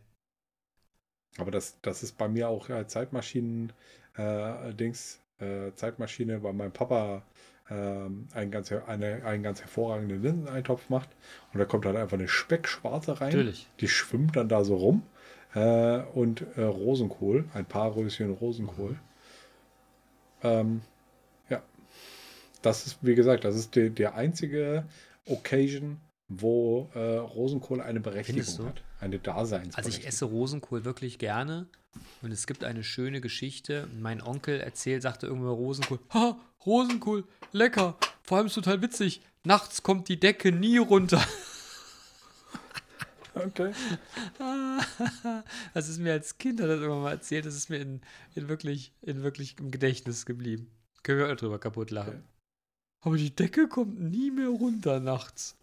Aber 1.39 1.51
das, 1.51 1.81
das 1.83 2.03
ist 2.03 2.19
bei 2.19 2.29
mir 2.29 2.49
auch 2.49 2.69
äh, 2.69 2.87
Zeitmaschinen, 2.87 3.73
äh, 4.17 4.75
Dings, 4.75 5.21
äh, 5.39 5.73
Zeitmaschine, 5.75 6.43
weil 6.43 6.53
mein 6.53 6.73
Papa 6.73 7.23
ähm, 7.71 8.29
einen, 8.33 8.51
ganz, 8.51 8.73
eine, 8.73 9.25
einen 9.25 9.43
ganz 9.43 9.61
hervorragenden 9.61 10.23
Linseneintopf 10.23 10.89
macht. 10.89 11.09
Und 11.53 11.61
da 11.61 11.65
kommt 11.65 11.85
dann 11.85 11.97
einfach 11.97 12.19
eine 12.19 12.29
Speckschwarze 12.29 13.21
rein. 13.21 13.31
Natürlich. 13.31 13.69
Die 13.81 13.89
schwimmt 13.89 14.37
dann 14.37 14.49
da 14.49 14.65
so 14.65 14.77
rum. 14.77 15.03
Äh, 15.55 16.01
und 16.15 16.45
äh, 16.57 16.63
Rosenkohl, 16.63 17.45
ein 17.55 17.67
paar 17.67 17.95
Röschen 17.95 18.31
Rosenkohl. 18.31 18.97
Ähm, 20.43 20.81
ja. 21.49 21.63
Das 22.63 22.87
ist, 22.87 22.99
wie 23.03 23.15
gesagt, 23.15 23.45
das 23.45 23.57
ist 23.57 23.75
die, 23.75 23.91
der 23.91 24.15
einzige 24.15 24.85
Occasion, 25.27 26.01
wo 26.29 26.89
äh, 26.95 27.17
Rosenkohl 27.17 27.81
eine 27.81 28.01
Berechtigung 28.01 28.67
hat. 28.67 28.83
Eine 29.03 29.19
Daseinsberechtigung. 29.19 29.85
Also 29.85 29.89
ich 29.91 30.07
esse 30.07 30.25
Rosenkohl 30.27 30.85
wirklich 30.85 31.19
gerne. 31.19 31.67
Und 32.23 32.31
es 32.31 32.47
gibt 32.47 32.63
eine 32.63 32.85
schöne 32.85 33.21
Geschichte. 33.21 33.89
Mein 34.01 34.23
Onkel 34.23 34.61
erzählt, 34.61 35.03
sagte 35.03 35.27
irgendwann 35.27 35.51
Rosenkohl. 35.51 35.99
Ha, 36.15 36.39
Rosenkohl, 36.65 37.25
lecker. 37.51 37.97
Vor 38.23 38.39
allem 38.39 38.47
ist 38.47 38.55
total 38.55 38.81
witzig. 38.81 39.21
Nachts 39.43 39.83
kommt 39.83 40.09
die 40.09 40.21
Decke 40.21 40.53
nie 40.53 40.79
runter. 40.79 41.23
Okay. 43.35 43.73
Das 45.73 45.89
ist 45.89 45.99
mir 45.99 46.13
als 46.13 46.37
Kind, 46.37 46.61
hat 46.61 46.69
er 46.69 46.75
das 46.75 46.81
irgendwann 46.83 47.05
mal 47.05 47.13
erzählt, 47.13 47.47
das 47.47 47.57
ist 47.57 47.71
mir 47.71 47.79
in, 47.79 48.03
in, 48.35 48.47
wirklich, 48.51 48.93
in 49.01 49.23
wirklich 49.23 49.59
im 49.59 49.71
Gedächtnis 49.71 50.27
geblieben. 50.27 50.71
Können 51.03 51.19
wir 51.19 51.33
auch 51.33 51.37
drüber 51.37 51.59
kaputt 51.59 51.91
lachen. 51.91 52.11
Okay. 52.11 52.23
Aber 53.01 53.17
die 53.17 53.35
Decke 53.35 53.69
kommt 53.69 53.99
nie 53.99 54.31
mehr 54.31 54.51
runter 54.51 55.01
nachts. 55.01 55.57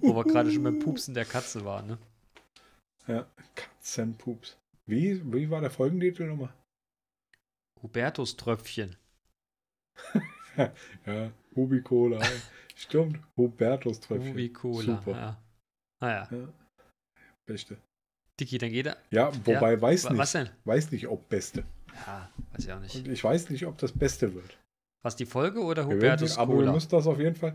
Wo 0.00 0.16
wir 0.16 0.24
gerade 0.24 0.50
schon 0.50 0.62
beim 0.62 0.78
Pupsen 0.78 1.14
der 1.14 1.24
Katze 1.24 1.64
waren, 1.64 1.86
ne? 1.86 1.98
Ja, 3.06 3.26
Katzenpups. 3.54 4.56
Wie, 4.86 5.20
wie 5.32 5.50
war 5.50 5.60
der 5.60 5.70
Folgentitel 5.70 6.26
nochmal? 6.26 6.52
Hubertus 7.82 8.36
Tröpfchen. 8.36 8.96
Ja, 11.04 11.32
Hubi-Cola. 11.56 12.20
Stimmt, 12.76 13.18
Hubertus 13.36 13.98
Tröpfchen. 13.98 14.30
Ubi 14.32 14.52
Cola. 14.52 14.82
Super. 14.96 15.10
Ja. 15.10 15.42
Naja, 16.00 16.28
Ja. 16.30 16.48
Beste. 17.44 17.76
Dicky, 18.38 18.58
dann 18.58 18.70
geht 18.70 18.86
er. 18.86 18.96
Ja, 19.10 19.32
wobei 19.44 19.80
weiß 19.80 20.04
Wa- 20.04 20.10
nicht. 20.10 20.18
Was 20.18 20.32
denn? 20.32 20.48
Weiß 20.64 20.92
nicht, 20.92 21.08
ob 21.08 21.28
Beste. 21.28 21.64
Ja, 22.06 22.30
weiß 22.52 22.64
ich 22.64 22.72
auch 22.72 22.78
nicht. 22.80 22.94
Und 22.94 23.08
ich 23.08 23.22
weiß 23.22 23.50
nicht, 23.50 23.66
ob 23.66 23.76
das 23.78 23.90
Beste 23.92 24.32
wird. 24.32 24.56
Was 25.02 25.16
die 25.16 25.26
Folge 25.26 25.60
oder 25.60 25.88
Wir 25.88 25.96
Hubertus 25.96 26.30
werden, 26.30 26.38
aber 26.40 26.52
wir 26.54 26.60
Cola? 26.60 26.72
müssen 26.72 26.90
das 26.90 27.06
auf 27.08 27.18
jeden 27.18 27.36
Fall. 27.36 27.54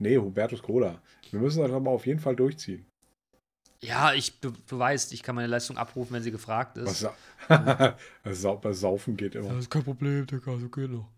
Nee, 0.00 0.16
Hubertus 0.18 0.62
Cola. 0.62 1.00
Wir 1.30 1.38
müssen 1.40 1.60
das 1.62 1.70
aber 1.70 1.90
auf 1.90 2.06
jeden 2.06 2.20
Fall 2.20 2.34
durchziehen. 2.34 2.84
Ja, 3.82 4.12
ich, 4.12 4.40
du, 4.40 4.50
du 4.66 4.78
weißt, 4.78 5.12
ich 5.12 5.22
kann 5.22 5.34
meine 5.36 5.46
Leistung 5.48 5.76
abrufen, 5.78 6.12
wenn 6.14 6.22
sie 6.22 6.30
gefragt 6.30 6.76
ist. 6.76 6.86
Was 6.86 7.00
sa 7.48 7.96
Sau- 8.30 8.56
bei 8.56 8.72
Saufen 8.72 9.16
geht 9.16 9.34
immer. 9.34 9.56
ist 9.58 9.70
kein 9.70 9.84
Problem, 9.84 10.26
Digga, 10.26 10.56
so 10.58 10.68
geht 10.68 10.90
noch. 10.90 11.08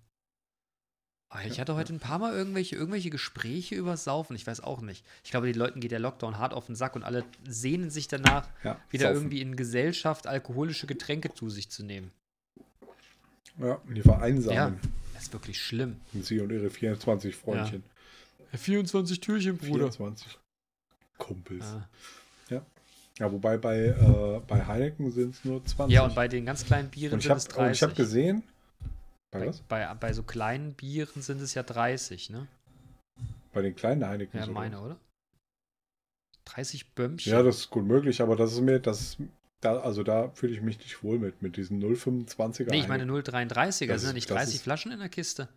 Ich 1.47 1.59
hatte 1.59 1.75
heute 1.75 1.95
ein 1.95 1.99
paar 1.99 2.19
Mal 2.19 2.35
irgendwelche, 2.35 2.77
irgendwelche 2.77 3.09
Gespräche 3.09 3.75
über 3.75 3.97
Saufen. 3.97 4.37
Ich 4.37 4.47
weiß 4.47 4.61
auch 4.61 4.83
nicht. 4.83 5.03
Ich 5.25 5.31
glaube, 5.31 5.47
den 5.47 5.57
Leuten 5.57 5.81
geht 5.81 5.91
der 5.91 5.99
Lockdown 5.99 6.37
hart 6.39 6.53
auf 6.53 6.67
den 6.67 6.75
Sack 6.77 6.95
und 6.95 7.05
alle 7.05 7.25
sehnen 7.49 7.89
sich 7.91 8.07
danach, 8.07 8.47
Ja, 8.65 8.79
wieder 8.91 9.09
saufen. 9.09 9.23
irgendwie 9.23 9.41
in 9.41 9.57
Gesellschaft 9.57 10.27
alkoholische 10.27 10.87
Getränke 10.87 11.33
zu 11.33 11.49
sich 11.49 11.71
zu 11.71 11.85
nehmen. 11.85 12.13
Ja, 13.59 13.81
die 13.89 14.03
vereinsamen. 14.03 14.79
Das 15.15 15.23
ist 15.25 15.33
wirklich 15.33 15.59
schlimm. 15.61 15.97
Und 16.13 16.25
sie 16.27 16.39
und 16.41 16.51
ihre 16.51 16.69
24 16.69 17.35
Freundchen. 17.35 17.83
24 18.59 19.21
Türchen, 19.21 19.59
24 19.59 20.39
Kumpels. 21.19 21.65
Ah. 21.65 21.89
Ja, 23.19 23.31
wobei 23.31 23.59
bei, 23.59 23.77
äh, 23.89 24.41
bei 24.49 24.65
Heineken 24.67 25.13
sind 25.13 25.35
es 25.35 25.45
nur 25.45 25.63
20. 25.65 25.95
Ja, 25.95 26.03
und 26.05 26.15
bei 26.15 26.29
den 26.29 26.47
ganz 26.47 26.65
kleinen 26.65 26.89
Bieren 26.89 27.13
Und 27.13 27.19
ich 27.19 27.25
sind 27.25 27.31
habe 27.31 27.39
es 27.39 27.49
30. 27.49 27.77
ich 27.77 27.83
hab 27.83 27.95
gesehen. 27.95 28.43
Bei 29.31 29.41
bei, 29.41 29.47
was? 29.49 29.61
bei, 29.61 29.95
bei 29.95 30.13
so 30.15 30.23
kleinen 30.23 30.73
Bieren 30.73 31.21
sind 31.21 31.41
es 31.43 31.53
ja 31.53 31.63
30, 31.63 32.31
ne? 32.31 32.49
Bei 33.53 33.61
den 33.61 33.77
kleinen 33.77 34.07
Heineken. 34.07 34.41
Ja, 34.41 34.47
meine, 34.47 34.81
oder? 34.81 34.97
30 36.47 36.95
Bömmchen. 36.95 37.31
Ja, 37.33 37.43
das 37.43 37.59
ist 37.59 37.71
gut 37.71 37.85
möglich, 37.85 38.23
aber 38.23 38.35
das 38.35 38.55
ist 38.55 38.61
mir, 38.63 38.81
das 38.81 39.01
ist, 39.01 39.19
da, 39.61 39.79
also 39.81 40.03
da 40.03 40.31
fühle 40.31 40.55
ich 40.55 40.63
mich 40.63 40.79
nicht 40.79 41.03
wohl 41.05 41.19
mit, 41.19 41.43
mit 41.43 41.57
diesen 41.59 41.83
0,25er. 41.83 42.71
nee, 42.71 42.81
ich 42.81 42.89
meine 42.89 43.05
Heineken. 43.05 43.23
0,33er. 43.35 43.87
Das 43.89 44.01
Sind 44.01 44.09
ist- 44.11 44.15
nicht 44.15 44.31
das 44.31 44.37
30 44.39 44.55
ist- 44.57 44.63
Flaschen 44.63 44.91
in 44.91 44.99
der 45.01 45.11
Kiste? 45.11 45.49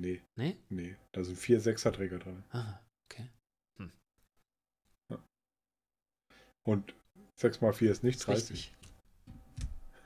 Nee, 0.00 0.22
Nee? 0.36 0.56
nee, 0.68 0.94
da 1.12 1.24
sind 1.24 1.36
vier 1.36 1.60
Sechserträger 1.60 2.18
drin. 2.18 2.44
Ah, 2.52 2.78
okay. 3.10 3.28
Und 6.64 6.94
6 7.36 7.60
mal 7.62 7.72
4 7.72 7.90
ist 7.90 8.04
nicht 8.04 8.16
Ist 8.20 8.26
30. 8.28 8.50
richtig. 8.50 8.74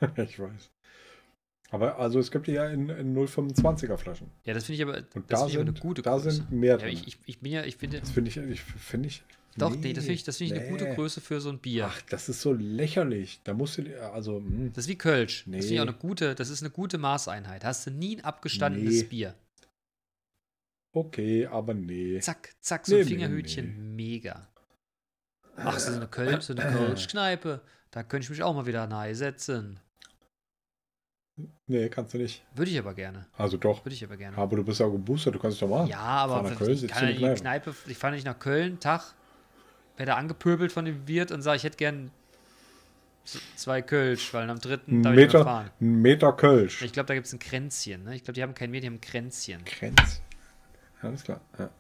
ich 0.29 0.39
weiß. 0.39 0.71
Aber 1.71 1.99
also 1.99 2.19
es 2.21 2.31
gibt 2.31 2.47
die 2.47 2.53
ja 2.53 2.69
in, 2.69 2.89
in 2.91 3.17
0,25er 3.17 3.97
Flaschen. 3.97 4.31
Ja, 4.45 4.55
das 4.55 4.65
finde 4.67 4.77
ich 4.77 4.83
aber, 4.89 4.99
Und 5.15 5.31
das 5.31 5.41
da 5.41 5.47
aber 5.47 5.55
eine 5.61 5.65
sind, 5.73 5.81
gute 5.81 6.03
da 6.03 6.13
Größe. 6.13 6.31
sind 6.31 6.53
mehr 6.53 6.73
ja, 6.73 6.77
drin. 6.79 6.93
ich, 6.93 7.07
ich, 7.09 7.19
ich 7.27 7.39
bin 7.41 7.51
ja, 7.53 7.65
ich 7.65 7.77
finde, 7.77 7.99
das 8.01 8.11
finde 8.11 8.29
ich, 8.31 8.37
ich 8.37 8.61
finde 8.63 9.09
ich. 9.09 9.25
doch, 9.57 9.75
nee, 9.75 9.93
das 9.93 10.05
finde 10.05 10.15
ich, 10.15 10.25
das 10.25 10.37
finde 10.37 10.55
ich 10.55 10.61
eine 10.61 10.71
gute 10.71 10.85
nee. 10.85 10.95
Größe 10.95 11.21
für 11.21 11.41
so 11.41 11.49
ein 11.49 11.59
Bier. 11.59 11.87
Ach, 11.91 12.03
das 12.03 12.29
ist 12.29 12.43
so 12.43 12.53
lächerlich. 12.53 13.41
Da 13.45 13.55
musst 13.55 13.79
du, 13.79 13.83
dir- 13.83 14.13
also, 14.13 14.37
hm. 14.37 14.73
Das 14.75 14.85
ist 14.85 14.89
wie 14.91 14.97
Kölsch. 14.99 15.45
Das 15.45 15.45
finde 15.45 15.59
ich 15.75 15.81
auch 15.81 15.85
Nee. 15.85 15.91
eine 15.91 15.99
gute, 15.99 16.35
das 16.35 16.51
ist 16.51 16.63
eine 16.63 16.71
gute 16.71 16.99
Maßeinheit. 16.99 17.65
Hast 17.65 17.87
du 17.87 17.91
nie 17.91 18.17
ein 18.19 18.25
abgestandenes 18.25 18.95
Nee. 19.03 19.05
Bier. 19.05 19.35
Okay, 20.93 21.47
aber 21.47 21.75
nee. 21.75 22.19
Zack, 22.21 22.55
zack, 22.61 22.87
so 22.87 22.95
ein 22.95 22.99
Nee, 22.99 23.05
nee, 23.05 23.11
Fingerhütchen. 23.11 23.97
Mega. 23.97 24.49
Ach, 25.57 25.79
so 25.79 25.93
eine 25.93 26.09
Kölsch, 26.09 26.45
so 26.45 26.55
eine 26.55 26.63
Kölsch-Kneipe. 26.77 27.61
Da 27.91 28.03
könnte 28.03 28.25
ich 28.25 28.31
mich 28.31 28.43
auch 28.43 28.55
mal 28.55 28.67
wieder 28.67 28.87
nahe 28.87 29.15
setzen. 29.15 29.81
Nee, 31.67 31.89
kannst 31.89 32.15
du 32.15 32.19
nicht. 32.19 32.45
Würde 32.55 32.71
ich 32.71 32.79
aber 32.79 32.95
gerne. 32.95 33.27
Also 33.37 33.57
doch. 33.57 33.85
Würde 33.85 33.95
ich 33.95 34.05
aber 34.05 34.17
gerne. 34.17 34.37
Aber 34.37 34.57
du 34.57 34.65
bist 34.65 34.81
ja 34.81 34.89
geboostert, 34.89 35.35
du 35.35 35.39
kannst 35.39 35.57
es 35.57 35.61
doch 35.61 35.69
machen. 35.69 35.89
Ja, 35.89 35.99
aber 35.99 36.43
nach 36.43 36.59
Köln, 36.59 36.73
ich, 36.73 36.89
kann 36.89 37.09
in 37.09 37.19
die 37.19 37.41
Kneipe, 37.41 37.75
ich 37.87 37.97
fahre 37.97 38.15
nicht 38.15 38.27
nach 38.27 38.39
Köln, 38.39 38.81
Tag, 38.81 39.15
werde 39.97 40.13
da 40.13 40.17
angepöbelt 40.17 40.73
von 40.73 40.85
dem 40.85 41.09
Wirt 41.09 41.33
und 41.33 41.43
sage, 41.43 41.57
ich 41.57 41.65
hätte 41.65 41.77
gern 41.79 42.11
zwei 43.57 43.83
Kölsch, 43.83 44.33
weil 44.35 44.49
am 44.51 44.59
dritten 44.59 45.03
darf 45.03 45.13
ich 45.15 45.21
Meter, 45.21 45.45
fahren. 45.45 45.71
ein 45.81 46.03
Meter 46.03 46.33
Kölsch. 46.33 46.83
Ich 46.83 46.93
glaube, 46.93 47.07
da 47.07 47.15
gibt 47.15 47.27
es 47.27 47.33
ein 47.33 47.39
Kränzchen. 47.39 48.05
Ne? 48.05 48.15
Ich 48.15 48.25
glaube, 48.25 48.35
die 48.35 48.43
haben 48.43 48.55
kein 48.55 48.71
Bier, 48.71 48.81
die 48.81 48.89
haben 48.89 48.95
ein 48.95 49.01
Kränzchen. 49.01 49.65
Grenz. 49.65 50.21
Alles 51.03 51.25
klar. 51.25 51.41
Ja. 51.59 51.71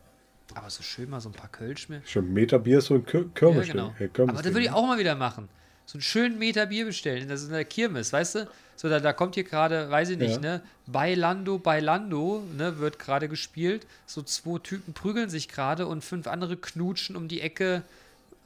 Aber 0.54 0.68
so 0.68 0.82
schön 0.82 1.08
mal 1.08 1.20
so 1.20 1.28
ein 1.30 1.32
paar 1.32 1.48
Kölsch 1.50 1.88
mir. 1.88 2.02
Schon 2.04 2.32
Meter 2.32 2.58
Bier 2.58 2.78
ist 2.78 2.86
so 2.86 2.94
ein 2.94 3.06
Kir 3.06 3.20
Ja, 3.22 3.26
Kirmes. 3.34 3.66
genau. 3.68 3.94
Kirmes 4.12 4.34
Aber 4.34 4.42
das 4.42 4.52
würde 4.52 4.62
ich 4.66 4.70
auch 4.70 4.86
mal 4.86 4.98
wieder 4.98 5.14
machen. 5.14 5.48
So 5.86 5.94
einen 5.96 6.02
schönen 6.02 6.38
Meter 6.38 6.66
Bier 6.66 6.84
bestellen. 6.84 7.28
Das 7.28 7.42
ist 7.42 7.48
eine 7.50 7.64
Kirmes, 7.64 8.12
weißt 8.12 8.34
du? 8.36 8.48
So, 8.76 8.88
da, 8.88 9.00
da 9.00 9.12
kommt 9.12 9.34
hier 9.34 9.44
gerade, 9.44 9.90
weiß 9.90 10.10
ich 10.10 10.18
nicht, 10.18 10.34
Ja. 10.34 10.40
ne? 10.40 10.62
Bailando, 10.86 11.58
Bailando, 11.58 12.42
ne? 12.56 12.78
Wird 12.78 12.98
gerade 12.98 13.28
gespielt. 13.28 13.86
So 14.06 14.22
zwei 14.22 14.58
Typen 14.58 14.92
prügeln 14.94 15.30
sich 15.30 15.48
gerade 15.48 15.86
und 15.86 16.04
fünf 16.04 16.26
andere 16.26 16.56
knutschen 16.56 17.16
um 17.16 17.28
die 17.28 17.40
Ecke, 17.40 17.82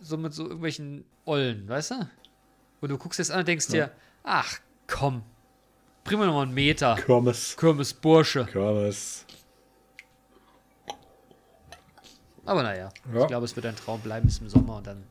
so 0.01 0.17
mit 0.17 0.33
so 0.35 0.45
irgendwelchen 0.45 1.05
Ollen, 1.25 1.69
weißt 1.69 1.93
du? 1.93 2.09
Und 2.81 2.89
du 2.91 2.99
guckst 2.99 3.19
jetzt 3.19 3.31
an 3.31 3.41
und 3.41 3.49
denkst 3.49 3.69
dir, 3.69 3.91
ach 4.23 4.59
komm, 4.87 5.23
bring 6.05 6.19
mir 6.19 6.27
noch 6.27 6.35
mal 6.35 6.43
einen 6.43 6.55
Meter. 6.55 6.95
Kirmes. 6.97 7.57
Kirmes 7.57 7.93
Bursche. 7.95 8.45
Kirmes. 8.47 9.25
Aber 12.47 12.63
naja, 12.63 12.91
Ja. 13.13 13.21
ich 13.23 13.27
glaube, 13.27 13.45
es 13.45 13.57
wird 13.57 13.67
ein 13.67 13.77
Traum 13.77 14.01
bleiben 14.01 14.27
bis 14.27 14.39
im 14.39 14.49
Sommer 14.49 14.77
und 14.77 14.87
dann 14.87 15.03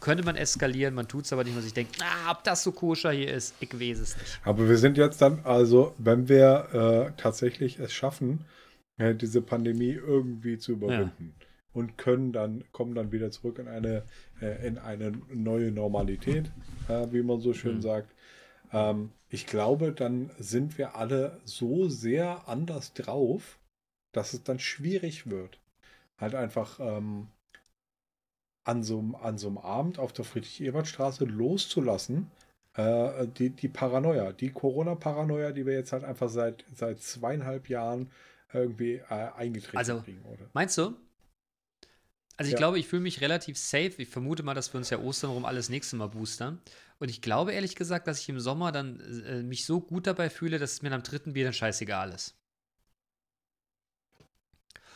könnte 0.00 0.24
man 0.24 0.36
eskalieren, 0.36 0.94
man 0.94 1.08
tut 1.08 1.26
es 1.26 1.32
aber 1.32 1.44
nicht, 1.44 1.54
weil 1.54 1.62
sich 1.62 1.74
denkt, 1.74 1.98
ah, 2.02 2.32
ob 2.32 2.42
das 2.44 2.62
so 2.62 2.72
koscher 2.72 3.12
hier 3.12 3.32
ist, 3.32 3.54
ich 3.60 3.72
weiß 3.72 3.98
es 3.98 4.16
nicht. 4.16 4.40
Aber 4.44 4.68
wir 4.68 4.78
sind 4.78 4.96
jetzt 4.96 5.20
dann, 5.20 5.40
also, 5.44 5.94
wenn 5.98 6.28
wir 6.28 7.12
äh, 7.16 7.20
tatsächlich 7.20 7.78
es 7.78 7.92
schaffen, 7.92 8.46
äh, 8.98 9.14
diese 9.14 9.42
Pandemie 9.42 9.92
irgendwie 9.92 10.58
zu 10.58 10.72
überwinden 10.72 11.34
und 11.72 11.98
können 11.98 12.32
dann, 12.32 12.64
kommen 12.72 12.94
dann 12.94 13.12
wieder 13.12 13.30
zurück 13.30 13.58
in 13.58 13.68
eine, 13.68 14.04
äh, 14.40 14.66
in 14.66 14.78
eine 14.78 15.12
neue 15.32 15.70
Normalität, 15.70 16.50
äh, 16.88 17.06
wie 17.12 17.22
man 17.22 17.40
so 17.40 17.52
schön 17.52 17.76
Mhm. 17.76 17.82
sagt. 17.82 18.08
Ähm, 18.72 19.12
ich 19.28 19.46
glaube, 19.46 19.92
dann 19.92 20.30
sind 20.38 20.78
wir 20.78 20.96
alle 20.96 21.40
so 21.44 21.88
sehr 21.88 22.48
anders 22.48 22.94
drauf, 22.94 23.59
dass 24.12 24.34
es 24.34 24.42
dann 24.44 24.58
schwierig 24.58 25.30
wird. 25.30 25.58
Halt 26.18 26.34
einfach 26.34 26.80
ähm, 26.80 27.28
an, 28.64 28.82
so, 28.82 28.98
einem- 28.98 29.14
an 29.16 29.38
so 29.38 29.48
einem 29.48 29.58
Abend 29.58 29.98
auf 29.98 30.12
der 30.12 30.24
Friedrich-Ebert-Straße 30.24 31.24
loszulassen, 31.24 32.30
äh, 32.74 33.26
die, 33.26 33.50
die 33.50 33.68
Paranoia, 33.68 34.32
die 34.32 34.50
Corona-Paranoia, 34.50 35.52
die 35.52 35.66
wir 35.66 35.74
jetzt 35.74 35.92
halt 35.92 36.04
einfach 36.04 36.28
seit, 36.28 36.64
seit 36.74 37.00
zweieinhalb 37.02 37.68
Jahren 37.68 38.10
irgendwie 38.52 38.94
äh, 38.96 39.30
eingetreten 39.36 39.78
Also, 39.78 40.02
kriegen, 40.04 40.22
oder? 40.24 40.46
Meinst 40.52 40.76
du? 40.78 40.96
Also 42.36 42.48
ich 42.48 42.52
Ja. 42.52 42.58
glaube, 42.58 42.78
ich 42.78 42.88
fühle 42.88 43.02
mich 43.02 43.20
relativ 43.20 43.56
safe. 43.58 43.92
Ich 43.98 44.08
vermute 44.08 44.42
mal, 44.42 44.54
dass 44.54 44.72
wir 44.72 44.78
uns 44.78 44.90
ja 44.90 44.98
Ostern 44.98 45.30
rum 45.30 45.44
alles 45.44 45.68
nächste 45.68 45.96
Mal 45.96 46.08
boostern. 46.08 46.60
Und 46.98 47.08
ich 47.10 47.20
glaube 47.22 47.52
ehrlich 47.52 47.76
gesagt, 47.76 48.06
dass 48.06 48.20
ich 48.20 48.28
im 48.28 48.40
Sommer 48.40 48.72
dann 48.72 48.98
äh, 49.26 49.42
mich 49.42 49.64
so 49.66 49.80
gut 49.80 50.06
dabei 50.06 50.30
fühle, 50.30 50.58
dass 50.58 50.72
es 50.72 50.82
mir 50.82 50.92
am 50.92 51.02
dritten 51.02 51.34
Bier 51.34 51.44
dann 51.44 51.52
scheißegal 51.52 52.12
ist. 52.12 52.34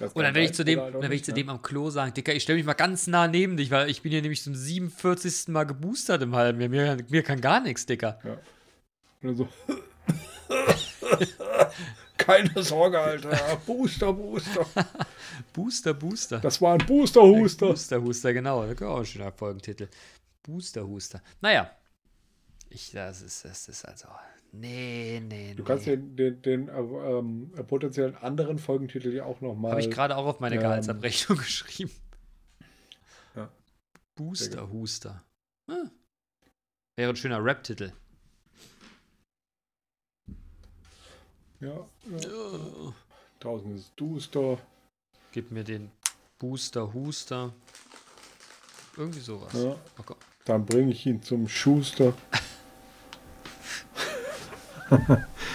Und 0.01 0.17
dann 0.17 0.25
kann 0.25 0.35
werde 0.35 0.41
ich 0.41 0.55
zu 0.55 0.65
dem, 0.65 0.81
halt 0.81 0.95
dann 0.95 1.03
werde 1.03 1.15
ich 1.15 1.25
zu 1.25 1.33
dem 1.33 1.49
am 1.49 1.63
Klo 1.63 1.89
sagen, 1.91 2.13
Dicker, 2.13 2.35
ich 2.35 2.43
stelle 2.43 2.57
mich 2.57 2.67
mal 2.67 2.75
ganz 2.75 3.07
nah 3.07 3.29
neben 3.29 3.57
dich, 3.57 3.71
weil 3.71 3.89
ich 3.89 4.03
bin 4.03 4.11
hier 4.11 4.23
nämlich 4.23 4.43
zum 4.43 4.55
47. 4.55 5.49
Mal 5.49 5.65
geboostert 5.65 6.23
im 6.23 6.35
halben 6.35 6.61
Jahr. 6.61 6.69
Mir, 6.69 6.97
mir 7.09 7.23
kann 7.23 7.41
gar 7.41 7.61
nichts, 7.61 7.87
Dicker. 7.87 8.19
Und 9.23 9.37
so. 9.37 9.49
Keine 12.17 12.63
Sorge, 12.63 12.99
Alter. 12.99 13.61
Booster, 13.67 14.13
Booster. 14.13 14.67
Booster, 15.53 15.95
Booster. 15.95 16.41
Das 16.41 16.61
war 16.61 16.75
ein 16.75 16.87
Booster-Huster. 16.87 17.69
Booster, 17.69 18.03
Huster, 18.03 18.33
genau. 18.33 18.63
Das 18.63 18.73
ist 18.73 18.83
auch 18.83 18.99
ein 18.99 19.07
schöner 19.07 19.33
Folgentitel. 19.33 19.89
Booster, 20.43 20.87
Huster. 20.87 21.23
Naja. 21.41 21.71
Ich, 22.71 22.93
das 22.93 23.23
ist, 23.23 23.45
das 23.45 23.69
ist 23.69 23.85
also. 23.85 24.09
Nee, 24.57 25.21
nee, 25.21 25.49
nee. 25.49 25.55
Du 25.55 25.65
kannst 25.65 25.87
den, 25.87 26.15
den, 26.15 26.41
den 26.43 26.69
äh, 26.69 26.73
ähm, 26.73 27.51
potenziellen 27.67 28.15
anderen 28.17 28.59
Folgentitel 28.59 29.13
ja 29.13 29.25
auch 29.25 29.41
nochmal. 29.41 29.73
Habe 29.73 29.81
ich 29.81 29.91
gerade 29.91 30.17
auch 30.17 30.27
auf 30.27 30.41
meine 30.41 30.55
ähm, 30.57 30.61
Gehaltsabrechnung 30.63 31.39
geschrieben. 31.39 31.91
Ja. 33.35 33.51
Booster, 34.15 34.71
Huster. 34.71 35.25
Hm. 35.69 35.91
Wäre 36.97 37.11
ein 37.11 37.17
schöner 37.17 37.45
Rap-Titel. 37.45 37.93
Ja, 41.61 41.69
ja. 41.69 42.29
Oh. 42.31 42.93
Draußen 43.41 43.75
ist 43.75 43.97
Booster. 43.97 44.59
Gib 45.33 45.51
mir 45.51 45.65
den 45.65 45.91
Booster, 46.39 46.93
Huster. 46.93 47.53
Irgendwie 48.97 49.21
sowas. 49.21 49.53
Ja. 49.53 49.77
Oh. 49.99 50.15
Dann 50.45 50.65
bringe 50.65 50.93
ich 50.93 51.05
ihn 51.07 51.23
zum 51.23 51.49
Schuster. 51.49 52.15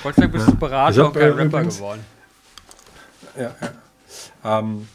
Gott 0.03 0.15
sei 0.15 0.21
Dank 0.23 0.31
bist 0.33 0.47
du 0.47 0.55
Berater 0.55 0.91
Ich 0.91 0.99
hab, 0.99 1.07
und 1.07 1.13
kein 1.13 1.21
äh, 1.23 1.25
Rapper 1.27 1.43
übrigens- 1.45 1.77
geworden. 1.77 2.05
Ja, 3.37 3.55
ja. 4.43 4.59
Ähm, 4.59 4.87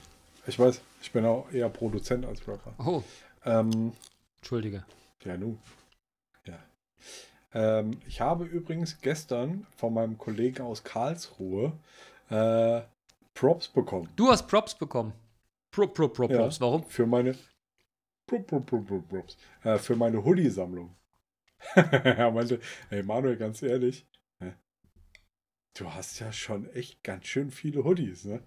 ich 0.46 0.58
weiß, 0.58 0.80
ich 1.02 1.12
bin 1.12 1.24
auch 1.24 1.50
eher 1.52 1.68
Produzent 1.68 2.24
als 2.26 2.46
Rapper. 2.48 2.72
Oh, 2.78 3.02
Ähm, 3.44 3.92
Entschuldige. 4.38 4.84
ja, 5.24 5.36
nu. 5.36 5.56
Ja. 6.44 6.58
Ähm, 7.54 7.98
ich 8.06 8.20
habe 8.20 8.44
übrigens 8.44 8.98
gestern 9.00 9.66
von 9.76 9.94
meinem 9.94 10.18
Kollegen 10.18 10.62
aus 10.62 10.82
Karlsruhe 10.82 11.72
äh, 12.30 12.80
Props 13.34 13.68
bekommen. 13.68 14.08
Du 14.16 14.30
hast 14.30 14.46
Props 14.48 14.74
bekommen. 14.74 15.12
Pro, 15.70 15.86
pro, 15.88 16.08
pro, 16.08 16.24
Ja. 16.28 16.38
Props. 16.38 16.60
Warum? 16.60 16.84
Für 16.86 17.06
meine 17.06 17.34
Pro, 18.26 18.38
Pro, 18.40 18.60
Pro, 18.60 18.78
Pro, 18.80 19.00
Props. 19.00 19.36
Äh, 19.62 19.78
für 19.78 19.96
meine 19.96 20.24
Hoodie-Sammlung. 20.24 20.94
er 21.74 22.30
meinte, 22.30 22.60
ey 22.90 23.02
Manuel, 23.02 23.36
ganz 23.36 23.62
ehrlich, 23.62 24.06
du 25.74 25.92
hast 25.92 26.20
ja 26.20 26.32
schon 26.32 26.68
echt 26.74 27.02
ganz 27.04 27.26
schön 27.26 27.50
viele 27.50 27.84
Hoodies, 27.84 28.24
ne? 28.24 28.42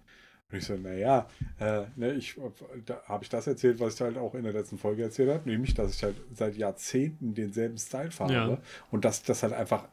Und 0.50 0.58
ich 0.58 0.64
so, 0.64 0.76
naja, 0.76 1.28
äh, 1.60 1.84
ne, 1.96 2.14
ich, 2.14 2.40
da 2.86 3.02
habe 3.04 3.22
ich 3.24 3.28
das 3.28 3.46
erzählt, 3.46 3.80
was 3.80 3.94
ich 3.96 4.00
halt 4.00 4.16
auch 4.16 4.34
in 4.34 4.44
der 4.44 4.54
letzten 4.54 4.78
Folge 4.78 5.02
erzählt 5.02 5.30
habe, 5.30 5.48
nämlich, 5.48 5.74
dass 5.74 5.94
ich 5.94 6.02
halt 6.02 6.16
seit 6.32 6.56
Jahrzehnten 6.56 7.34
denselben 7.34 7.76
Style 7.76 8.10
fahre 8.10 8.32
Ja. 8.32 8.58
und 8.90 9.04
dass 9.04 9.22
das 9.22 9.42
halt 9.42 9.52
einfach 9.52 9.88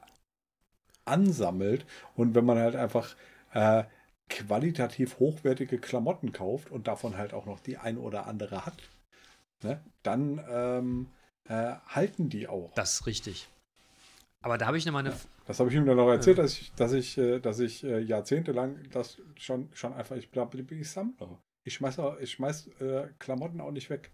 ansammelt 1.06 1.86
und 2.16 2.36
wenn 2.36 2.46
man 2.46 2.58
halt 2.58 2.76
einfach 2.76 3.16
äh, 3.54 3.84
qualitativ 4.30 5.20
hochwertige 5.20 5.78
Klamotten 5.78 6.32
kauft 6.32 6.72
und 6.72 6.88
davon 6.88 7.18
halt 7.18 7.34
auch 7.34 7.46
noch 7.46 7.60
die 7.60 7.78
ein 7.78 7.98
oder 7.98 8.26
andere 8.26 8.66
hat, 8.66 8.78
ne, 9.64 9.82
dann 10.04 10.44
ähm, 10.50 11.08
äh, 11.48 11.76
halten 11.88 12.30
die 12.30 12.48
auch. 12.48 12.74
Das 12.76 12.94
ist 12.96 13.06
richtig. 13.08 13.48
Aber 14.46 14.60
da 14.60 14.68
habe 14.68 14.78
ich 14.78 14.86
noch 14.86 14.94
mal 14.94 15.00
eine. 15.00 15.12
Das 15.48 15.60
habe 15.60 15.72
ich 15.72 15.76
ihm 15.76 15.88
dann 15.88 16.00
auch 16.00 16.08
erzählt, 16.08 16.38
dass 16.38 16.54
ich, 16.54 16.72
dass 16.76 16.94
ich, 16.94 17.18
äh, 17.18 17.40
dass 17.40 17.58
ich 17.60 17.84
äh, 17.84 18.00
jahrzehntelang 18.00 18.78
das 18.92 19.18
schon, 19.40 19.70
schon 19.74 19.92
einfach, 19.94 20.16
ich 20.18 20.30
bin 20.30 20.48
ich 20.80 20.88
Sammler. 20.92 21.42
Ich 21.64 21.74
schmeiß, 21.74 21.98
auch- 21.98 22.20
ich 22.20 22.34
schmeiß 22.34 22.68
äh, 22.80 23.08
Klamotten 23.18 23.60
auch 23.60 23.72
nicht 23.72 23.90
weg. 23.90 24.12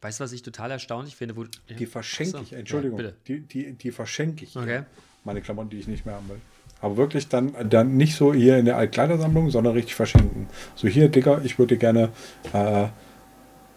Weißt 0.00 0.20
du, 0.20 0.24
was 0.24 0.32
ich 0.32 0.40
total 0.40 0.70
erstaunlich 0.70 1.16
finde? 1.16 1.36
Wo, 1.36 1.44
Die 1.68 1.84
verschenke 1.84 2.32
so. 2.32 2.38
ich, 2.42 2.54
Entschuldigung, 2.54 2.98
Ja, 2.98 3.08
bitte. 3.10 3.18
die, 3.26 3.40
die, 3.40 3.72
die 3.74 3.90
verschenke 3.92 4.44
ich. 4.44 4.56
Okay. 4.56 4.84
Meine 5.24 5.42
Klamotten, 5.42 5.68
die 5.68 5.80
ich 5.80 5.86
nicht 5.86 6.06
mehr 6.06 6.14
haben 6.14 6.30
will. 6.30 6.40
Aber 6.80 6.96
wirklich 6.96 7.28
dann, 7.28 7.54
dann 7.68 7.98
nicht 7.98 8.16
so 8.16 8.32
hier 8.32 8.56
in 8.56 8.64
der 8.64 8.78
Altkleidersammlung, 8.78 9.50
sondern 9.50 9.74
richtig 9.74 9.94
verschenken. 9.94 10.48
So 10.76 10.88
hier, 10.88 11.10
Dicker, 11.10 11.42
ich 11.44 11.58
würde 11.58 11.74
dir 11.74 11.78
gerne, 11.78 12.08
äh, 12.54 12.88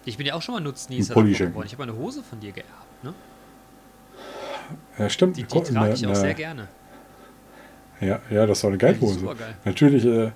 Ich 0.06 0.16
bin 0.16 0.26
ja 0.26 0.36
auch 0.36 0.42
schon 0.42 0.56
mal 0.56 0.62
Nutznießer 0.62 1.14
geworden. 1.16 1.66
Ich 1.66 1.74
habe 1.74 1.84
eine 1.84 1.98
Hose 1.98 2.24
von 2.24 2.40
dir 2.40 2.54
geerbt. 2.54 3.04
Ne? 3.04 3.14
Ja, 4.98 5.10
stimmt. 5.10 5.38
Die, 5.38 5.44
die 5.44 5.62
trage 5.62 5.94
ich 5.94 6.02
ne- 6.02 6.08
auch 6.08 6.12
ne- 6.14 6.20
sehr 6.20 6.34
gerne. 6.34 6.68
Ja, 8.02 8.20
ja, 8.30 8.46
das 8.46 8.64
war 8.64 8.70
eine 8.70 8.78
Geldhose. 8.78 9.20
supergeil. 9.20 9.56
Natürlich, 9.64 10.06
äh, 10.06 10.32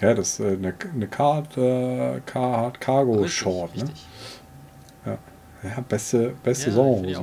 ja, 0.00 0.14
das 0.14 0.30
ist 0.30 0.40
äh, 0.40 0.52
eine, 0.54 0.74
eine 0.92 1.06
Card, 1.08 1.56
äh, 1.56 2.20
Card 2.26 2.80
Cargo 2.80 3.12
Richtig, 3.14 3.34
Short, 3.34 3.76
ne? 3.76 3.82
richtig. 3.82 4.06
Ja, 5.62 5.80
beste, 5.88 6.34
beste 6.44 6.68
Ja, 6.68 6.72
Sommerhose. 6.74 7.02
finde 7.02 7.12
ich. 7.14 7.18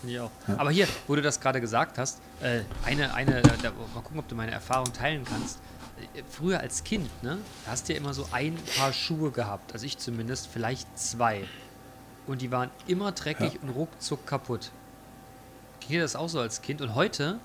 Finde 0.00 0.14
ich 0.14 0.20
auch. 0.20 0.30
Aber 0.58 0.70
hier, 0.70 0.86
wo 1.08 1.16
du 1.16 1.22
das 1.22 1.40
gerade 1.40 1.60
gesagt 1.60 1.98
hast, 1.98 2.20
äh, 2.40 2.60
eine, 2.84 3.12
eine, 3.14 3.42
da, 3.42 3.50
da, 3.62 3.70
mal 3.94 4.00
gucken, 4.02 4.20
ob 4.20 4.28
du 4.28 4.34
meine 4.36 4.52
Erfahrung 4.52 4.92
teilen 4.92 5.24
kannst. 5.24 5.58
Äh, 6.14 6.22
Früher 6.30 6.60
als 6.60 6.84
Kind, 6.84 7.10
ne, 7.22 7.38
hast 7.66 7.88
du 7.88 7.92
ja 7.94 7.98
immer 7.98 8.14
so 8.14 8.26
ein 8.32 8.56
Paar 8.76 8.92
Schuhe 8.92 9.30
gehabt, 9.32 9.72
also 9.72 9.84
ich 9.86 9.98
zumindest, 9.98 10.46
vielleicht 10.52 10.86
zwei. 10.98 11.42
Und 12.26 12.42
die 12.42 12.50
waren 12.50 12.70
immer 12.86 13.12
dreckig 13.12 13.60
und 13.62 13.70
ruckzuck 13.70 14.26
kaputt. 14.26 14.70
Ging 15.80 15.90
dir 15.90 16.02
das 16.02 16.16
auch 16.16 16.28
so 16.28 16.40
als 16.40 16.62
Kind? 16.62 16.80
Und 16.80 16.94
heute, 16.94 17.40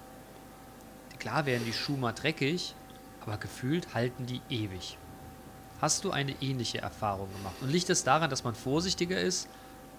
klar 1.20 1.46
werden 1.46 1.64
die 1.66 1.74
Schuhe 1.74 1.98
mal 1.98 2.12
dreckig, 2.12 2.76
aber 3.22 3.38
gefühlt 3.38 3.94
halten 3.94 4.26
die 4.26 4.42
ewig. 4.50 4.98
Hast 5.82 6.04
du 6.04 6.12
eine 6.12 6.34
ähnliche 6.42 6.80
Erfahrung 6.80 7.28
gemacht? 7.38 7.56
Und 7.62 7.72
liegt 7.72 7.90
es 7.90 8.04
daran, 8.04 8.30
dass 8.30 8.44
man 8.44 8.56
vorsichtiger 8.56 9.20
ist 9.20 9.48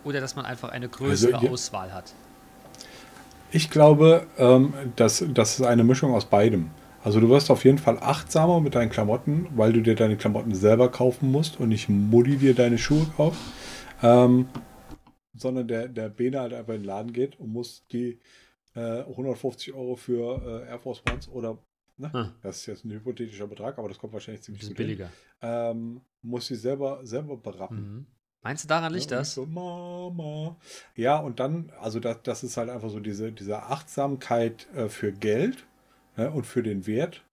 oder 0.05 0.21
dass 0.21 0.37
man 0.37 0.47
einfach 0.47 0.71
eine 0.71 0.89
größere 0.89 1.35
Also, 1.35 1.47
ja. 1.47 1.53
Auswahl 1.53 1.93
hat? 1.93 2.13
Ich 3.51 3.71
glaube, 3.71 4.27
ähm, 4.39 4.75
dass 4.97 5.25
das 5.29 5.59
ist 5.59 5.67
eine 5.67 5.85
Mischung 5.85 6.15
aus 6.15 6.25
beidem. 6.25 6.71
Also 7.05 7.21
du 7.21 7.29
wirst 7.29 7.51
auf 7.51 7.65
jeden 7.65 7.79
Fall 7.79 7.99
achtsamer 8.01 8.61
mit 8.61 8.75
deinen 8.75 8.91
Klamotten, 8.91 9.47
weil 9.55 9.73
du 9.73 9.81
dir 9.81 9.95
deine 9.95 10.17
Klamotten 10.17 10.55
selber 10.55 10.89
kaufen 10.89 11.31
musst 11.31 11.61
und 11.61 11.69
nicht 11.69 11.89
Mutti 11.89 12.37
dir 12.37 12.55
deine 12.55 12.79
Schuhe 12.79 13.07
kauft. 13.17 13.39
Ähm, 14.03 14.49
sondern 15.35 15.69
der, 15.69 15.89
der 15.89 16.09
Bene 16.09 16.41
halt 16.41 16.53
einfach 16.55 16.75
in 16.75 16.81
den 16.81 16.87
Laden 16.87 17.13
geht 17.13 17.39
und 17.39 17.51
muss 17.53 17.85
die 17.93 18.19
äh, 18.75 19.01
150 19.03 19.75
Euro 19.75 19.97
für 19.97 20.43
äh, 20.65 20.69
Air 20.69 20.79
Force 20.79 21.03
Ones 21.11 21.29
oder, 21.29 21.59
ne, 21.99 22.13
Hm. 22.13 22.33
das 22.43 22.59
ist 22.59 22.67
jetzt 22.67 22.85
ein 22.85 22.91
hypothetischer 22.93 23.47
Betrag, 23.47 23.79
aber 23.79 23.89
das 23.89 23.99
kommt 23.99 24.13
wahrscheinlich 24.13 24.41
Ein 24.41 24.45
ziemlich 24.45 24.63
gut 24.69 24.77
hin. 24.79 24.87
billiger. 24.87 25.11
Ähm, 25.43 26.01
muss 26.23 26.47
sie 26.47 26.57
selber, 26.57 27.01
selber 27.07 27.37
berappen. 27.37 27.79
Mhm. 27.97 28.07
Meinst 28.43 28.65
du, 28.65 28.69
daran 28.69 28.93
liegt 28.93 29.11
Ja, 29.11 29.19
das? 29.19 29.35
So, 29.35 29.45
Mama. 29.45 30.57
Ja, 30.95 31.19
und 31.19 31.41
dann, 31.41 31.71
also 31.81 31.99
das, 32.01 32.23
das 32.23 32.45
ist 32.45 32.57
halt 32.57 32.71
einfach 32.71 32.91
so 32.91 33.01
diese, 33.01 33.33
diese 33.33 33.63
Achtsamkeit 33.65 34.69
äh, 34.75 34.89
für 34.89 35.13
Geld 35.13 35.67
ne, 36.17 36.31
und 36.31 36.47
für 36.47 36.63
den 36.63 36.87
Wert, 36.87 37.25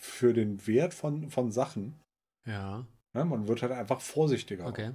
für 0.00 0.32
den 0.32 0.66
Wert 0.66 0.94
von, 0.94 1.30
von 1.30 1.52
Sachen. 1.52 1.94
Ja, 2.46 2.86
Ne? 3.12 3.24
Man 3.24 3.46
wird 3.46 3.62
halt 3.62 3.70
einfach 3.72 4.00
vorsichtiger. 4.00 4.66
okay. 4.66 4.90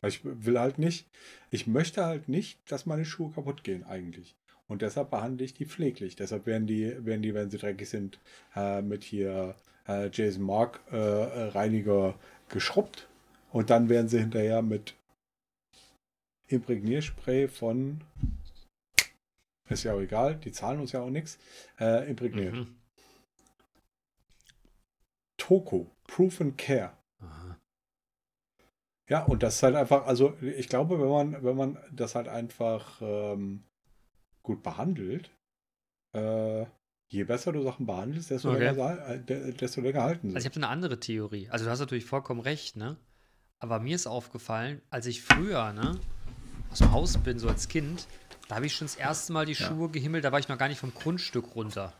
Weil 0.00 0.10
ich 0.10 0.20
will 0.22 0.58
halt 0.58 0.78
nicht, 0.78 1.08
ich 1.50 1.66
möchte 1.66 2.04
halt 2.04 2.28
nicht, 2.28 2.60
dass 2.70 2.86
meine 2.86 3.04
Schuhe 3.04 3.32
kaputt 3.32 3.64
gehen 3.64 3.84
eigentlich. 3.84 4.36
Und 4.68 4.82
deshalb 4.82 5.10
behandle 5.10 5.44
ich 5.44 5.54
die 5.54 5.64
pfleglich. 5.64 6.14
Deshalb 6.14 6.46
werden 6.46 6.66
die, 6.66 7.04
werden 7.04 7.22
die, 7.22 7.34
wenn 7.34 7.50
sie 7.50 7.58
dreckig 7.58 7.88
sind, 7.88 8.20
äh, 8.54 8.82
mit 8.82 9.02
hier 9.02 9.56
äh, 9.88 10.10
Jason 10.12 10.42
Mark 10.42 10.80
äh, 10.90 10.96
Reiniger 10.96 12.18
geschrubbt. 12.48 13.08
Und 13.50 13.70
dann 13.70 13.88
werden 13.88 14.08
sie 14.08 14.20
hinterher 14.20 14.60
mit 14.60 14.94
Imprägnierspray 16.48 17.48
von, 17.48 18.02
ist 19.68 19.84
ja 19.84 19.94
auch 19.94 20.00
egal, 20.00 20.36
die 20.36 20.52
zahlen 20.52 20.80
uns 20.80 20.92
ja 20.92 21.00
auch 21.00 21.10
nichts, 21.10 21.38
äh, 21.80 22.08
imprägniert. 22.08 22.54
Mhm. 22.54 22.76
Toko, 25.38 25.90
Proof 26.06 26.42
and 26.42 26.58
Care. 26.58 26.97
Ja, 29.08 29.24
und 29.24 29.42
das 29.42 29.56
ist 29.56 29.62
halt 29.62 29.74
einfach, 29.74 30.06
also 30.06 30.34
ich 30.42 30.68
glaube, 30.68 31.00
wenn 31.00 31.08
man, 31.08 31.42
wenn 31.44 31.56
man 31.56 31.78
das 31.92 32.14
halt 32.14 32.28
einfach 32.28 33.00
ähm, 33.00 33.64
gut 34.42 34.62
behandelt, 34.62 35.30
äh, 36.14 36.66
je 37.10 37.24
besser 37.24 37.52
du 37.52 37.62
Sachen 37.62 37.86
behandelst, 37.86 38.30
desto, 38.30 38.50
Okay. 38.50 38.64
länger, 38.64 39.08
äh, 39.08 39.18
de- 39.24 39.52
desto 39.54 39.80
länger 39.80 40.02
halten 40.02 40.28
sie. 40.30 40.36
Also 40.36 40.46
ich 40.46 40.52
habe 40.54 40.62
eine 40.64 40.68
andere 40.72 41.00
Theorie. 41.00 41.48
Also 41.48 41.64
du 41.64 41.70
hast 41.70 41.80
natürlich 41.80 42.04
vollkommen 42.04 42.40
recht, 42.40 42.76
ne? 42.76 42.96
Aber 43.60 43.80
mir 43.80 43.94
ist 43.96 44.06
aufgefallen, 44.06 44.82
als 44.90 45.06
ich 45.06 45.22
früher, 45.22 45.72
ne, 45.72 45.98
aus 46.70 46.78
dem 46.78 46.92
Haus 46.92 47.16
bin, 47.18 47.38
so 47.38 47.48
als 47.48 47.68
Kind, 47.68 48.06
da 48.48 48.56
habe 48.56 48.66
ich 48.66 48.74
schon 48.76 48.86
das 48.86 48.96
erste 48.96 49.32
Mal 49.32 49.46
die 49.46 49.52
Ja. 49.54 49.66
Schuhe 49.68 49.88
gehimmelt, 49.88 50.24
da 50.24 50.32
war 50.32 50.38
ich 50.38 50.48
noch 50.48 50.58
gar 50.58 50.68
nicht 50.68 50.78
vom 50.80 50.92
Grundstück 50.94 51.54
runter. 51.54 51.92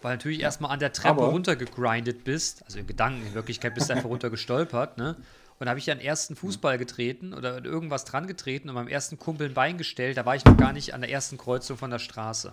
Weil 0.00 0.14
natürlich 0.16 0.40
erstmal 0.40 0.70
an 0.70 0.80
der 0.80 0.92
Treppe 0.92 1.20
Aber- 1.22 1.28
runtergegrindet 1.28 2.24
bist, 2.24 2.64
also 2.64 2.78
in 2.78 2.86
Gedanken, 2.86 3.26
in 3.26 3.34
Wirklichkeit 3.34 3.74
bist 3.74 3.90
du 3.90 3.94
einfach 3.94 4.08
runter 4.10 4.30
gestolpert, 4.30 4.96
ne? 4.96 5.16
Und 5.60 5.68
habe 5.68 5.78
ich 5.78 5.90
an 5.90 6.00
ersten 6.00 6.34
Fußball 6.36 6.78
getreten 6.78 7.32
oder 7.32 7.64
irgendwas 7.64 8.04
dran 8.04 8.26
getreten 8.26 8.68
und 8.68 8.74
meinem 8.74 8.88
ersten 8.88 9.18
Kumpel 9.18 9.48
ein 9.48 9.54
Bein 9.54 9.78
gestellt, 9.78 10.16
da 10.16 10.26
war 10.26 10.34
ich 10.34 10.44
noch 10.44 10.56
gar 10.56 10.72
nicht 10.72 10.94
an 10.94 11.00
der 11.00 11.10
ersten 11.10 11.38
Kreuzung 11.38 11.76
von 11.76 11.90
der 11.90 12.00
Straße. 12.00 12.52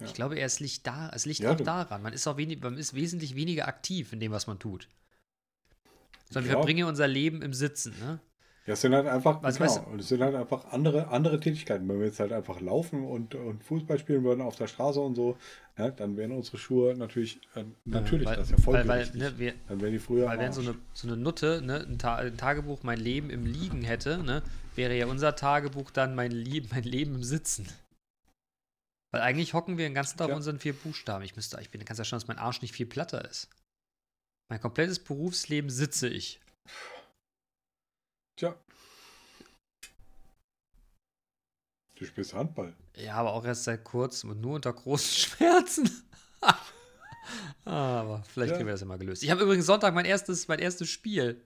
Ja. 0.00 0.06
Ich 0.06 0.14
glaube, 0.14 0.38
es 0.40 0.60
liegt 0.60 0.86
da, 0.86 1.10
es 1.10 1.26
liegt 1.26 1.40
Ja, 1.40 1.52
auch 1.52 1.56
du- 1.56 1.64
daran. 1.64 2.02
Man 2.02 2.12
ist 2.12 2.26
auch 2.26 2.36
wenig, 2.36 2.60
man 2.62 2.78
ist 2.78 2.94
wesentlich 2.94 3.34
weniger 3.34 3.66
aktiv 3.68 4.12
in 4.12 4.20
dem, 4.20 4.32
was 4.32 4.46
man 4.46 4.58
tut. 4.58 4.88
Sondern 6.30 6.44
wir 6.50 6.52
verbringen 6.56 6.86
unser 6.86 7.06
Leben 7.06 7.42
im 7.42 7.52
Sitzen, 7.54 7.94
ne? 8.00 8.18
Das 8.66 8.80
sind 8.80 8.94
halt 8.94 9.06
einfach, 9.06 9.42
Was- 9.42 9.58
genau, 9.58 9.86
und 9.90 10.00
es 10.00 10.08
sind 10.08 10.22
halt 10.22 10.34
einfach 10.34 10.72
andere, 10.72 11.08
andere 11.08 11.38
Tätigkeiten. 11.38 11.86
Wenn 11.86 11.98
wir 11.98 12.06
jetzt 12.06 12.18
halt 12.18 12.32
einfach 12.32 12.62
laufen 12.62 13.04
und, 13.04 13.34
und 13.34 13.62
Fußball 13.62 13.98
spielen 13.98 14.24
würden 14.24 14.40
auf 14.40 14.56
der 14.56 14.68
Straße 14.68 15.00
und 15.00 15.14
so, 15.14 15.36
ja, 15.76 15.90
dann 15.90 16.16
wären 16.16 16.32
unsere 16.32 16.56
Schuhe 16.56 16.94
natürlich, 16.96 17.40
äh, 17.56 17.64
natürlich, 17.84 18.26
weil, 18.26 18.36
das 18.36 18.46
ist 18.50 18.52
ja 18.52 18.64
voll 18.64 18.74
weil, 18.74 18.88
weil, 18.88 19.10
ne, 19.14 19.38
wir, 19.38 19.52
Dann 19.68 19.82
wären 19.82 19.92
die 19.92 19.98
früher 19.98 20.26
weil 20.26 20.38
wenn 20.38 20.52
so 20.52 20.62
eine, 20.62 20.76
so 20.94 21.06
eine 21.06 21.16
Nutte 21.18 21.60
ne, 21.62 21.80
ein, 21.86 21.98
Ta 21.98 22.16
ein 22.16 22.38
Tagebuch 22.38 22.82
mein 22.82 22.98
Leben 22.98 23.28
im 23.28 23.44
Liegen 23.44 23.82
hätte, 23.82 24.18
ne, 24.18 24.42
wäre 24.76 24.96
ja 24.96 25.06
unser 25.08 25.36
Tagebuch 25.36 25.90
dann 25.90 26.14
mein, 26.14 26.30
Lie 26.30 26.66
mein 26.70 26.84
Leben 26.84 27.16
im 27.16 27.22
Sitzen. 27.22 27.68
Weil 29.12 29.20
eigentlich 29.20 29.52
hocken 29.52 29.76
wir 29.76 29.86
den 29.86 29.94
ganzen 29.94 30.16
Tag 30.16 30.28
Tja. 30.28 30.34
auf 30.34 30.38
unseren 30.38 30.58
vier 30.58 30.72
Buchstaben. 30.72 31.22
Ich 31.22 31.36
müsste, 31.36 31.60
ich 31.60 31.70
bin 31.70 31.84
ganz 31.84 31.98
erstaunt, 31.98 32.22
dass 32.22 32.28
mein 32.28 32.38
Arsch 32.38 32.62
nicht 32.62 32.72
viel 32.72 32.86
platter 32.86 33.28
ist. 33.28 33.48
Mein 34.50 34.60
komplettes 34.60 34.98
Berufsleben 34.98 35.68
sitze 35.68 36.08
ich. 36.08 36.40
Tja. 38.36 38.54
Du 41.96 42.04
spielst 42.04 42.34
Handball. 42.34 42.74
Ja, 42.96 43.14
aber 43.14 43.32
auch 43.32 43.44
erst 43.44 43.64
seit 43.64 43.84
kurzem 43.84 44.30
und 44.30 44.40
nur 44.40 44.56
unter 44.56 44.72
großen 44.72 45.12
Schmerzen. 45.36 45.90
Ah, 47.66 48.00
aber 48.00 48.22
vielleicht 48.24 48.50
Ja. 48.50 48.56
kriegen 48.58 48.66
wir 48.66 48.74
das 48.74 48.82
ja 48.82 48.86
mal 48.86 48.98
gelöst. 48.98 49.22
Ich 49.22 49.30
habe 49.30 49.42
übrigens 49.42 49.64
Sonntag 49.64 49.94
mein 49.94 50.04
erstes, 50.04 50.46
mein 50.48 50.58
erstes 50.58 50.90
Spiel. 50.90 51.42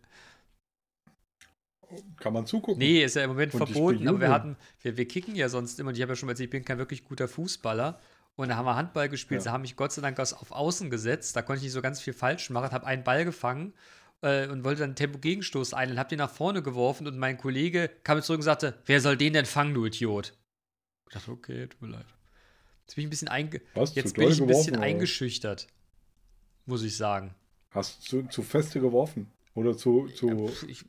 Kann 2.16 2.32
man 2.32 2.44
zugucken. 2.46 2.78
Nee, 2.80 3.04
ist 3.04 3.14
ja 3.14 3.22
im 3.22 3.30
Moment 3.30 3.54
Und 3.54 3.64
verboten, 3.64 4.08
aber 4.08 4.20
wir 4.20 4.30
hatten, 4.30 4.56
wir, 4.82 4.96
wir 4.96 5.06
kicken 5.06 5.36
ja 5.36 5.48
sonst 5.48 5.78
immer. 5.78 5.90
Und 5.90 5.94
ich 5.94 6.02
habe 6.02 6.10
ja 6.12 6.16
schon 6.16 6.26
mal 6.26 6.32
erzählt, 6.32 6.48
ich 6.48 6.50
bin 6.50 6.64
kein 6.64 6.78
wirklich 6.78 7.04
guter 7.04 7.28
Fußballer. 7.28 8.00
Und 8.34 8.48
da 8.48 8.56
haben 8.56 8.64
wir 8.66 8.74
Handball 8.74 9.08
gespielt, 9.08 9.42
Ja. 9.42 9.44
da 9.46 9.52
haben 9.52 9.62
mich 9.62 9.76
Gott 9.76 9.92
sei 9.92 10.02
Dank 10.02 10.18
auf 10.18 10.50
Außen 10.50 10.90
gesetzt. 10.90 11.36
Da 11.36 11.42
konnte 11.42 11.58
ich 11.58 11.62
nicht 11.64 11.72
so 11.72 11.80
ganz 11.82 12.00
viel 12.00 12.12
falsch 12.12 12.50
machen, 12.50 12.72
habe 12.72 12.84
einen 12.86 13.04
Ball 13.04 13.24
gefangen 13.24 13.72
äh, 14.22 14.48
und 14.48 14.64
wollte 14.64 14.80
dann 14.80 14.90
einen 14.90 14.96
Tempo-Gegenstoß 14.96 15.74
ein 15.74 15.90
und 15.90 15.98
habe 15.98 16.08
den 16.08 16.18
nach 16.18 16.30
vorne 16.30 16.62
geworfen. 16.62 17.06
Und 17.06 17.18
mein 17.18 17.38
Kollege 17.38 17.90
kam 18.04 18.20
zurück 18.22 18.38
und 18.38 18.44
sagte: 18.44 18.74
Wer 18.86 19.00
soll 19.00 19.16
den 19.16 19.32
denn 19.32 19.46
fangen, 19.46 19.74
du 19.74 19.84
Idiot? 19.84 20.34
Ich 21.08 21.14
dachte, 21.14 21.30
okay, 21.30 21.66
tut 21.66 21.80
mir 21.80 21.88
leid. 21.88 22.06
Jetzt 22.82 22.94
bin 22.94 23.02
ich 23.02 23.06
ein 23.06 23.10
bisschen, 23.10 23.28
einge 23.28 23.60
Was, 23.74 23.94
jetzt 23.94 24.14
bin 24.14 24.28
ich 24.28 24.40
ein 24.40 24.46
bisschen 24.46 24.72
geworfen, 24.72 24.78
oder? 24.78 24.82
eingeschüchtert. 24.82 25.66
Muss 26.66 26.82
ich 26.82 26.96
sagen. 26.96 27.34
Hast 27.70 28.12
du 28.12 28.22
zu, 28.22 28.28
zu 28.28 28.42
feste 28.42 28.80
geworfen? 28.80 29.30
Oder 29.54 29.76
zu, 29.76 30.08
zu 30.08 30.50
ich, 30.68 30.84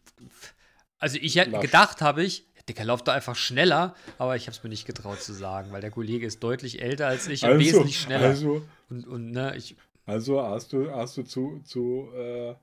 also 0.99 1.17
ich 1.19 1.35
hätte 1.37 1.59
gedacht, 1.59 2.01
habe 2.01 2.23
ich, 2.23 2.45
Dicker, 2.67 2.85
lauf 2.85 3.03
doch 3.03 3.13
einfach 3.13 3.35
schneller, 3.35 3.95
aber 4.17 4.35
ich 4.35 4.43
habe 4.43 4.55
es 4.55 4.63
mir 4.63 4.69
nicht 4.69 4.85
getraut 4.85 5.21
zu 5.21 5.33
sagen, 5.33 5.71
weil 5.71 5.81
der 5.81 5.91
Kollege 5.91 6.27
ist 6.27 6.43
deutlich 6.43 6.81
älter 6.81 7.07
als 7.07 7.27
ich 7.27 7.43
und 7.43 7.57
wesentlich 7.57 7.99
schneller. 7.99 8.27
Also, 8.27 8.65
und, 8.89 9.07
und 9.07 9.31
ne, 9.31 9.55
ich, 9.57 9.75
also 10.05 10.41
hast 10.41 10.73
du, 10.73 10.91
hast 10.91 11.17
du 11.17 11.23
zu, 11.23 11.61
zu 11.65 12.09
äh, 12.15 12.53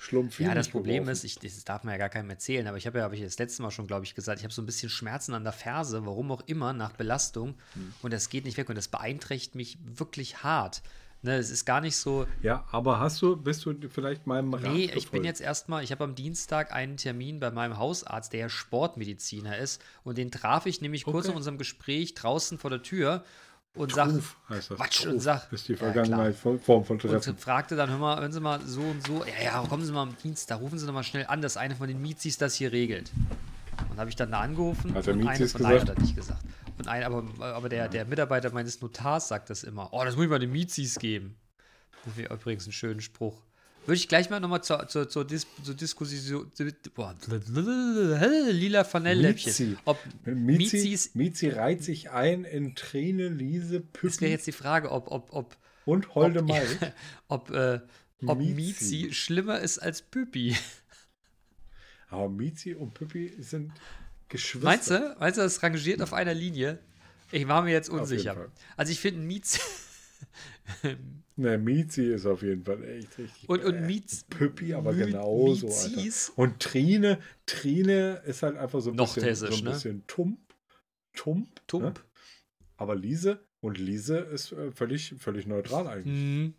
Schlumpf 0.00 0.38
ja, 0.40 0.54
das 0.54 0.68
Problem 0.68 1.08
ist, 1.08 1.24
ich, 1.24 1.38
das 1.40 1.64
darf 1.64 1.82
man 1.82 1.92
ja 1.92 1.98
gar 1.98 2.08
keinem 2.08 2.30
erzählen, 2.30 2.66
aber 2.68 2.76
ich 2.76 2.86
habe 2.86 2.98
ja, 2.98 3.04
habe 3.04 3.16
ich 3.16 3.22
das 3.22 3.38
letzte 3.38 3.62
Mal 3.62 3.70
schon, 3.72 3.86
glaube 3.88 4.04
ich, 4.04 4.14
gesagt, 4.14 4.38
ich 4.38 4.44
habe 4.44 4.54
so 4.54 4.62
ein 4.62 4.66
bisschen 4.66 4.88
Schmerzen 4.88 5.34
an 5.34 5.42
der 5.42 5.52
Ferse, 5.52 6.06
warum 6.06 6.30
auch 6.30 6.42
immer, 6.46 6.72
nach 6.72 6.92
Belastung 6.92 7.56
Hm. 7.74 7.92
und 8.02 8.12
das 8.12 8.28
geht 8.30 8.44
nicht 8.44 8.56
weg 8.56 8.68
und 8.68 8.76
das 8.76 8.88
beeinträchtigt 8.88 9.54
mich 9.56 9.76
wirklich 9.84 10.42
hart. 10.44 10.82
Ne, 11.20 11.34
es 11.34 11.50
ist 11.50 11.64
gar 11.64 11.80
nicht 11.80 11.96
so, 11.96 12.28
Ja, 12.42 12.64
aber 12.70 13.00
hast 13.00 13.20
du, 13.22 13.34
bist 13.36 13.66
du 13.66 13.74
vielleicht 13.88 14.28
meinem 14.28 14.54
Rat 14.54 14.72
Nee, 14.72 14.88
ich 14.94 15.10
bin 15.10 15.24
jetzt 15.24 15.40
erstmal, 15.40 15.82
ich 15.82 15.90
habe 15.90 16.04
am 16.04 16.14
Dienstag 16.14 16.72
einen 16.72 16.96
Termin 16.96 17.40
bei 17.40 17.50
meinem 17.50 17.76
Hausarzt, 17.76 18.32
der 18.32 18.38
ja 18.38 18.48
Sportmediziner 18.48 19.58
ist. 19.58 19.82
Und 20.04 20.16
den 20.16 20.30
traf 20.30 20.66
ich 20.66 20.80
nämlich 20.80 21.02
kurz 21.02 21.24
Okay. 21.24 21.32
in 21.32 21.36
unserem 21.36 21.58
Gespräch 21.58 22.14
draußen 22.14 22.56
vor 22.56 22.70
der 22.70 22.84
Tür 22.84 23.24
und 23.78 23.90
Truf 23.92 24.36
das. 24.48 24.68
Quatsch 24.68 25.02
Truf 25.02 25.12
und 25.12 25.20
sag- 25.20 25.52
Ist 25.52 25.68
die 25.68 25.72
Ja, 25.72 25.78
Vergangenheit 25.78 26.34
von 26.36 26.58
Form 26.60 26.84
von 26.84 26.98
Treffen. 26.98 27.30
und 27.30 27.40
fragte 27.40 27.76
dann, 27.76 27.88
hör 27.90 27.98
mal, 27.98 28.20
wenn 28.22 28.32
Sie 28.32 28.40
mal 28.40 28.60
so 28.66 28.80
und 28.82 29.06
so, 29.06 29.24
ja, 29.24 29.44
ja, 29.44 29.66
kommen 29.66 29.84
Sie 29.84 29.92
mal 29.92 30.02
am 30.02 30.16
Dienstag, 30.22 30.60
rufen 30.60 30.78
Sie 30.78 30.86
doch 30.86 30.92
mal 30.92 31.02
schnell 31.04 31.26
an, 31.26 31.40
dass 31.42 31.56
eine 31.56 31.74
von 31.76 31.88
den 31.88 32.00
Mizis 32.02 32.38
das 32.38 32.54
hier 32.54 32.72
regelt. 32.72 33.10
Und 33.90 33.98
habe 33.98 34.10
ich 34.10 34.16
dann 34.16 34.30
da 34.32 34.40
angefangen 34.40 34.94
Hat 34.94 35.06
der 35.06 35.14
und 35.14 35.26
eine 35.26 35.48
von 35.48 35.58
gesagt? 35.62 35.88
hat 35.88 35.96
er 35.96 36.02
nicht 36.02 36.16
gesagt. 36.16 36.40
Und 36.78 36.88
ein, 36.88 37.02
aber, 37.04 37.24
aber 37.40 37.68
der, 37.68 37.88
der 37.88 38.04
Mitarbeiter 38.04 38.50
meines 38.52 38.80
Notars 38.80 39.28
sagt 39.28 39.50
das 39.50 39.64
immer. 39.64 39.88
Oh, 39.92 40.04
das 40.04 40.14
muss 40.16 40.24
ich 40.24 40.30
mal 40.30 40.38
den 40.38 40.52
Mizis 40.52 40.96
geben. 40.98 41.36
Das 42.04 42.16
wäre 42.16 42.32
übrigens 42.34 42.66
ein 42.66 42.72
schöner 42.72 43.00
Spruch. 43.00 43.42
Würde 43.88 43.96
ich 44.00 44.08
gleich 44.08 44.28
mal 44.28 44.38
nochmal 44.38 44.62
zur, 44.62 44.86
zur, 44.86 45.08
zur, 45.08 45.26
Dis 45.26 45.46
zur 45.62 45.74
Diskussion. 45.74 46.50
Boah, 46.94 47.14
lila 48.50 48.92
Vanelläppchen. 48.92 49.50
Mizi. 49.50 49.76
Ob 49.86 49.98
Mizi, 50.26 51.10
Mizi 51.14 51.48
reiht 51.48 51.82
sich 51.82 52.10
ein 52.10 52.44
in 52.44 52.74
Träne, 52.74 53.28
Liese, 53.28 53.82
das 54.02 54.20
wäre 54.20 54.30
jetzt 54.30 54.46
die 54.46 54.52
Frage, 54.52 54.90
ob, 54.90 55.10
ob, 55.10 55.32
ob, 55.32 55.56
und 55.86 56.14
Holde 56.14 56.40
ob, 56.40 56.48
Mai. 56.48 56.66
ob, 57.28 57.50
äh, 57.50 57.80
ob 58.26 58.38
Mizi. 58.38 58.52
Mizi 58.52 59.14
schlimmer 59.14 59.60
ist 59.60 59.78
als 59.78 60.02
Püppi. 60.02 60.54
Aber 62.10 62.28
Mizi 62.28 62.74
und 62.74 62.92
Püppi 62.92 63.36
sind 63.38 63.72
Geschwister. 64.28 64.66
Meinst 64.66 64.90
du? 64.90 65.16
Meinst 65.18 65.38
du, 65.38 65.42
das 65.42 65.62
rangiert 65.62 66.02
auf 66.02 66.12
einer 66.12 66.34
Linie? 66.34 66.78
Ich 67.32 67.48
war 67.48 67.62
mir 67.62 67.72
jetzt 67.72 67.88
unsicher. 67.88 68.52
Also 68.76 68.92
ich 68.92 69.00
finde 69.00 69.22
Mizi 69.22 69.60
Ne, 71.38 71.56
Mizi 71.56 72.12
ist 72.12 72.26
auf 72.26 72.42
jeden 72.42 72.64
Fall 72.64 72.82
echt 72.82 73.16
richtig. 73.16 73.48
und, 73.48 73.64
und 73.64 73.86
Miz, 73.86 74.24
Püppi, 74.28 74.74
aber 74.74 74.90
Mi- 74.90 75.06
genauso, 75.06 75.68
Alter. 75.68 76.32
Und 76.34 76.58
Trine, 76.60 77.20
Trine 77.46 78.22
ist 78.26 78.42
halt 78.42 78.56
einfach 78.56 78.80
so 78.80 78.90
ein 78.90 78.96
Noch 78.96 79.14
bisschen, 79.14 79.22
hessisch, 79.28 79.50
so 79.50 79.56
ein 79.56 79.64
ne? 79.64 79.70
bisschen 79.70 80.06
tump. 80.08 80.38
Tump. 81.14 81.48
Tump. 81.68 81.84
Ne? 81.84 81.94
Aber 82.76 82.96
Liese 82.96 83.40
und 83.60 83.78
Liese 83.78 84.18
ist 84.18 84.50
äh, 84.50 84.72
völlig, 84.72 85.14
völlig 85.18 85.46
neutral 85.46 85.86
eigentlich. 85.86 86.12
Hm, 86.16 86.54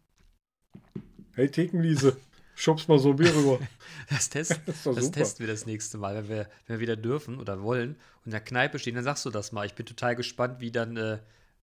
Hey, 1.33 1.49
Thekenliese, 1.49 2.17
schubst 2.55 2.87
mal 2.89 2.99
so 2.99 3.11
ein 3.11 3.15
Bier 3.17 3.33
rüber. 3.35 3.59
das, 4.09 4.29
test, 4.29 4.59
Das 4.65 4.83
das 4.83 5.11
testen 5.11 5.45
wir 5.45 5.53
das 5.53 5.65
nächste 5.65 5.97
Mal, 5.97 6.15
wenn 6.15 6.29
wir, 6.29 6.49
wenn 6.67 6.77
wir 6.77 6.79
wieder 6.79 6.95
dürfen 6.95 7.37
oder 7.37 7.61
wollen 7.61 7.91
und 8.19 8.25
in 8.25 8.31
der 8.31 8.41
Kneipe 8.41 8.79
stehen, 8.79 8.95
dann 8.95 9.03
sagst 9.03 9.25
du 9.25 9.29
das 9.29 9.51
mal. 9.51 9.65
Ich 9.65 9.73
bin 9.75 9.85
total 9.85 10.15
gespannt, 10.15 10.61
wie 10.61 10.71
dann, 10.71 10.95
äh, 10.97 11.19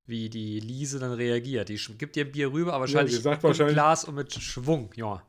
wie 0.06 0.28
die 0.28 0.60
Liese 0.60 0.98
dann 0.98 1.12
reagiert. 1.12 1.68
Die 1.68 1.76
gibt 1.98 2.16
ihr 2.16 2.30
Bier 2.30 2.52
rüber, 2.52 2.72
aber 2.74 2.82
wahrscheinlich 2.82 3.14
sie 3.16 3.20
sagt 3.22 3.42
wahrscheinlich- 3.42 3.74
Glas 3.74 4.04
und 4.04 4.14
mit 4.14 4.32
Schwung, 4.32 4.90
ja. 4.94 5.22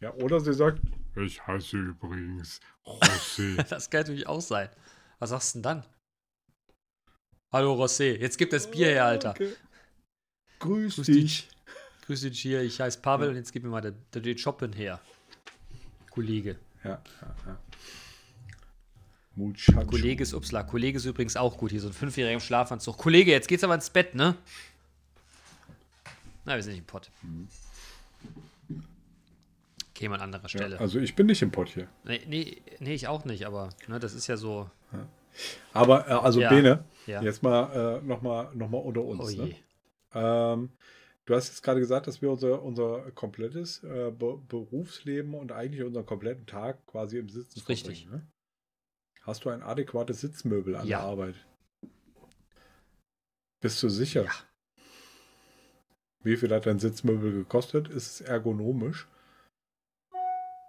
Ja, 0.00 0.14
oder 0.14 0.40
sie 0.40 0.54
sagt, 0.54 0.80
Ich 1.16 1.46
heiße 1.46 1.76
übrigens 1.76 2.60
José. 2.84 3.62
Das 3.68 3.90
kann 3.90 4.00
natürlich 4.02 4.26
auch 4.26 4.40
sein. 4.40 4.68
Was 5.18 5.30
sagst 5.30 5.54
du 5.54 5.58
denn 5.58 5.62
dann? 5.62 5.84
Hallo 7.52 7.74
Rosé, 7.74 8.16
jetzt 8.18 8.38
gib 8.38 8.50
das 8.50 8.70
Bier 8.70 8.86
her, 8.88 9.04
Alter. 9.06 9.30
Okay. 9.30 9.52
Grüß, 10.60 10.96
Grüß 10.96 11.06
dich. 11.06 11.48
Grüß 12.06 12.20
dich 12.22 12.40
hier, 12.40 12.62
ich 12.62 12.80
heiße 12.80 13.00
Pavel 13.00 13.28
und 13.30 13.36
jetzt 13.36 13.52
gib 13.52 13.62
mir 13.64 13.70
mal 13.70 13.80
den, 13.80 13.96
den 14.14 14.36
Choppen 14.36 14.72
her. 14.72 15.00
Kollege. 16.10 16.58
Ja, 16.84 16.90
ja, 17.20 17.36
ja. 17.46 17.58
Muchacho. 19.48 19.86
Kollege 19.86 20.22
ist 20.22 20.34
Upsla. 20.34 20.62
Kollege 20.62 20.96
ist 20.98 21.04
übrigens 21.04 21.36
auch 21.36 21.56
gut. 21.56 21.70
Hier 21.70 21.80
so 21.80 21.88
ein 21.88 21.92
Fünfjähriger 21.92 22.34
im 22.34 22.40
Schlafanzug. 22.40 22.96
Kollege, 22.98 23.30
jetzt 23.30 23.48
geht's 23.48 23.64
aber 23.64 23.74
ins 23.74 23.90
Bett, 23.90 24.14
ne? 24.14 24.36
Na, 26.44 26.54
wir 26.56 26.62
sind 26.62 26.72
nicht 26.72 26.80
im 26.80 26.86
Pott. 26.86 27.10
Okay, 29.94 30.08
mal 30.08 30.16
an 30.16 30.22
anderer 30.22 30.42
Ja, 30.44 30.48
Stelle. 30.48 30.80
also 30.80 30.98
ich 30.98 31.14
bin 31.14 31.26
nicht 31.26 31.42
im 31.42 31.50
Pott 31.50 31.68
hier. 31.68 31.86
nee, 32.04 32.20
nee, 32.26 32.62
nee, 32.78 32.94
ich 32.94 33.06
auch 33.08 33.24
nicht, 33.24 33.44
aber 33.46 33.68
ne, 33.86 33.98
das 34.00 34.14
ist 34.14 34.26
ja 34.26 34.36
so. 34.36 34.70
Aber, 35.72 36.08
äh, 36.08 36.12
also 36.12 36.40
Ja. 36.40 36.48
Bene, 36.48 36.84
Ja. 37.06 37.22
jetzt 37.22 37.42
mal 37.42 38.00
äh, 38.02 38.06
nochmal 38.06 38.50
noch 38.54 38.68
mal 38.70 38.78
unter 38.78 39.02
uns. 39.02 39.20
oh 39.22 39.28
je. 39.28 39.42
ne? 39.42 39.54
ähm, 40.14 40.70
du 41.26 41.34
hast 41.34 41.48
jetzt 41.48 41.62
gerade 41.62 41.80
gesagt, 41.80 42.06
dass 42.06 42.20
wir 42.22 42.30
unser, 42.30 42.62
unser 42.62 43.10
komplettes 43.12 43.82
äh, 43.84 44.10
Be 44.10 44.38
Berufsleben 44.48 45.34
und 45.34 45.52
eigentlich 45.52 45.84
unseren 45.84 46.06
kompletten 46.06 46.46
Tag 46.46 46.84
quasi 46.86 47.18
im 47.18 47.28
Sitzen 47.28 47.58
Ist 47.58 47.68
richtig. 47.68 48.06
verbringen, 48.06 48.22
Ne? 48.26 48.32
Hast 49.20 49.44
du 49.44 49.50
ein 49.50 49.62
adäquates 49.62 50.20
Sitzmöbel 50.20 50.76
an 50.76 50.86
Ja. 50.86 51.00
der 51.00 51.08
Arbeit? 51.08 51.34
Bist 53.60 53.82
du 53.82 53.88
sicher? 53.88 54.24
Ja. 54.24 54.32
Wie 56.22 56.36
viel 56.36 56.52
hat 56.54 56.66
dein 56.66 56.78
Sitzmöbel 56.78 57.32
gekostet? 57.32 57.88
Ist 57.88 58.12
es 58.12 58.20
ergonomisch? 58.22 59.06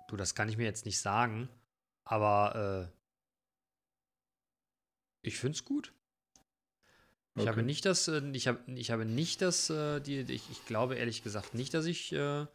Du, 0.08 0.18
das 0.18 0.36
kann 0.36 0.50
ich 0.50 0.58
mir 0.58 0.66
jetzt 0.66 0.86
nicht 0.86 1.00
sagen, 1.00 1.48
aber 2.04 2.92
äh, 2.92 2.98
ich 5.22 5.38
finde 5.38 5.56
es 5.56 5.64
gut. 5.66 5.94
Ich 7.36 7.44
Okay. 7.44 7.48
habe 7.48 7.64
nicht 7.64 7.86
das, 7.86 8.10
äh, 8.10 8.22
ich 8.34 8.48
habe, 8.50 8.60
ich 8.74 8.92
habe 8.92 9.06
nicht 9.06 9.42
das, 9.42 9.70
äh, 9.70 10.02
die, 10.02 10.20
ich, 10.22 10.50
ich 10.50 10.66
glaube 10.66 10.96
ehrlich 10.96 11.24
gesagt 11.24 11.54
nicht, 11.54 11.74
dass 11.74 11.86
ich, 11.86 12.12
äh, 12.12 12.46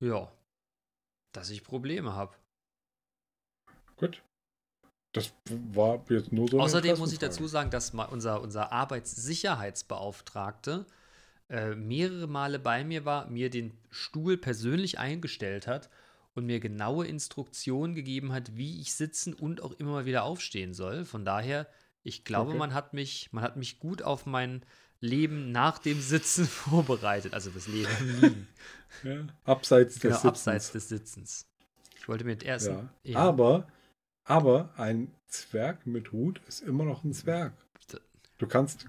ja, 0.00 0.32
dass 1.32 1.50
ich 1.50 1.62
Probleme 1.62 2.14
habe. 2.14 2.34
Gut. 3.96 4.20
Das 5.14 5.32
war 5.72 6.04
jetzt 6.08 6.32
nur 6.32 6.48
so. 6.48 6.60
Außerdem 6.60 6.98
muss 6.98 7.12
ich 7.12 7.20
dazu 7.20 7.46
sagen, 7.46 7.70
dass 7.70 7.90
unser, 7.90 8.42
unser 8.42 8.72
Arbeitssicherheitsbeauftragte 8.72 10.86
äh, 11.48 11.76
mehrere 11.76 12.26
Male 12.26 12.58
bei 12.58 12.82
mir 12.84 13.04
war, 13.04 13.30
mir 13.30 13.48
den 13.48 13.78
Stuhl 13.90 14.36
persönlich 14.36 14.98
eingestellt 14.98 15.68
hat 15.68 15.88
und 16.34 16.46
mir 16.46 16.58
genaue 16.58 17.06
Instruktionen 17.06 17.94
gegeben 17.94 18.32
hat, 18.32 18.56
wie 18.56 18.80
ich 18.80 18.92
sitzen 18.94 19.34
und 19.34 19.62
auch 19.62 19.70
immer 19.72 19.92
mal 19.92 20.04
wieder 20.04 20.24
aufstehen 20.24 20.74
soll. 20.74 21.04
Von 21.04 21.24
daher, 21.24 21.68
ich 22.02 22.24
glaube, 22.24 22.50
Okay. 22.50 22.58
man 22.58 22.74
hat 22.74 22.92
mich, 22.92 23.28
man 23.32 23.44
hat 23.44 23.56
mich 23.56 23.78
gut 23.78 24.02
auf 24.02 24.26
mein 24.26 24.64
Leben 25.00 25.52
nach 25.52 25.78
dem 25.78 26.00
Sitzen 26.00 26.44
vorbereitet, 26.48 27.34
also 27.34 27.50
das 27.50 27.68
Leben 27.68 27.88
Liegen. 28.20 28.48
Ja. 29.04 29.26
Abseits 29.44 30.00
genau, 30.00 30.14
des 30.14 30.22
Sitzens. 30.22 30.48
abseits 30.48 30.72
des 30.72 30.88
Sitzens. 30.88 31.46
Ich 31.98 32.08
wollte 32.08 32.24
mir 32.24 32.36
erst. 32.42 32.66
Ja. 32.66 32.88
Ja. 33.04 33.18
Aber, 33.18 33.68
aber 34.24 34.70
ein 34.76 35.10
Zwerg 35.28 35.86
mit 35.86 36.12
Hut 36.12 36.40
ist 36.48 36.60
immer 36.62 36.84
noch 36.84 37.04
ein 37.04 37.12
Zwerg. 37.12 37.52
Du 38.38 38.46
kannst 38.48 38.86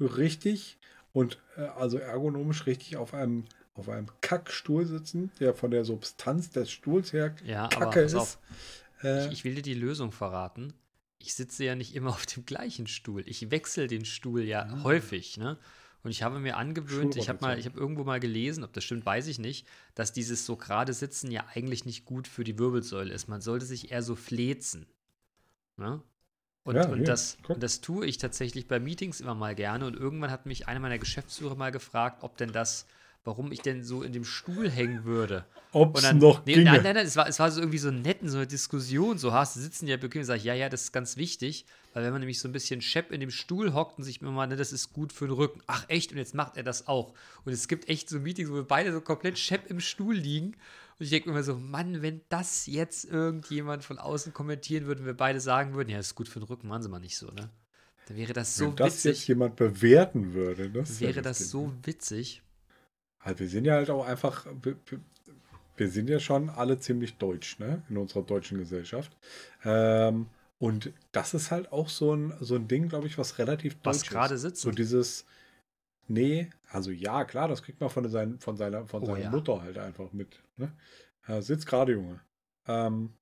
richtig 0.00 0.76
und 1.12 1.38
äh, 1.56 1.62
also 1.62 1.98
ergonomisch 1.98 2.66
richtig 2.66 2.96
auf 2.96 3.14
einem, 3.14 3.44
auf 3.74 3.88
einem 3.88 4.06
Kackstuhl 4.20 4.84
sitzen, 4.86 5.30
der 5.40 5.54
von 5.54 5.70
der 5.70 5.84
Substanz 5.84 6.50
des 6.50 6.70
Stuhls 6.70 7.12
her 7.12 7.34
ja, 7.44 7.68
Kacke 7.68 8.00
ist. 8.00 8.14
auf, 8.14 8.38
Äh, 9.02 9.26
Ich, 9.26 9.32
ich 9.32 9.44
will 9.44 9.54
dir 9.54 9.62
die 9.62 9.74
Lösung 9.74 10.10
verraten. 10.10 10.72
Ich 11.20 11.34
sitze 11.34 11.64
ja 11.64 11.74
nicht 11.74 11.94
immer 11.94 12.10
auf 12.10 12.26
dem 12.26 12.44
gleichen 12.44 12.86
Stuhl. 12.86 13.22
Ich 13.26 13.50
wechsle 13.50 13.86
den 13.86 14.04
Stuhl 14.04 14.42
ja 14.42 14.62
Ah. 14.64 14.82
häufig, 14.82 15.36
ne? 15.36 15.58
Und 16.04 16.10
ich 16.10 16.22
habe 16.22 16.38
mir 16.38 16.56
angewöhnt, 16.56 17.16
ich 17.16 17.28
habe 17.28 17.40
mal, 17.40 17.58
ich 17.58 17.66
habe 17.66 17.78
irgendwo 17.78 18.04
mal 18.04 18.20
gelesen, 18.20 18.62
ob 18.64 18.72
das 18.72 18.84
stimmt, 18.84 19.04
weiß 19.04 19.26
ich 19.26 19.38
nicht, 19.38 19.66
dass 19.94 20.12
dieses 20.12 20.46
so 20.46 20.56
gerade 20.56 20.92
Sitzen 20.92 21.30
ja 21.30 21.44
eigentlich 21.54 21.84
nicht 21.84 22.04
gut 22.04 22.28
für 22.28 22.44
die 22.44 22.58
Wirbelsäule 22.58 23.12
ist. 23.12 23.28
Man 23.28 23.40
sollte 23.40 23.66
sich 23.66 23.90
eher 23.90 24.02
so 24.02 24.14
flezen. 24.14 24.86
Ne? 25.76 26.00
Und, 26.62 26.76
Ja, 26.76 26.86
und, 26.88 27.08
das, 27.08 27.38
und 27.48 27.62
das 27.62 27.80
tue 27.80 28.06
ich 28.06 28.18
tatsächlich 28.18 28.68
bei 28.68 28.78
Meetings 28.78 29.20
immer 29.20 29.34
mal 29.34 29.54
gerne. 29.54 29.86
Und 29.86 29.96
irgendwann 29.96 30.30
hat 30.30 30.46
mich 30.46 30.68
einer 30.68 30.80
meiner 30.80 30.98
Geschäftsführer 30.98 31.56
mal 31.56 31.72
gefragt, 31.72 32.22
ob 32.22 32.36
denn 32.36 32.52
das, 32.52 32.86
warum 33.24 33.52
ich 33.52 33.60
denn 33.60 33.84
so 33.84 34.02
in 34.02 34.12
dem 34.12 34.24
Stuhl 34.24 34.70
hängen 34.70 35.04
würde. 35.04 35.44
Ob 35.72 35.88
Und 35.90 35.96
es 35.96 36.02
dann, 36.02 36.18
noch 36.18 36.46
nee, 36.46 36.54
ginge. 36.54 36.64
nein, 36.70 36.82
nein, 36.82 36.94
nein, 36.94 37.06
es 37.06 37.16
war, 37.16 37.28
es 37.28 37.38
war 37.38 37.50
so 37.50 37.60
irgendwie 37.60 37.78
so 37.78 37.90
nett 37.90 38.22
in 38.22 38.28
so 38.28 38.38
einer 38.38 38.46
Diskussion. 38.46 39.18
So, 39.18 39.32
hast 39.32 39.56
du 39.56 39.60
sitzen 39.60 39.86
ja 39.86 39.96
bequem, 39.98 40.24
sag 40.24 40.36
ich, 40.36 40.44
ja, 40.44 40.54
ja, 40.54 40.68
das 40.70 40.84
ist 40.84 40.92
ganz 40.92 41.16
wichtig, 41.18 41.66
weil 41.92 42.04
wenn 42.04 42.12
man 42.12 42.20
nämlich 42.20 42.38
so 42.40 42.48
ein 42.48 42.52
bisschen 42.52 42.80
schepp 42.80 43.12
in 43.12 43.20
dem 43.20 43.30
Stuhl 43.30 43.74
hockt 43.74 43.98
und 43.98 44.04
sich 44.04 44.22
immer 44.22 44.30
mal, 44.30 44.46
ne, 44.46 44.56
das 44.56 44.72
ist 44.72 44.92
gut 44.94 45.12
für 45.12 45.26
den 45.26 45.34
Rücken. 45.34 45.60
Ach, 45.66 45.84
echt? 45.88 46.10
Und 46.12 46.18
jetzt 46.18 46.34
macht 46.34 46.56
er 46.56 46.62
das 46.62 46.86
auch. 46.88 47.12
Und 47.44 47.52
es 47.52 47.68
gibt 47.68 47.88
echt 47.88 48.08
so 48.08 48.18
Meetings, 48.18 48.50
wo 48.50 48.54
wir 48.54 48.62
beide 48.66 48.92
so 48.92 49.00
komplett 49.02 49.38
schepp 49.38 49.70
im 49.70 49.80
Stuhl 49.80 50.14
liegen. 50.14 50.52
Und 50.98 51.04
ich 51.04 51.10
denke 51.10 51.28
mir 51.28 51.34
immer 51.34 51.44
so, 51.44 51.54
Mann, 51.56 52.00
wenn 52.02 52.22
das 52.30 52.66
jetzt 52.66 53.04
irgendjemand 53.04 53.84
von 53.84 53.98
außen 53.98 54.32
kommentieren 54.32 54.86
würde 54.86 55.00
und 55.02 55.06
wir 55.06 55.14
beide 55.16 55.40
sagen 55.40 55.74
würden, 55.74 55.90
ja, 55.90 55.98
das 55.98 56.08
ist 56.08 56.14
gut 56.14 56.28
für 56.28 56.40
den 56.40 56.46
Rücken, 56.48 56.66
machen 56.68 56.82
sie 56.82 56.88
mal 56.88 56.98
nicht 56.98 57.16
so, 57.18 57.26
ne? 57.30 57.50
Dann 58.06 58.16
wäre 58.16 58.32
das 58.32 58.56
so 58.56 58.64
Wenn 58.66 58.76
das 58.76 59.04
jetzt 59.04 59.18
witzig. 59.18 59.28
jemand 59.28 59.56
bewerten 59.56 60.32
würde, 60.32 60.70
das 60.70 60.98
Wäre 60.98 61.20
das 61.20 61.38
Ding. 61.38 61.46
so 61.46 61.72
witzig. 61.84 62.42
Halt, 63.28 63.40
wir 63.40 63.48
sind 63.48 63.64
ja 63.66 63.74
halt 63.74 63.90
auch 63.90 64.06
einfach, 64.06 64.46
wir, 64.62 64.76
wir- 65.76 65.88
sind 65.90 66.10
ja 66.10 66.18
schon 66.18 66.50
alle 66.50 66.80
ziemlich 66.80 67.18
deutsch, 67.18 67.58
ne? 67.60 67.82
In 67.88 67.98
unserer 67.98 68.22
deutschen 68.24 68.58
Gesellschaft. 68.58 69.16
Ähm, 69.64 70.26
und 70.58 70.92
das 71.12 71.34
ist 71.34 71.52
halt 71.52 71.70
auch 71.72 71.88
so 71.88 72.14
ein, 72.14 72.34
so 72.40 72.56
ein 72.56 72.66
Ding, 72.66 72.88
glaube 72.88 73.06
ich, 73.06 73.16
was 73.16 73.38
relativ 73.38 73.76
Was 73.84 73.98
deutsch 73.98 74.10
gerade 74.10 74.34
ist. 74.34 74.40
sitzen. 74.40 74.62
So 74.62 74.70
dieses, 74.72 75.24
nee, 76.08 76.50
also 76.70 76.90
ja, 76.90 77.24
klar, 77.24 77.48
das 77.48 77.62
kriegt 77.62 77.80
man 77.80 77.90
von, 77.90 78.08
seinen, 78.08 78.40
von 78.40 78.56
seiner, 78.56 78.86
von 78.86 79.02
Oh, 79.02 79.06
seiner 79.06 79.20
ja. 79.24 79.30
Mutter 79.30 79.62
halt 79.62 79.78
einfach 79.78 80.12
mit. 80.12 80.40
Ne? 80.56 80.72
Äh, 81.28 81.42
sitz 81.42 81.66
gerade, 81.66 81.92
Junge. 81.92 82.20
Ähm, 82.66 83.12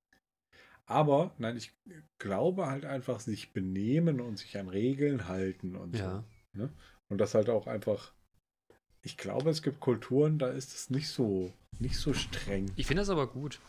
aber, 0.85 1.31
nein, 1.37 1.57
ich 1.57 1.73
glaube 2.17 2.67
halt 2.67 2.85
einfach, 2.85 3.19
sich 3.19 3.51
benehmen 3.51 4.21
und 4.21 4.37
sich 4.37 4.57
an 4.57 4.69
Regeln 4.69 5.27
halten 5.27 5.75
und 5.75 5.97
Ja. 5.97 6.23
so. 6.55 6.69
Und 7.09 7.19
das 7.19 7.35
halt 7.35 7.49
auch 7.49 7.67
einfach. 7.67 8.13
Ich 9.07 9.15
glaube, 9.15 9.49
es 9.51 9.61
gibt 9.63 9.79
Kulturen, 9.79 10.37
da 10.37 10.49
ist 10.49 10.73
es 10.75 10.89
nicht 10.89 11.07
so, 11.09 11.53
nicht 11.79 11.95
so 11.95 12.13
streng. 12.13 12.69
Ich 12.75 12.87
finde 12.87 12.99
das 13.03 13.09
aber 13.09 13.25
gut. 13.27 13.61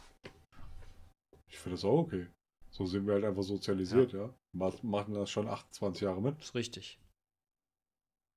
Ich 1.46 1.60
finde 1.60 1.76
das 1.76 1.84
auch 1.84 1.98
okay. 1.98 2.26
So 2.70 2.86
sind 2.86 3.06
wir 3.06 3.14
halt 3.14 3.24
einfach 3.24 3.44
sozialisiert, 3.44 4.12
ja. 4.14 4.34
Ma- 4.52 4.74
Machen 4.82 5.14
das 5.14 5.30
schon 5.30 5.46
28 5.46 6.02
Jahre 6.02 6.20
mit. 6.20 6.36
Ist 6.40 6.56
richtig. 6.56 6.98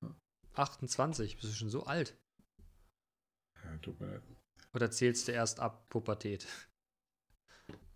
Ja. 0.04 0.14
28, 0.54 1.38
bist 1.38 1.48
du 1.52 1.56
schon 1.58 1.72
so 1.72 1.86
alt? 1.88 2.16
Ja, 3.64 3.76
tut 3.78 4.00
mir 4.00 4.06
leid. 4.12 4.22
Oder 4.76 4.92
zählst 4.92 5.28
du 5.28 5.32
erst 5.32 5.60
ab 5.60 5.90
Pubertät? 5.90 6.46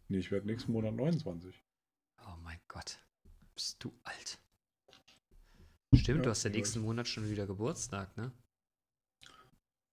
Nee, 0.08 0.18
ich 0.18 0.32
werde 0.32 0.48
nächsten 0.48 0.72
Monat 0.72 0.96
29. 0.96 1.64
Oh 2.26 2.36
mein 2.42 2.60
Gott. 2.68 2.98
Bist 3.54 3.84
du 3.84 3.94
alt. 4.02 4.40
Stimmt, 5.94 6.18
Ja, 6.18 6.24
du 6.24 6.30
hast 6.32 6.44
ja 6.44 6.50
nächsten 6.50 6.80
Monat 6.82 7.08
schon 7.08 7.30
wieder 7.30 7.46
Geburtstag, 7.46 8.18
ne? 8.18 8.32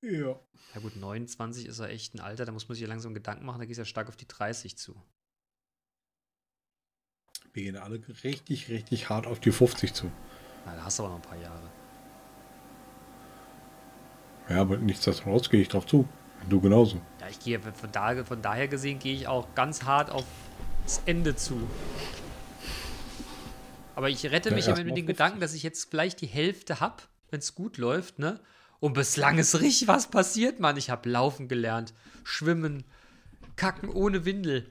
Ja. 0.03 0.39
Ja 0.75 0.81
gut, 0.81 0.97
29 0.97 1.67
ist 1.67 1.79
ja 1.79 1.87
echt 1.87 2.15
ein 2.15 2.21
Alter, 2.21 2.45
da 2.45 2.53
muss 2.53 2.69
man 2.69 2.75
sich 2.75 2.83
ja 2.83 2.89
langsam 2.89 3.15
Gedanken 3.15 3.47
machen, 3.47 3.61
da 3.61 3.67
gehst 3.67 3.79
du 3.79 3.83
ja 3.83 3.87
stark 3.87 4.09
auf 4.09 4.17
die 4.17 4.27
30 4.27 4.77
zu. 4.77 5.01
Wir 7.53 7.65
gehen 7.65 7.77
alle 7.77 8.01
richtig, 8.25 8.69
richtig 8.69 9.09
hart 9.09 9.27
auf 9.27 9.39
die 9.39 9.53
50 9.53 9.93
zu. 9.95 10.11
Na, 10.65 10.75
da 10.75 10.85
hast 10.85 10.99
du 10.99 11.05
aber 11.05 11.13
noch 11.13 11.19
ein 11.19 11.29
paar 11.29 11.39
Jahre. 11.39 11.71
Ja, 14.49 14.63
aber 14.63 14.79
nichtsdestotrotz 14.79 15.51
gehe 15.51 15.61
ich 15.61 15.69
drauf 15.69 15.87
zu. 15.87 16.09
Du 16.49 16.61
genauso. 16.61 17.01
Ja, 17.21 17.29
ich 17.29 17.39
gehe 17.39 17.61
von, 17.61 17.93
da, 17.93 18.25
von 18.25 18.43
daher 18.43 18.67
gesehen 18.67 18.99
gehe 18.99 19.15
ich 19.15 19.29
auch 19.29 19.55
ganz 19.55 19.85
hart 19.85 20.11
auf 20.11 20.25
das 20.85 21.03
Ende 21.07 21.37
zu. 21.37 21.69
Aber 23.95 24.09
ich 24.09 24.25
rette 24.27 24.51
mich 24.53 24.67
ja 24.67 24.71
erst 24.73 24.85
mit 24.85 24.97
dem 24.97 25.07
50. 25.07 25.07
Gedanken, 25.07 25.41
dass 25.41 25.55
ich 25.55 25.63
jetzt 25.63 25.91
vielleicht 25.91 26.21
die 26.21 26.27
Hälfte 26.27 26.81
habe, 26.81 27.03
wenn 27.31 27.39
es 27.39 27.55
gut 27.55 27.77
läuft, 27.77 28.19
ne? 28.19 28.41
Und 28.83 28.95
bislang 28.95 29.39
ist 29.39 29.61
richtig 29.61 29.87
was 29.87 30.11
passiert, 30.11 30.59
Mann. 30.59 30.77
Ich 30.77 30.91
habe 30.91 31.09
laufen 31.09 31.47
gelernt, 31.47 31.95
schwimmen, 32.25 32.83
kacken 33.55 33.89
ohne 33.89 34.25
Windel. 34.25 34.67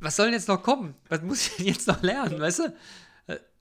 Was 0.00 0.16
soll 0.16 0.28
denn 0.28 0.34
jetzt 0.34 0.48
noch 0.48 0.62
kommen? 0.62 0.94
Was 1.10 1.20
muss 1.20 1.46
ich 1.46 1.56
denn 1.56 1.66
jetzt 1.66 1.86
noch 1.86 2.00
lernen, 2.00 2.40
weißt 2.40 2.60
du? 2.60 2.74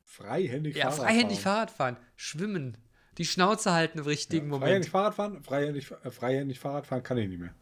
Freihändig 0.05 0.77
Ja, 0.77 0.89
Fahrrad 0.89 1.05
freihändig 1.09 1.41
fahren. 1.41 1.53
Fahrrad 1.67 1.71
fahren, 1.71 1.97
schwimmen, 2.15 2.77
die 3.17 3.25
Schnauze 3.25 3.73
halten 3.73 3.99
im 3.99 4.05
richtigen 4.05 4.45
Ja, 4.45 4.51
Moment. 4.51 4.69
Freihändig 4.69 4.89
Fahrrad 4.89 5.15
fahren? 5.15 5.43
Freihändig, 5.43 5.91
äh, 5.91 6.11
freihändig 6.11 6.59
Fahrrad 6.61 6.87
fahren 6.87 7.03
kann 7.03 7.17
ich 7.17 7.27
nicht 7.27 7.41
mehr. 7.41 7.53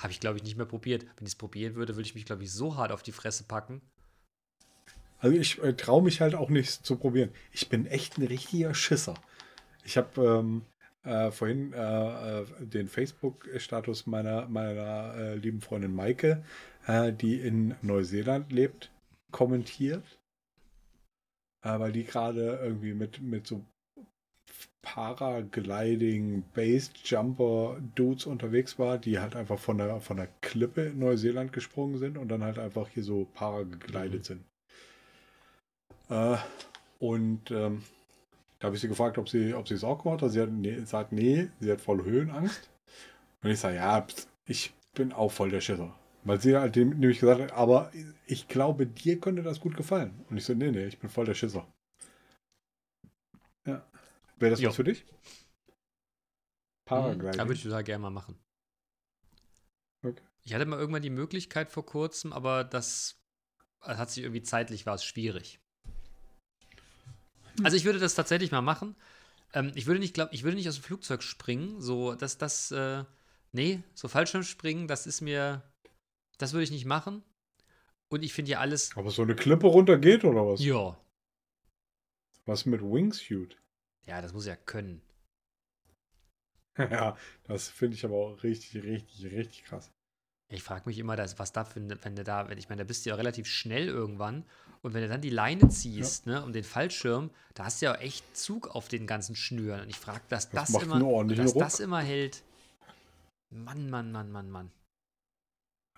Habe 0.00 0.10
ich, 0.10 0.18
glaube 0.18 0.38
ich, 0.38 0.42
nicht 0.42 0.56
mehr 0.56 0.66
probiert. 0.66 1.04
Wenn 1.04 1.24
ich 1.24 1.34
es 1.34 1.36
probieren 1.36 1.76
würde, 1.76 1.94
würde 1.94 2.08
ich 2.08 2.16
mich, 2.16 2.24
glaube 2.24 2.42
ich, 2.42 2.52
so 2.52 2.76
hart 2.76 2.90
auf 2.90 3.04
die 3.04 3.12
Fresse 3.12 3.44
packen. 3.44 3.80
Also 5.20 5.36
ich 5.36 5.62
äh, 5.62 5.72
traue 5.74 6.02
mich 6.02 6.20
halt 6.20 6.34
auch 6.34 6.50
nicht 6.50 6.84
zu 6.84 6.96
probieren. 6.96 7.30
Ich 7.52 7.68
bin 7.68 7.86
echt 7.86 8.18
ein 8.18 8.26
richtiger 8.26 8.74
Schisser. 8.74 9.14
Ich 9.84 9.96
habe 9.96 10.20
ähm, 10.20 10.62
äh, 11.04 11.30
vorhin 11.30 11.72
äh, 11.72 12.40
äh, 12.40 12.46
den 12.60 12.88
Facebook-Status 12.88 14.06
meiner, 14.06 14.48
meiner 14.48 15.14
äh, 15.14 15.34
lieben 15.36 15.60
Freundin 15.60 15.94
Maike, 15.94 16.44
äh, 16.86 17.12
die 17.12 17.40
in 17.40 17.74
Neuseeland 17.82 18.52
lebt, 18.52 18.90
kommentiert. 19.30 20.04
Äh, 21.64 21.78
weil 21.78 21.92
die 21.92 22.04
gerade 22.04 22.58
irgendwie 22.62 22.94
mit, 22.94 23.20
mit 23.22 23.46
so 23.46 23.64
Paragliding, 24.82 26.42
Based 26.54 26.98
Jumper 27.08 27.80
Dudes 27.94 28.26
unterwegs 28.26 28.78
war, 28.78 28.98
die 28.98 29.18
halt 29.18 29.34
einfach 29.34 29.58
von 29.58 29.78
der, 29.78 30.00
von 30.00 30.18
der 30.18 30.28
Klippe 30.42 30.86
in 30.86 30.98
Neuseeland 30.98 31.52
gesprungen 31.52 31.98
sind 31.98 32.18
und 32.18 32.28
dann 32.28 32.44
halt 32.44 32.58
einfach 32.58 32.88
hier 32.88 33.02
so 33.02 33.26
parageglidet 33.34 34.20
mhm. 34.20 34.24
sind. 34.24 34.44
Äh, 36.10 36.36
und 36.98 37.50
ähm, 37.50 37.82
da 38.64 38.68
habe 38.68 38.76
ich 38.76 38.80
sie 38.80 38.88
gefragt, 38.88 39.18
ob 39.18 39.28
sie, 39.28 39.52
ob 39.52 39.68
sie 39.68 39.74
es 39.74 39.84
auch 39.84 40.02
gemacht 40.02 40.22
hat. 40.22 40.30
Sie 40.30 40.40
hat 40.40 40.50
nee, 40.50 40.80
sagt, 40.86 41.12
nee, 41.12 41.50
sie 41.60 41.70
hat 41.70 41.82
voll 41.82 42.02
Höhenangst. 42.02 42.70
Und 43.42 43.50
ich 43.50 43.60
sage, 43.60 43.76
ja, 43.76 44.06
ich 44.46 44.72
bin 44.94 45.12
auch 45.12 45.30
voll 45.30 45.50
der 45.50 45.60
Schisser. 45.60 45.94
Weil 46.22 46.40
sie 46.40 46.56
halt 46.56 46.74
nämlich 46.74 47.20
gesagt 47.20 47.42
hat, 47.42 47.52
aber 47.52 47.92
ich 48.24 48.48
glaube, 48.48 48.86
dir 48.86 49.20
könnte 49.20 49.42
das 49.42 49.60
gut 49.60 49.76
gefallen. 49.76 50.24
Und 50.30 50.38
ich 50.38 50.46
so, 50.46 50.54
nee, 50.54 50.70
nee, 50.70 50.86
ich 50.86 50.98
bin 50.98 51.10
voll 51.10 51.26
der 51.26 51.34
Schisser. 51.34 51.70
Ja. 53.66 53.86
Wäre 54.38 54.52
das 54.52 54.62
jo. 54.62 54.70
was 54.70 54.76
für 54.76 54.84
dich? 54.84 55.04
Paragliding. 56.86 57.36
Da 57.36 57.44
würde 57.44 57.52
ich 57.52 57.64
total 57.64 57.84
gerne 57.84 58.00
mal 58.00 58.08
machen. 58.08 58.38
Okay. 60.02 60.22
Ich 60.42 60.54
hatte 60.54 60.64
mal 60.64 60.78
irgendwann 60.78 61.02
die 61.02 61.10
Möglichkeit 61.10 61.70
vor 61.70 61.84
kurzem, 61.84 62.32
aber 62.32 62.64
das, 62.64 63.20
das 63.82 63.98
hat 63.98 64.10
sich 64.10 64.24
irgendwie 64.24 64.42
zeitlich 64.42 64.86
war 64.86 64.94
es 64.94 65.04
schwierig. 65.04 65.60
Also 67.62 67.76
ich 67.76 67.84
würde 67.84 67.98
das 67.98 68.14
tatsächlich 68.14 68.50
mal 68.50 68.62
machen. 68.62 68.96
Ähm, 69.52 69.72
ich 69.74 69.86
würde 69.86 70.00
nicht, 70.00 70.14
glaub, 70.14 70.32
ich 70.32 70.42
würde 70.42 70.56
nicht 70.56 70.68
aus 70.68 70.76
dem 70.76 70.82
Flugzeug 70.82 71.22
springen. 71.22 71.80
So, 71.80 72.14
dass 72.14 72.38
das, 72.38 72.70
äh, 72.72 73.04
nee, 73.52 73.82
so 73.94 74.08
Fallschirmspringen, 74.08 74.88
das 74.88 75.06
ist 75.06 75.20
mir, 75.20 75.62
das 76.38 76.52
würde 76.52 76.64
ich 76.64 76.70
nicht 76.70 76.86
machen. 76.86 77.22
Und 78.08 78.22
ich 78.22 78.32
finde 78.32 78.52
ja 78.52 78.60
alles. 78.60 78.96
Aber 78.96 79.10
so 79.10 79.22
eine 79.22 79.34
Klippe 79.34 79.66
runter 79.66 79.98
geht 79.98 80.24
oder 80.24 80.46
was? 80.46 80.62
Ja. 80.62 80.98
Was 82.46 82.66
mit 82.66 82.82
Wingsuit? 82.82 83.56
Ja, 84.06 84.20
das 84.20 84.32
muss 84.32 84.46
ja 84.46 84.56
können. 84.56 85.00
ja, 86.78 87.16
das 87.44 87.68
finde 87.68 87.96
ich 87.96 88.04
aber 88.04 88.16
auch 88.16 88.42
richtig, 88.42 88.82
richtig, 88.82 89.24
richtig 89.32 89.64
krass. 89.64 89.90
Ich 90.48 90.62
frage 90.62 90.88
mich 90.88 90.98
immer, 90.98 91.16
was 91.16 91.52
da 91.52 91.64
für, 91.64 91.80
wenn 92.04 92.16
du 92.16 92.24
da, 92.24 92.48
wenn 92.48 92.58
ich 92.58 92.68
meine, 92.68 92.82
da 92.82 92.86
bist 92.86 93.06
du 93.06 93.10
ja 93.10 93.16
relativ 93.16 93.46
schnell 93.46 93.86
irgendwann 93.88 94.44
und 94.84 94.92
wenn 94.92 95.00
du 95.00 95.08
dann 95.08 95.22
die 95.22 95.30
Leine 95.30 95.70
ziehst, 95.70 96.26
ja. 96.26 96.32
ne, 96.32 96.44
um 96.44 96.52
den 96.52 96.62
Fallschirm, 96.62 97.30
da 97.54 97.64
hast 97.64 97.80
du 97.80 97.86
ja 97.86 97.94
auch 97.94 98.00
echt 98.00 98.36
Zug 98.36 98.68
auf 98.68 98.86
den 98.88 99.06
ganzen 99.06 99.34
Schnüren. 99.34 99.80
Und 99.80 99.88
ich 99.88 99.96
frage, 99.96 100.20
dass 100.28 100.50
das, 100.50 100.72
das 100.72 100.82
immer, 100.82 101.24
dass 101.24 101.54
das 101.54 101.80
immer 101.80 102.02
hält. 102.02 102.42
Mann, 103.48 103.88
Mann, 103.88 104.12
Mann, 104.12 104.30
Mann, 104.30 104.50
Mann. 104.50 104.70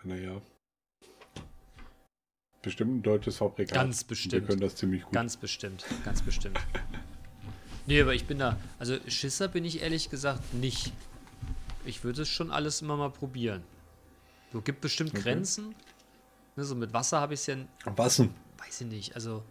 Naja. 0.04 0.40
Bestimmt 2.62 2.98
ein 2.98 3.02
deutsches 3.02 3.38
Fabrikat. 3.38 3.74
Ganz 3.74 4.04
bestimmt. 4.04 4.34
Wir 4.34 4.42
können 4.42 4.60
das 4.60 4.76
ziemlich 4.76 5.02
gut. 5.02 5.12
Ganz 5.12 5.36
bestimmt, 5.36 5.84
ganz 6.04 6.22
bestimmt. 6.22 6.60
nee, 7.86 8.00
aber 8.00 8.14
ich 8.14 8.26
bin 8.26 8.38
da, 8.38 8.56
also 8.78 8.98
Schisser 9.08 9.48
bin 9.48 9.64
ich 9.64 9.82
ehrlich 9.82 10.10
gesagt 10.10 10.54
nicht. 10.54 10.92
Ich 11.84 12.04
würde 12.04 12.22
es 12.22 12.28
schon 12.28 12.52
alles 12.52 12.82
immer 12.82 12.96
mal 12.96 13.10
probieren. 13.10 13.64
Du 14.52 14.60
gibt 14.60 14.80
bestimmt 14.80 15.10
okay. 15.10 15.22
Grenzen. 15.22 15.74
Ne, 16.54 16.64
so 16.64 16.76
mit 16.76 16.92
Wasser 16.92 17.20
habe 17.20 17.34
ich 17.34 17.40
es 17.40 17.46
ja. 17.46 17.56
Wasser? 17.84 18.28
Weiß 18.58 18.82
ich 18.82 18.86
nicht, 18.86 19.14
also 19.14 19.42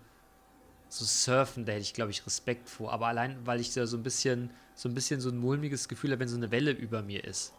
so 0.90 1.06
Surfen, 1.06 1.66
da 1.66 1.74
hätte 1.74 1.82
ich, 1.82 1.94
glaube 1.94 2.12
ich, 2.12 2.26
Respekt 2.26 2.70
vor. 2.70 2.92
Aber 2.92 3.08
allein, 3.08 3.46
weil 3.46 3.60
ich 3.60 3.74
da 3.74 3.86
so 3.88 3.98
ein 3.98 4.04
bisschen, 4.04 4.50
so 4.76 4.90
ein 4.90 4.94
bisschen 4.94 5.20
so 5.20 5.30
ein 5.30 5.38
mulmiges 5.38 5.88
Gefühl 5.88 6.12
habe, 6.12 6.22
wenn 6.22 6.28
so 6.28 6.38
eine 6.38 6.52
Welle 6.52 6.72
über 6.72 7.02
mir 7.02 7.24
ist. 7.24 7.54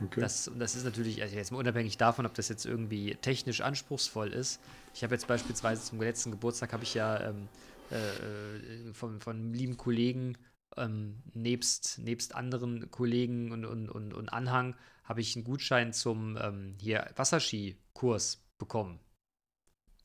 Okay. 0.00 0.20
Das, 0.20 0.46
und 0.46 0.60
das 0.60 0.76
ist 0.76 0.84
natürlich, 0.84 1.22
also 1.22 1.34
jetzt 1.34 1.50
mal 1.50 1.58
unabhängig 1.58 1.96
davon, 1.96 2.24
ob 2.24 2.34
das 2.34 2.48
jetzt 2.48 2.66
irgendwie 2.66 3.16
technisch 3.16 3.60
anspruchsvoll 3.60 4.32
ist. 4.32 4.60
Ich 4.94 5.02
habe 5.02 5.14
jetzt 5.14 5.26
beispielsweise 5.26 5.82
zum 5.82 6.00
letzten 6.00 6.30
Geburtstag 6.30 6.72
habe 6.72 6.84
ich 6.84 6.94
ja 6.94 7.20
ähm, 7.20 7.48
äh, 7.90 8.92
von, 8.92 9.20
von 9.20 9.52
lieben 9.52 9.76
Kollegen 9.76 10.38
ähm, 10.76 11.22
nebst, 11.34 11.98
nebst 11.98 12.34
anderen 12.34 12.90
Kollegen 12.92 13.50
und, 13.50 13.64
und, 13.64 13.88
und, 13.88 14.14
und 14.14 14.28
Anhang 14.28 14.76
habe 15.02 15.20
ich 15.20 15.34
einen 15.34 15.44
Gutschein 15.44 15.92
zum 15.92 16.36
ähm, 16.36 16.76
hier 16.78 17.10
Wasserski-Kurs 17.16 18.44
bekommen 18.58 19.00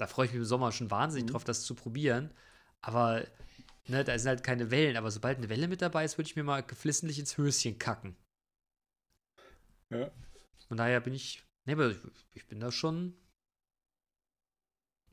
da 0.04 0.08
freue 0.08 0.26
ich 0.26 0.34
mich 0.34 0.40
im 0.40 0.46
Sommer 0.46 0.72
schon 0.74 0.92
wahnsinnig 0.92 1.28
mhm. 1.28 1.32
drauf, 1.32 1.46
das 1.46 1.64
zu 1.64 1.76
probieren. 1.76 2.30
Aber 2.82 3.26
ne, 3.88 4.04
da 4.04 4.18
sind 4.20 4.28
halt 4.28 4.44
keine 4.44 4.70
Wellen. 4.70 4.98
Aber 4.98 5.12
sobald 5.12 5.38
eine 5.38 5.48
Welle 5.48 5.70
mit 5.70 5.82
dabei 5.82 6.04
ist, 6.04 6.18
würde 6.18 6.28
ich 6.28 6.36
mir 6.36 6.44
mal 6.44 6.62
geflissentlich 6.62 7.20
ins 7.20 7.38
Höschen 7.38 7.80
kacken. 7.80 8.18
Ja. 9.90 10.12
Von 10.68 10.78
daher 10.78 11.00
bin 11.00 11.14
ich, 11.14 11.44
ne, 11.64 11.74
aber 11.74 11.92
ich, 11.92 11.98
ich 12.34 12.48
bin 12.48 12.60
da 12.60 12.72
schon. 12.72 13.16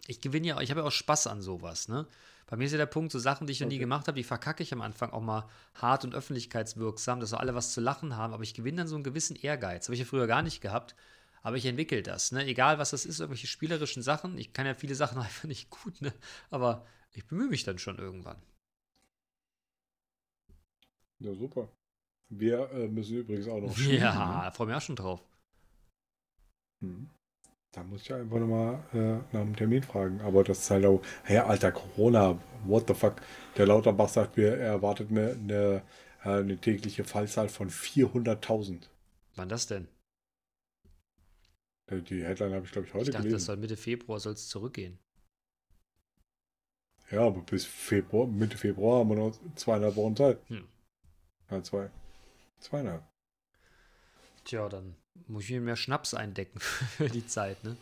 Ich 0.09 0.20
gewinne 0.20 0.49
ja, 0.49 0.61
ich 0.61 0.70
habe 0.70 0.80
ja 0.80 0.86
auch 0.86 0.93
Spaß 0.93 1.28
an 1.28 1.41
sowas, 1.41 1.86
ne? 1.86 2.09
Bei 2.47 2.57
mir 2.57 2.64
ist 2.64 2.72
ja 2.72 2.78
der 2.78 2.86
Punkt, 2.86 3.12
so 3.12 3.20
Sachen, 3.20 3.47
die 3.47 3.53
ich 3.53 3.61
noch 3.61 3.66
okay. 3.66 3.76
nie 3.76 3.78
gemacht 3.78 4.09
habe, 4.09 4.16
die 4.16 4.24
verkacke 4.24 4.64
ich 4.64 4.72
am 4.72 4.80
Anfang 4.80 5.11
auch 5.11 5.20
mal 5.20 5.49
hart 5.74 6.03
und 6.03 6.16
öffentlichkeitswirksam, 6.16 7.20
dass 7.20 7.30
so 7.30 7.36
alle 7.36 7.55
was 7.55 7.72
zu 7.72 7.80
lachen 7.80 8.16
haben, 8.16 8.34
aber 8.34 8.43
ich 8.43 8.55
gewinne 8.55 8.78
dann 8.78 8.88
so 8.88 8.97
einen 8.97 9.05
gewissen 9.05 9.36
Ehrgeiz. 9.36 9.86
Habe 9.86 9.95
ich 9.95 10.01
ja 10.01 10.07
früher 10.07 10.26
gar 10.26 10.43
nicht 10.43 10.61
gehabt 10.61 10.97
aber 11.43 11.57
ich 11.57 11.66
entwickle 11.66 12.03
das. 12.03 12.32
Ne? 12.32 12.45
Egal, 12.47 12.78
was 12.78 12.91
das 12.91 13.05
ist, 13.05 13.20
irgendwelche 13.20 13.47
spielerischen 13.47 14.03
Sachen. 14.03 14.36
Ich 14.38 14.53
kann 14.53 14.66
ja 14.66 14.74
viele 14.74 14.95
Sachen 14.95 15.18
einfach 15.22 15.45
nicht 15.45 15.70
gut, 15.70 16.01
ne? 16.01 16.12
aber 16.51 16.86
ich 17.12 17.26
bemühe 17.26 17.49
mich 17.49 17.64
dann 17.64 17.78
schon 17.78 17.99
irgendwann. 17.99 18.41
Ja, 21.18 21.34
super. 21.34 21.68
Wir 22.30 22.70
äh, 22.70 22.88
müssen 22.88 23.18
übrigens 23.18 23.49
auch 23.49 23.61
noch 23.61 23.76
spielen. 23.76 24.01
Ja, 24.01 24.12
ne? 24.12 24.45
da 24.45 24.51
freue 24.53 24.68
mich 24.68 24.76
auch 24.76 24.80
schon 24.80 24.97
drauf. 24.97 25.22
Hm. 26.82 27.11
Da 27.72 27.84
muss 27.84 28.03
ich 28.03 28.12
einfach 28.12 28.38
nochmal 28.38 28.82
äh, 28.93 29.18
nach 29.32 29.43
dem 29.43 29.55
Termin 29.55 29.82
fragen. 29.82 30.20
Aber 30.22 30.43
das 30.43 30.59
ist 30.59 30.70
halt 30.70 30.84
auch, 30.86 31.03
hey, 31.22 31.38
alter 31.38 31.70
Corona, 31.70 32.38
what 32.64 32.88
the 32.88 32.95
fuck. 32.95 33.16
Der 33.57 33.66
Lauterbach 33.66 34.09
sagt, 34.09 34.36
wir 34.36 34.57
erwartet 34.57 35.11
eine, 35.11 35.32
eine, 35.32 35.82
äh, 36.24 36.41
eine 36.41 36.57
tägliche 36.57 37.05
Fallzahl 37.05 37.49
von 37.49 37.70
400.000. 37.70 38.88
Wann 39.36 39.49
das 39.49 39.66
denn? 39.66 39.86
Äh, 41.91 42.01
die 42.03 42.24
Headline 42.24 42.55
habe 42.55 42.64
ich, 42.64 42.72
glaube 42.72 42.86
ich, 42.86 42.95
heute 42.95 43.05
ich 43.05 43.11
dachte, 43.11 43.24
gelesen. 43.24 43.36
das 43.36 43.45
soll 43.47 43.57
Mitte 43.57 43.76
Februar 43.76 44.20
soll 44.20 44.34
es 44.34 44.49
zurückgehen. 44.49 44.99
Ja, 47.11 47.22
aber 47.22 47.41
bis 47.41 47.64
Februar, 47.64 48.26
Mitte 48.26 48.57
Februar 48.57 49.01
haben 49.01 49.09
wir 49.11 49.16
noch 49.16 49.36
zweieinhalb 49.57 49.97
Wochen 49.97 50.16
Zeit. 50.16 50.38
Hm. 50.49 50.68
Ja, 51.51 51.62
zwei. 51.62 51.91
Zweieinhalb. 52.61 53.03
Tja, 54.45 54.68
dann 54.68 54.95
muss 55.26 55.45
ich 55.45 55.51
mir 55.51 55.61
mehr 55.61 55.76
Schnaps 55.76 56.14
eindecken 56.14 56.61
für 56.61 57.09
die 57.09 57.26
Zeit, 57.26 57.62
ne? 57.64 57.76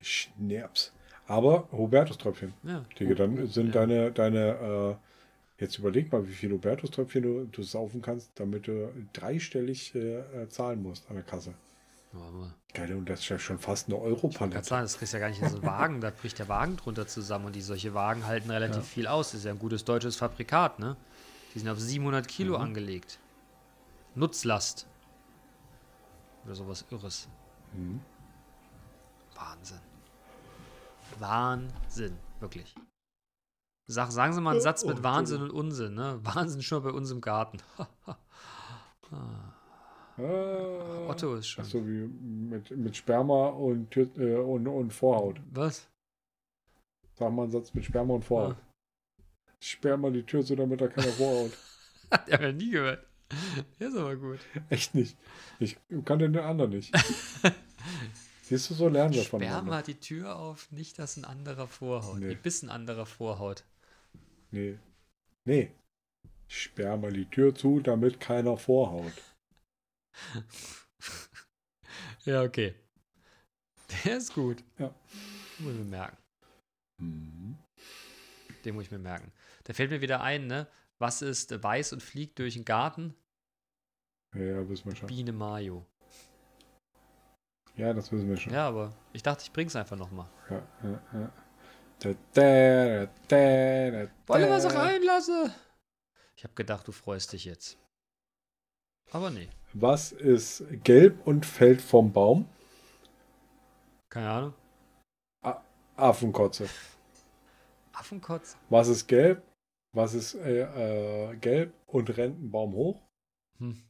Schnaps. 0.00 0.92
Aber 1.26 1.68
Hubertus-Tröpfchen. 1.70 2.52
Ja. 2.64 2.84
Digga, 2.98 3.14
dann 3.14 3.46
sind 3.46 3.68
ja. 3.68 3.72
deine, 3.72 4.10
deine, 4.10 4.98
äh, 4.98 5.62
jetzt 5.62 5.78
überleg 5.78 6.10
mal, 6.10 6.26
wie 6.26 6.32
viel 6.32 6.50
Hubertus-Tröpfchen 6.50 7.22
du, 7.22 7.44
du 7.44 7.62
saufen 7.62 8.02
kannst, 8.02 8.32
damit 8.34 8.66
du 8.66 8.92
dreistellig 9.12 9.94
äh, 9.94 10.48
zahlen 10.48 10.82
musst 10.82 11.08
an 11.08 11.14
der 11.14 11.24
Kasse. 11.24 11.54
Geil, 12.74 12.94
und 12.94 13.08
das 13.08 13.20
ist 13.20 13.28
ja 13.28 13.38
schon 13.38 13.58
fast 13.58 13.88
eine 13.88 13.96
Europalette. 13.96 14.64
Sagen, 14.64 14.82
das 14.82 14.98
kriegst 14.98 15.14
ja 15.14 15.18
gar 15.18 15.28
nicht 15.28 15.40
in 15.40 15.48
so 15.48 15.56
einen 15.56 15.66
Wagen, 15.66 16.00
da 16.00 16.10
bricht 16.10 16.38
der 16.38 16.48
Wagen 16.48 16.76
drunter 16.76 17.06
zusammen 17.06 17.46
und 17.46 17.56
die 17.56 17.62
solche 17.62 17.94
Wagen 17.94 18.26
halten 18.26 18.50
relativ 18.50 18.76
ja. 18.76 18.82
viel 18.82 19.06
aus. 19.06 19.30
Das 19.30 19.40
ist 19.40 19.44
ja 19.44 19.52
ein 19.52 19.58
gutes 19.58 19.84
deutsches 19.84 20.16
Fabrikat, 20.16 20.78
ne? 20.78 20.96
Die 21.54 21.58
sind 21.58 21.68
auf 21.68 21.78
700 21.78 22.26
Kilo 22.28 22.56
mhm. 22.56 22.64
angelegt. 22.64 23.18
Nutzlast. 24.14 24.86
Oder 26.44 26.54
sowas 26.54 26.84
Irres. 26.90 27.28
Mhm. 27.72 28.00
Wahnsinn. 29.34 29.80
Wahnsinn, 31.18 32.18
wirklich. 32.40 32.74
Sag, 33.86 34.12
sagen 34.12 34.32
Sie 34.32 34.40
mal 34.40 34.52
einen 34.52 34.60
Satz 34.60 34.84
mit 34.84 35.00
oh, 35.00 35.02
Wahnsinn 35.02 35.42
und 35.42 35.50
Unsinn, 35.50 35.94
ne? 35.94 36.20
Wahnsinn 36.22 36.62
schon 36.62 36.82
bei 36.82 36.90
uns 36.90 37.10
im 37.10 37.20
Garten. 37.20 37.58
ah. 38.06 39.51
Ah, 40.22 41.08
Otto 41.08 41.34
ist 41.34 41.48
schon. 41.48 41.64
So 41.64 41.86
wie 41.86 42.06
mit, 42.06 42.70
mit 42.70 42.96
Sperma 42.96 43.48
und, 43.48 43.96
äh, 43.96 44.36
und, 44.36 44.66
und 44.66 44.92
Vorhaut. 44.92 45.40
Was? 45.50 45.88
Sag 47.14 47.32
mal 47.32 47.42
einen 47.42 47.52
Satz 47.52 47.74
mit 47.74 47.84
Sperma 47.84 48.14
und 48.14 48.24
Vorhaut. 48.24 48.56
Ah. 48.56 48.72
Sperr 49.60 49.96
mal 49.96 50.12
die 50.12 50.24
Tür 50.24 50.44
zu, 50.44 50.56
damit 50.56 50.80
er 50.80 50.88
keine 50.88 51.12
Vorhaut. 51.12 51.52
Hat 52.10 52.28
er 52.28 52.42
ja 52.42 52.52
nie 52.52 52.70
gehört. 52.70 53.06
Der 53.78 53.88
ist 53.88 53.96
aber 53.96 54.16
gut. 54.16 54.40
Echt 54.68 54.94
nicht. 54.94 55.16
Ich 55.58 55.78
kann 56.04 56.18
den 56.18 56.36
anderen 56.36 56.70
nicht. 56.70 56.92
Siehst 58.42 58.70
du, 58.70 58.74
so 58.74 58.88
lernen 58.88 59.14
wir 59.14 59.22
von 59.22 59.40
Sperr 59.40 59.62
mal 59.62 59.82
die 59.82 59.94
Tür 59.94 60.36
auf, 60.36 60.70
nicht 60.72 60.98
dass 60.98 61.16
ein 61.16 61.24
anderer 61.24 61.66
Vorhaut. 61.66 62.18
Nee. 62.18 62.36
Ein 62.44 62.68
anderer 62.68 63.06
Vorhaut. 63.06 63.64
Nee. 64.50 64.78
Nee. 65.44 65.70
Sperr 66.48 66.96
mal 66.96 67.12
die 67.12 67.24
Tür 67.24 67.54
zu, 67.54 67.80
damit 67.80 68.20
keiner 68.20 68.58
vorhaut. 68.58 69.12
ja, 72.24 72.42
okay. 72.42 72.74
Der 74.04 74.16
ist 74.16 74.34
gut. 74.34 74.62
Ja. 74.78 74.94
Muss 75.58 75.72
ich 75.72 75.78
mir 75.78 75.84
merken. 75.84 76.16
Mhm. 76.98 77.58
Den 78.64 78.74
muss 78.74 78.84
ich 78.84 78.90
mir 78.90 78.98
merken. 78.98 79.32
Da 79.64 79.72
fällt 79.72 79.90
mir 79.90 80.00
wieder 80.00 80.20
ein, 80.20 80.46
ne? 80.46 80.66
Was 80.98 81.22
ist 81.22 81.62
weiß 81.62 81.92
und 81.92 82.02
fliegt 82.02 82.38
durch 82.38 82.54
den 82.54 82.64
Garten? 82.64 83.14
Ja, 84.34 84.68
wissen 84.68 84.86
wir 84.86 84.96
schon. 84.96 85.08
Biene 85.08 85.32
Mayo. 85.32 85.86
Ja, 87.76 87.92
das 87.92 88.12
wissen 88.12 88.28
wir 88.28 88.36
schon. 88.36 88.52
Ja, 88.52 88.68
aber 88.68 88.94
ich 89.12 89.22
dachte, 89.22 89.42
ich 89.44 89.52
bring's 89.52 89.76
einfach 89.76 89.96
nochmal. 89.96 90.28
Ja, 90.50 90.68
ja, 90.82 91.02
ja. 91.12 91.32
Da, 91.98 92.14
da, 92.32 93.06
da, 93.06 93.08
da, 93.28 93.90
da, 94.04 94.10
Wolle 94.26 94.50
was 94.50 94.64
da. 94.64 94.80
reinlasse. 94.80 95.54
Ich 96.36 96.44
habe 96.44 96.54
gedacht, 96.54 96.86
du 96.88 96.92
freust 96.92 97.32
dich 97.32 97.44
jetzt. 97.44 97.78
Aber 99.10 99.30
nee, 99.30 99.48
Was 99.74 100.12
ist 100.12 100.64
gelb 100.84 101.26
und 101.26 101.46
fällt 101.46 101.80
vom 101.80 102.12
Baum? 102.12 102.48
keine 104.08 104.28
Ahnung. 104.30 104.54
Affenkotze. 105.96 106.68
Affenkotz. 107.92 108.56
Was 108.68 108.88
ist 108.88 109.06
gelb? 109.06 109.42
Was 109.94 110.14
ist 110.14 110.34
äh, 110.34 111.30
äh, 111.30 111.36
gelb 111.36 111.74
und 111.86 112.16
rennt 112.16 112.38
einen 112.38 112.50
Baum 112.50 112.72
hoch? 112.72 113.02
Hm. 113.58 113.82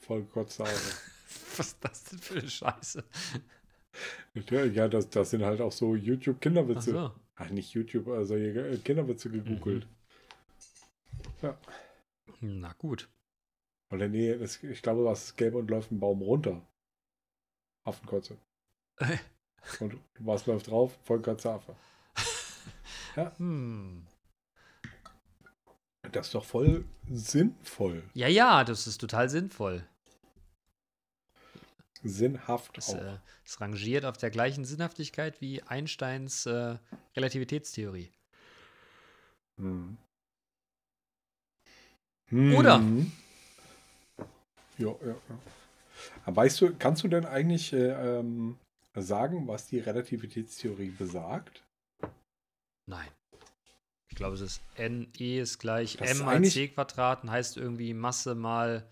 Vollgekotzte 0.00 0.64
Auto. 0.64 0.72
Was 1.56 1.66
ist 1.68 1.84
das 1.84 2.04
denn 2.04 2.18
für 2.18 2.38
eine 2.38 2.48
Scheiße? 2.48 3.04
ja, 4.50 4.88
das, 4.88 5.10
das 5.10 5.30
sind 5.30 5.44
halt 5.44 5.60
auch 5.60 5.72
so 5.72 5.94
Ach 5.94 5.98
YouTube-Kinderwitze. 5.98 6.92
so. 6.92 7.12
Ach, 7.36 7.50
nicht 7.50 7.74
YouTube, 7.74 8.08
also 8.08 8.36
äh, 8.36 8.78
Kinderwitze 8.78 9.30
gegoogelt. 9.30 9.86
Na 12.40 12.72
gut. 12.78 13.08
Oder 13.92 14.08
nee, 14.08 14.34
das, 14.36 14.62
ich 14.62 14.80
glaube, 14.82 15.04
was 15.04 15.24
ist 15.24 15.36
gelb 15.36 15.54
und 15.54 15.68
läuft 15.70 15.92
ein 15.92 16.00
Baum 16.00 16.22
runter? 16.22 16.66
Affenkotze. 17.84 18.38
Und 19.80 19.96
was 20.18 20.46
läuft 20.46 20.68
drauf? 20.68 20.98
Vollkotze 21.04 21.50
Affe. 21.52 21.76
Hm. 23.36 24.06
Das 26.10 26.26
ist 26.28 26.34
doch 26.34 26.44
voll 26.44 26.86
sinnvoll. 27.10 28.02
Ja, 28.14 28.26
ja, 28.26 28.64
das 28.64 28.86
ist 28.86 28.98
total 28.98 29.28
sinnvoll. 29.28 29.86
Sinnhaft 32.02 32.76
Das, 32.78 32.88
auch. 32.88 32.98
äh, 33.02 33.18
es 33.44 33.60
rangiert 33.60 34.06
auf 34.06 34.16
der 34.16 34.30
gleichen 34.30 34.64
Sinnhaftigkeit 34.64 35.42
wie 35.42 35.62
Einsteins 35.62 36.46
äh, 36.46 36.78
Relativitätstheorie. 37.14 38.10
Hm. 39.58 39.98
Oder? 42.56 42.82
Ja, 44.82 45.06
ja, 45.06 45.16
ja. 45.28 46.36
Weißt 46.36 46.60
du, 46.60 46.74
kannst 46.78 47.04
du 47.04 47.08
denn 47.08 47.26
eigentlich 47.26 47.72
äh, 47.72 48.18
ähm, 48.18 48.58
sagen, 48.94 49.46
was 49.46 49.66
die 49.66 49.78
Relativitätstheorie 49.78 50.90
besagt? 50.90 51.62
Nein. 52.86 53.08
Ich 54.08 54.16
glaube, 54.16 54.34
es 54.34 54.42
ist 54.42 54.62
NE 54.78 55.40
ist 55.40 55.58
gleich 55.58 55.96
Das 55.96 56.18
M 56.18 56.26
mal 56.26 56.44
C 56.44 56.68
Quadrat 56.68 57.22
und 57.22 57.30
heißt 57.30 57.56
irgendwie 57.56 57.94
Masse 57.94 58.34
mal 58.34 58.86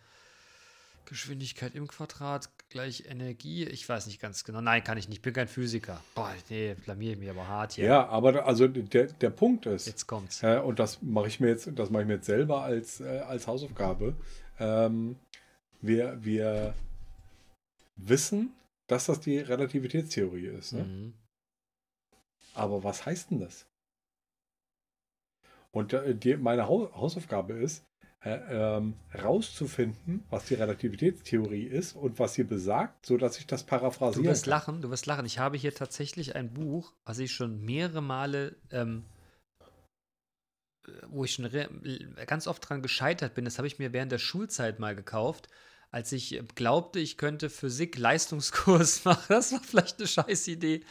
Geschwindigkeit 1.05 1.75
im 1.75 1.89
Quadrat 1.89 2.49
gleich 2.71 3.05
Energie. 3.07 3.65
Ich 3.65 3.87
weiß 3.87 4.07
nicht 4.07 4.21
ganz 4.21 4.45
genau. 4.45 4.61
Nein, 4.61 4.83
kann 4.83 4.97
ich 4.97 5.09
nicht. 5.09 5.19
Ich 5.19 5.23
bin 5.23 5.35
kein 5.35 5.49
Physiker. 5.49 6.01
Boah, 6.15 6.33
nee, 6.49 6.75
blamier 6.75 7.13
ich 7.13 7.19
mich 7.19 7.29
aber 7.29 7.47
hart 7.49 7.73
hier. 7.73 7.85
Ja, 7.85 8.09
aber 8.09 8.47
also 8.47 8.69
der, 8.69 9.07
der 9.07 9.31
Punkt 9.31 9.67
ist, 9.67 9.87
Jetzt 9.87 10.07
kommt's. 10.07 10.43
Äh, 10.43 10.59
und 10.61 10.79
das 10.79 11.03
mache 11.03 11.27
ich 11.27 11.41
mir 11.41 11.49
jetzt, 11.49 11.69
das 11.75 11.91
mache 11.91 12.03
ich 12.03 12.09
mir 12.09 12.15
jetzt 12.15 12.27
selber 12.27 12.63
als, 12.63 13.01
äh, 13.01 13.19
als 13.27 13.47
Hausaufgabe. 13.47 14.15
Ähm, 14.59 15.17
wir, 15.81 16.23
wir 16.25 16.75
wissen, 17.97 18.53
dass 18.87 19.07
das 19.07 19.21
die 19.21 19.39
Relativitätstheorie 19.39 20.47
ist. 20.47 20.73
Ne? 20.73 20.85
Mhm. 20.85 21.15
Aber 22.55 22.83
was 22.83 23.07
heißt 23.07 23.31
denn 23.31 23.41
das? 23.41 23.67
Und 25.71 25.93
äh, 25.93 26.15
die, 26.15 26.37
meine 26.37 26.67
Hau 26.67 26.93
Hausaufgabe 26.95 27.55
ist, 27.55 27.85
äh, 28.23 28.39
ähm, 28.51 28.97
rauszufinden, 29.15 30.25
was 30.29 30.45
die 30.45 30.55
Relativitätstheorie 30.55 31.65
ist 31.65 31.95
und 31.95 32.19
was 32.19 32.35
sie 32.35 32.45
besagt, 32.45 33.07
sodass 33.07 33.39
ich 33.39 33.47
das 33.47 33.63
Du 33.65 33.71
paraphrasieren 33.71 34.27
wirst 34.27 34.45
kann. 34.45 34.51
lachen, 34.51 34.83
du 34.83 34.91
wirst 34.91 35.07
lachen. 35.07 35.25
Ich 35.25 35.39
habe 35.39 35.57
hier 35.57 35.75
tatsächlich 35.75 36.35
ein 36.35 36.53
Buch, 36.53 36.93
was 37.07 37.19
ich 37.19 37.33
schon 37.33 37.65
mehrere 37.65 38.03
Male, 38.03 38.57
ähm, 38.73 38.99
äh, 38.99 39.20
wo 41.09 41.25
ich 41.25 41.35
schon 41.35 41.49
ganz 42.27 42.47
oft 42.47 42.69
dran 42.69 42.83
gescheitert 42.83 43.35
bin. 43.35 43.45
Das 43.45 43.59
habe 43.59 43.67
ich 43.67 43.79
mir 43.79 43.93
während 43.93 44.13
der 44.13 44.19
Schulzeit 44.19 44.79
mal 44.79 44.95
gekauft, 44.95 45.49
als 45.91 46.13
ich 46.13 46.35
äh, 46.35 46.43
glaubte, 46.55 47.01
ich 47.01 47.17
könnte 47.17 47.51
Physik-Leistungskurs 47.51 49.05
machen. 49.05 49.25
Das 49.29 49.53
war 49.53 49.61
vielleicht 49.61 49.99
eine 49.99 50.09
scheiß 50.09 50.49
Idee. 50.49 50.85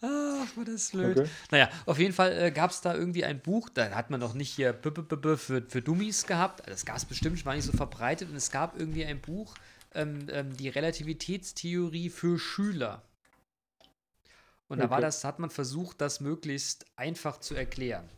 Ach, 0.00 0.56
war 0.56 0.64
das 0.64 0.90
blöd. 0.90 1.18
Okay. 1.18 1.28
Naja, 1.50 1.70
auf 1.86 1.98
jeden 1.98 2.12
Fall 2.12 2.32
äh, 2.32 2.50
gab 2.50 2.70
es 2.70 2.80
da 2.80 2.94
irgendwie 2.94 3.24
ein 3.24 3.40
Buch, 3.40 3.68
da 3.70 3.90
hat 3.90 4.10
man 4.10 4.20
noch 4.20 4.34
nicht 4.34 4.54
hier 4.54 4.72
B 4.72 4.90
-b 4.90 5.02
-b 5.06 5.36
für, 5.36 5.62
für 5.66 5.82
Dummies 5.82 6.26
gehabt. 6.26 6.68
Das 6.68 6.84
gab 6.84 6.96
es 6.96 7.04
bestimmt, 7.04 7.44
war 7.46 7.54
nicht 7.54 7.64
so 7.64 7.72
verbreitet. 7.72 8.30
Und 8.30 8.36
es 8.36 8.50
gab 8.50 8.78
irgendwie 8.78 9.04
ein 9.04 9.20
Buch, 9.20 9.54
ähm, 9.94 10.26
ähm, 10.30 10.56
die 10.56 10.68
Relativitätstheorie 10.68 12.10
für 12.10 12.38
Schüler. 12.38 13.02
Und 14.68 14.78
da 14.78 14.90
war 14.90 14.98
Okay. 14.98 15.06
das, 15.06 15.24
hat 15.24 15.38
man 15.38 15.50
versucht, 15.50 16.00
das 16.00 16.20
möglichst 16.20 16.86
einfach 16.96 17.38
zu 17.40 17.54
erklären. 17.54 18.08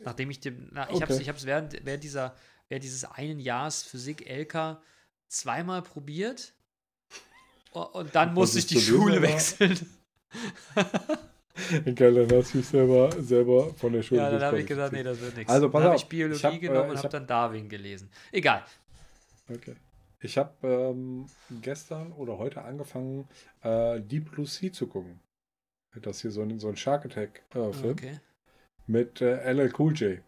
Nachdem 0.00 0.30
ich 0.30 0.40
dem, 0.40 0.68
na, 0.72 0.88
ich 0.90 1.00
habe 1.02 1.12
es 1.12 1.18
Okay. 1.18 1.22
ich 1.22 1.28
hab's 1.28 1.46
während, 1.46 1.84
während, 1.84 2.02
dieser, 2.04 2.34
während 2.68 2.84
dieses 2.84 3.04
einen 3.04 3.38
Jahres 3.38 3.82
Physik-LK 3.82 4.80
zweimal 5.28 5.82
probiert. 5.82 6.54
Und 7.72 8.14
dann 8.14 8.34
musste 8.34 8.58
ich 8.58 8.66
die 8.66 8.80
Schule 8.80 9.22
wechseln. 9.22 9.78
Geil, 11.94 12.14
dann 12.14 12.38
hast 12.38 12.54
du 12.54 12.58
dich 12.58 12.66
selber, 12.68 13.10
selber 13.20 13.74
von 13.74 13.92
der 13.92 14.02
Schule 14.02 14.22
Ja, 14.22 14.30
dann 14.30 14.42
habe 14.42 14.60
ich 14.60 14.66
gesagt, 14.66 14.92
nee, 14.92 15.02
das 15.02 15.20
wird 15.20 15.36
nichts. 15.36 15.52
Also, 15.52 15.68
pass 15.68 15.80
dann 15.80 15.88
habe 15.88 15.96
ich 15.96 16.06
Biologie 16.06 16.36
ich 16.38 16.44
hab, 16.44 16.54
äh, 16.54 16.58
genommen 16.58 16.90
und 16.90 16.94
ich 16.94 16.98
habe 16.98 17.04
hab- 17.04 17.10
dann 17.10 17.26
Darwin 17.26 17.68
gelesen. 17.68 18.10
Egal. 18.32 18.64
Okay. 19.48 19.76
Ich 20.20 20.36
habe 20.38 20.54
ähm, 20.66 21.26
gestern 21.60 22.12
oder 22.12 22.38
heute 22.38 22.62
angefangen, 22.62 23.28
äh, 23.62 24.00
Deep 24.00 24.30
Blue 24.32 24.46
Sea 24.46 24.72
zu 24.72 24.86
gucken. 24.86 25.20
Das 26.00 26.16
ist 26.16 26.22
hier 26.22 26.30
so 26.30 26.42
ein, 26.42 26.58
so 26.58 26.68
ein 26.68 26.76
Shark 26.76 27.04
Attack 27.04 27.42
äh, 27.54 27.58
Okay. 27.58 28.20
Mit 28.86 29.20
äh, 29.20 29.52
LL 29.52 29.72
Cool 29.78 29.94
J. 29.94 30.20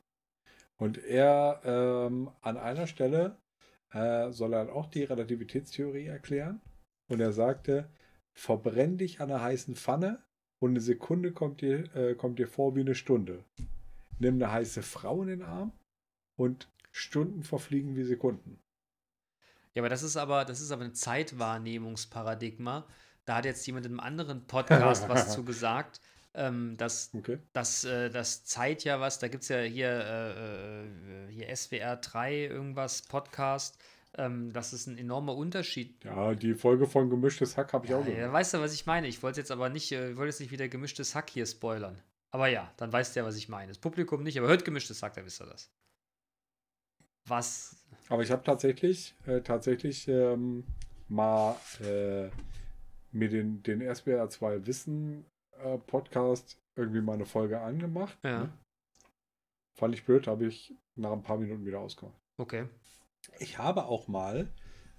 Und 0.79 0.99
er 0.99 1.61
ähm, 1.65 2.31
an 2.41 2.57
einer 2.57 2.87
Stelle 2.87 3.37
äh, 3.93 4.31
soll 4.31 4.55
er 4.55 4.75
auch 4.75 4.87
die 4.87 5.05
Relativitätstheorie 5.05 6.07
erklären. 6.07 6.61
Und 7.09 7.21
er 7.21 7.33
sagte, 7.33 7.89
verbrenn 8.35 8.99
dich 8.99 9.21
an 9.21 9.31
einer 9.31 9.43
heißen 9.43 9.77
Pfanne 9.77 10.23
und 10.61 10.71
eine 10.71 10.81
Sekunde 10.81 11.33
kommt 11.33 11.61
dir, 11.61 11.95
äh, 11.95 12.15
kommt 12.15 12.39
dir 12.39 12.49
vor 12.49 12.75
wie 12.75 12.81
eine 12.81 12.95
Stunde. 12.95 13.45
Nimm 14.19 14.37
eine 14.37 14.51
heiße 14.51 14.83
Frau 14.83 15.23
in 15.23 15.29
den 15.29 15.43
Arm 15.43 15.73
und 16.39 16.69
Stunden 16.91 17.43
verfliegen 17.43 17.97
wie 17.97 18.05
Sekunden. 18.05 18.59
Ja, 19.75 19.83
aber 19.83 19.89
das 19.89 20.03
ist 20.03 20.17
aber, 20.17 20.45
das 20.45 20.61
ist 20.61 20.71
aber 20.71 20.85
ein 20.85 20.95
Zeitwahrnehmungsparadigma. 20.95 22.87
Da 23.25 23.37
hat 23.37 23.45
jetzt 23.45 23.67
jemand 23.67 23.87
in 23.87 23.93
einem 23.93 24.01
anderen 24.01 24.47
Podcast 24.47 25.09
was 25.09 25.33
zu 25.35 25.45
gesagt, 25.45 26.01
ähm, 26.35 26.77
dass, 26.77 27.11
Okay. 27.15 27.39
dass, 27.53 27.85
äh, 27.85 28.11
dass 28.11 28.45
Zeit 28.45 28.85
ja 28.85 29.01
was, 29.01 29.19
da 29.19 29.29
gibt 29.29 29.43
es 29.43 29.49
ja 29.49 29.61
hier, 29.61 29.89
äh, 29.91 30.85
äh, 30.85 31.31
hier 31.31 31.55
SWR 31.55 31.97
3 31.97 32.47
irgendwas, 32.47 33.03
Podcast, 33.03 33.79
ähm, 34.19 34.53
das 34.53 34.73
ist 34.73 34.87
ein 34.87 34.99
enormer 34.99 35.35
Unterschied. 35.37 36.05
Ja, 36.05 36.35
die 36.35 36.55
Folge 36.55 36.87
von 36.87 37.09
Gemischtes 37.11 37.57
Hack 37.57 37.73
habe 37.73 37.85
ich 37.87 37.91
Ja, 37.91 37.99
auch 37.99 38.07
ja, 38.07 38.13
gehört. 38.15 38.33
weißt 38.33 38.55
du, 38.55 38.61
was 38.61 38.75
ich 38.75 38.85
meine? 38.87 39.07
Ich 39.09 39.23
wollte 39.23 39.41
jetzt 39.41 39.51
aber 39.51 39.69
nicht, 39.69 39.91
äh, 39.93 40.11
ich 40.11 40.17
wollte 40.17 40.29
jetzt 40.31 40.41
nicht 40.41 40.51
wieder 40.53 40.69
gemischtes 40.69 41.15
Hack 41.15 41.31
hier 41.31 41.47
spoilern. 41.47 42.01
Aber 42.31 42.49
ja, 42.49 42.73
dann 42.79 42.93
weißt 42.93 43.15
du 43.15 43.21
ja, 43.21 43.27
was 43.27 43.37
ich 43.37 43.49
meine. 43.49 43.69
Das 43.69 43.79
Publikum 43.79 44.23
nicht, 44.23 44.39
aber 44.39 44.49
hört 44.49 44.65
gemischtes 44.65 45.03
Hack, 45.03 45.15
dann 45.15 45.25
wisst 45.27 45.41
ihr 45.43 45.47
das. 45.47 45.71
Was? 47.27 47.77
Aber 48.09 48.23
ich 48.23 48.31
habe 48.31 48.43
tatsächlich, 48.43 49.15
äh, 49.27 49.41
tatsächlich 49.43 50.09
ähm, 50.09 50.65
mal 51.09 51.57
äh, 51.81 52.29
mir 53.13 53.29
den, 53.29 53.63
den 53.63 53.81
SBR 53.81 54.29
2 54.29 54.67
Wissen 54.67 55.25
äh, 55.63 55.79
Podcast 55.79 56.59
irgendwie 56.77 57.01
mal 57.01 57.15
eine 57.15 57.27
Folge 57.27 57.61
angemacht. 57.61 58.19
Ja. 58.23 58.45
Ne? 58.45 58.53
Fand 59.79 59.95
ich 59.95 60.05
blöd, 60.05 60.27
habe 60.27 60.47
ich 60.47 60.75
nach 60.97 61.13
ein 61.13 61.23
paar 61.23 61.39
Minuten 61.39 61.65
wieder 61.65 61.81
ausgemacht. 61.81 62.19
Okay. 62.41 62.67
Ich 63.39 63.59
habe 63.59 63.85
auch 63.87 64.09
mal 64.09 64.49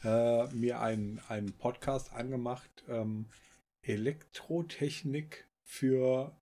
äh, 0.04 0.48
mir 0.48 0.80
einen, 0.80 1.20
einen 1.28 1.54
Podcast 1.54 2.14
angemacht, 2.14 2.84
ähm, 2.88 3.30
Elektrotechnik 3.82 5.48
für 5.64 6.36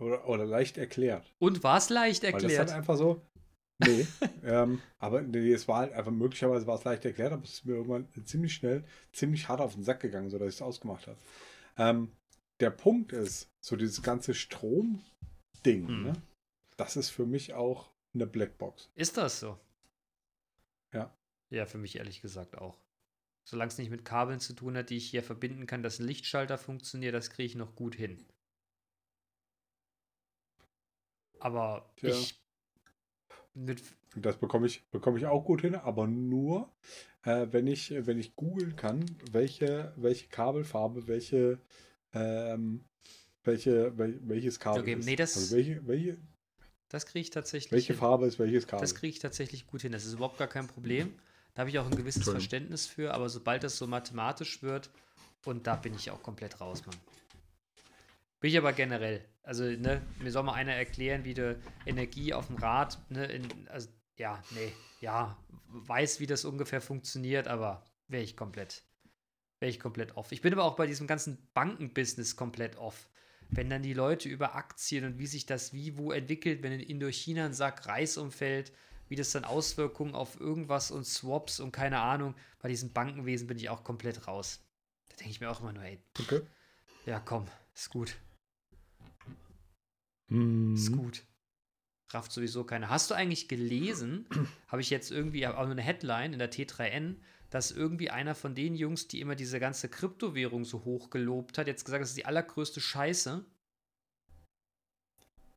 oder, 0.00 0.28
oder 0.28 0.46
leicht 0.46 0.78
erklärt. 0.78 1.32
Und 1.38 1.62
war 1.62 1.78
es 1.78 1.90
leicht 1.90 2.22
Weil 2.22 2.32
das 2.32 2.42
erklärt? 2.42 2.68
dann 2.70 2.76
einfach 2.76 2.96
so. 2.96 3.20
Nee, 3.84 4.06
ähm, 4.44 4.80
aber 4.98 5.22
nee, 5.22 5.52
es 5.52 5.66
war 5.66 5.78
halt 5.78 5.92
einfach, 5.92 6.12
möglicherweise 6.12 6.66
war 6.66 6.76
es 6.76 6.84
leicht 6.84 7.04
erklärt, 7.04 7.32
aber 7.32 7.42
es 7.42 7.54
ist 7.54 7.66
mir 7.66 7.74
irgendwann 7.74 8.08
ziemlich 8.24 8.54
schnell, 8.54 8.84
ziemlich 9.12 9.48
hart 9.48 9.60
auf 9.60 9.74
den 9.74 9.82
Sack 9.82 10.00
gegangen, 10.00 10.30
sodass 10.30 10.48
ich 10.48 10.54
es 10.54 10.62
ausgemacht 10.62 11.06
habe. 11.06 11.18
Ähm, 11.76 12.12
der 12.64 12.70
Punkt 12.70 13.12
ist, 13.12 13.48
so 13.60 13.76
dieses 13.76 14.02
ganze 14.02 14.34
Strom-Ding, 14.34 15.86
Hm. 15.86 16.02
ne, 16.04 16.12
das 16.76 16.96
ist 16.96 17.10
für 17.10 17.26
mich 17.26 17.52
auch 17.54 17.90
eine 18.14 18.26
Blackbox. 18.26 18.90
Ist 18.94 19.16
das 19.18 19.38
so? 19.40 19.58
Ja. 20.92 21.14
Ja, 21.50 21.66
für 21.66 21.78
mich 21.78 21.96
ehrlich 21.96 22.22
gesagt 22.22 22.56
auch. 22.58 22.78
Solange 23.44 23.68
es 23.68 23.76
nicht 23.78 23.90
mit 23.90 24.04
Kabeln 24.06 24.40
zu 24.40 24.54
tun 24.54 24.76
hat, 24.76 24.88
die 24.88 24.96
ich 24.96 25.10
hier 25.10 25.22
verbinden 25.22 25.66
kann, 25.66 25.82
dass 25.82 25.98
ein 25.98 26.06
Lichtschalter 26.06 26.56
funktioniert, 26.56 27.14
das 27.14 27.28
kriege 27.30 27.46
ich 27.46 27.54
noch 27.54 27.74
gut 27.76 27.94
hin. 27.94 28.24
Aber 31.40 31.90
Tja. 31.96 32.08
ich. 32.10 32.40
Mit, 33.52 33.82
Das 34.16 34.36
bekomme 34.38 34.66
ich, 34.66 34.82
bekomme 34.90 35.18
ich 35.18 35.26
auch 35.26 35.44
gut 35.44 35.60
hin, 35.60 35.74
aber 35.76 36.06
nur, 36.08 36.72
äh, 37.22 37.46
wenn 37.50 37.66
ich, 37.68 37.90
wenn 38.06 38.18
ich 38.18 38.34
googeln 38.34 38.74
kann, 38.74 39.04
welche, 39.30 39.92
welche 39.96 40.26
Kabelfarbe, 40.28 41.06
welche, 41.06 41.58
ähm, 42.14 42.84
welche, 43.42 43.96
wel, 43.98 44.18
welches 44.22 44.58
Kabel 44.60 44.82
Okay, 44.82 44.94
ist. 44.94 45.04
nee, 45.06 45.16
das- 45.16 45.36
also 45.36 45.56
welche, 45.56 45.86
welche, 45.86 46.18
das 46.88 47.06
kriege 47.06 47.22
ich 47.22 47.30
tatsächlich. 47.30 47.72
welche 47.72 47.92
hin. 47.94 48.00
Farbe 48.00 48.26
ist 48.26 48.38
welches 48.38 48.66
Kabel? 48.66 48.80
Das 48.82 48.94
kriege 48.94 49.10
ich 49.12 49.18
tatsächlich 49.18 49.66
gut 49.66 49.82
hin. 49.82 49.92
Das 49.92 50.04
ist 50.04 50.12
überhaupt 50.14 50.38
gar 50.38 50.48
kein 50.48 50.66
Problem. 50.68 51.14
Da 51.54 51.60
habe 51.60 51.70
ich 51.70 51.78
auch 51.78 51.86
ein 51.86 51.96
gewisses. 51.96 52.24
Verständnis 52.24 52.86
für, 52.86 53.14
aber 53.14 53.28
sobald 53.28 53.62
das 53.64 53.78
so 53.78 53.86
mathematisch 53.86 54.62
wird, 54.62 54.90
und 55.44 55.66
da 55.66 55.76
bin 55.76 55.94
ich 55.94 56.10
auch 56.10 56.22
komplett 56.22 56.60
raus, 56.60 56.84
Mann. 56.86 56.96
Bin 58.40 58.50
ich 58.50 58.58
aber 58.58 58.72
generell. 58.72 59.24
Also, 59.42 59.64
ne, 59.64 60.00
mir 60.20 60.30
soll 60.32 60.42
mal 60.42 60.54
einer 60.54 60.72
erklären, 60.74 61.24
wie 61.24 61.34
du 61.34 61.58
Energie 61.86 62.32
auf 62.32 62.46
dem 62.48 62.56
Rad, 62.56 62.98
ne, 63.10 63.26
in, 63.26 63.68
also, 63.68 63.88
ja, 64.16 64.42
nee, 64.50 64.72
ja, 65.00 65.36
weiß, 65.68 66.20
wie 66.20 66.26
das 66.26 66.44
ungefähr 66.44 66.80
funktioniert, 66.80 67.46
aber 67.48 67.84
wäre 68.08 68.22
ich 68.22 68.36
komplett, 68.36 68.82
wäre 69.60 69.70
ich 69.70 69.80
komplett 69.80 70.16
off. 70.16 70.32
Ich 70.32 70.42
bin 70.42 70.52
aber 70.52 70.64
auch 70.64 70.76
bei 70.76 70.86
diesem 70.86 71.06
ganzen 71.06 71.38
Bankenbusiness 71.54 72.36
komplett 72.36 72.76
off. 72.76 73.08
Wenn 73.50 73.70
dann 73.70 73.82
die 73.82 73.92
Leute 73.94 74.28
über 74.28 74.54
Aktien 74.54 75.04
und 75.04 75.18
wie 75.18 75.26
sich 75.26 75.46
das 75.46 75.72
wie 75.72 75.96
wo 75.98 76.12
entwickelt, 76.12 76.62
wenn 76.62 76.72
in 76.72 76.80
Indochina 76.80 77.44
ein 77.46 77.52
Sack 77.54 77.86
Reis 77.86 78.16
umfällt, 78.16 78.72
wie 79.08 79.16
das 79.16 79.32
dann 79.32 79.44
Auswirkungen 79.44 80.14
auf 80.14 80.40
irgendwas 80.40 80.90
und 80.90 81.04
Swaps 81.04 81.60
und 81.60 81.70
keine 81.72 82.00
Ahnung, 82.00 82.34
bei 82.60 82.68
diesem 82.68 82.92
Bankenwesen 82.92 83.46
bin 83.46 83.58
ich 83.58 83.68
auch 83.68 83.84
komplett 83.84 84.26
raus. 84.26 84.60
Da 85.10 85.16
denke 85.16 85.30
ich 85.30 85.40
mir 85.40 85.50
auch 85.50 85.60
immer 85.60 85.72
nur, 85.72 85.84
ey, 85.84 86.00
Okay. 86.20 86.40
ja 87.04 87.20
komm, 87.20 87.46
ist 87.74 87.90
gut, 87.90 88.16
Mhm. 90.28 90.74
ist 90.74 90.92
gut. 90.92 91.22
Rafft 92.10 92.32
sowieso 92.32 92.64
keiner. 92.64 92.88
Hast 92.90 93.10
du 93.10 93.14
eigentlich 93.14 93.48
gelesen, 93.48 94.26
habe 94.68 94.80
ich 94.82 94.90
jetzt 94.90 95.10
irgendwie 95.10 95.46
auch 95.46 95.54
nur 95.62 95.72
eine 95.72 95.82
Headline 95.82 96.32
in 96.32 96.38
der 96.38 96.50
T3N, 96.50 97.16
dass 97.50 97.70
irgendwie 97.70 98.10
einer 98.10 98.34
von 98.34 98.54
den 98.54 98.74
Jungs, 98.74 99.08
die 99.08 99.20
immer 99.20 99.36
diese 99.36 99.60
ganze 99.60 99.88
Kryptowährung 99.88 100.64
so 100.64 100.84
hoch 100.84 101.10
gelobt 101.10 101.58
hat, 101.58 101.66
jetzt 101.66 101.84
gesagt, 101.84 102.02
das 102.02 102.10
ist 102.10 102.18
die 102.18 102.26
allergrößte 102.26 102.80
Scheiße. 102.80 103.44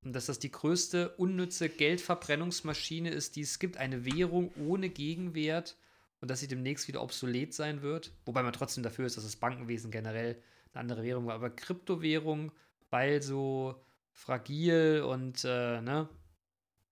Und 0.04 0.14
dass 0.14 0.28
das 0.28 0.40
die 0.40 0.52
größte 0.52 1.10
unnütze 1.18 1.70
Geldverbrennungsmaschine 1.70 3.10
ist, 3.10 3.36
die 3.36 3.42
es 3.42 3.60
gibt. 3.60 3.78
Eine 3.78 4.06
Währung 4.06 4.52
ohne 4.56 4.90
Gegenwert 4.90 5.76
und 6.22 6.32
dass 6.32 6.40
sie 6.40 6.48
demnächst 6.48 6.88
wieder 6.88 7.02
obsolet 7.02 7.54
sein 7.54 7.82
wird. 7.82 8.12
Wobei 8.26 8.44
man 8.44 8.54
trotzdem 8.54 8.84
dafür 8.84 9.06
ist, 9.06 9.18
dass 9.18 9.24
das 9.24 9.36
Bankenwesen 9.36 9.92
generell 9.92 10.42
eine 10.74 10.82
andere 10.82 11.04
Währung 11.04 11.26
war. 11.26 11.36
Aber 11.36 11.50
Kryptowährung, 11.50 12.52
weil 12.90 13.22
so 13.22 13.76
fragil 14.12 15.04
und 15.06 15.44
äh, 15.44 15.82
ne, 15.82 16.10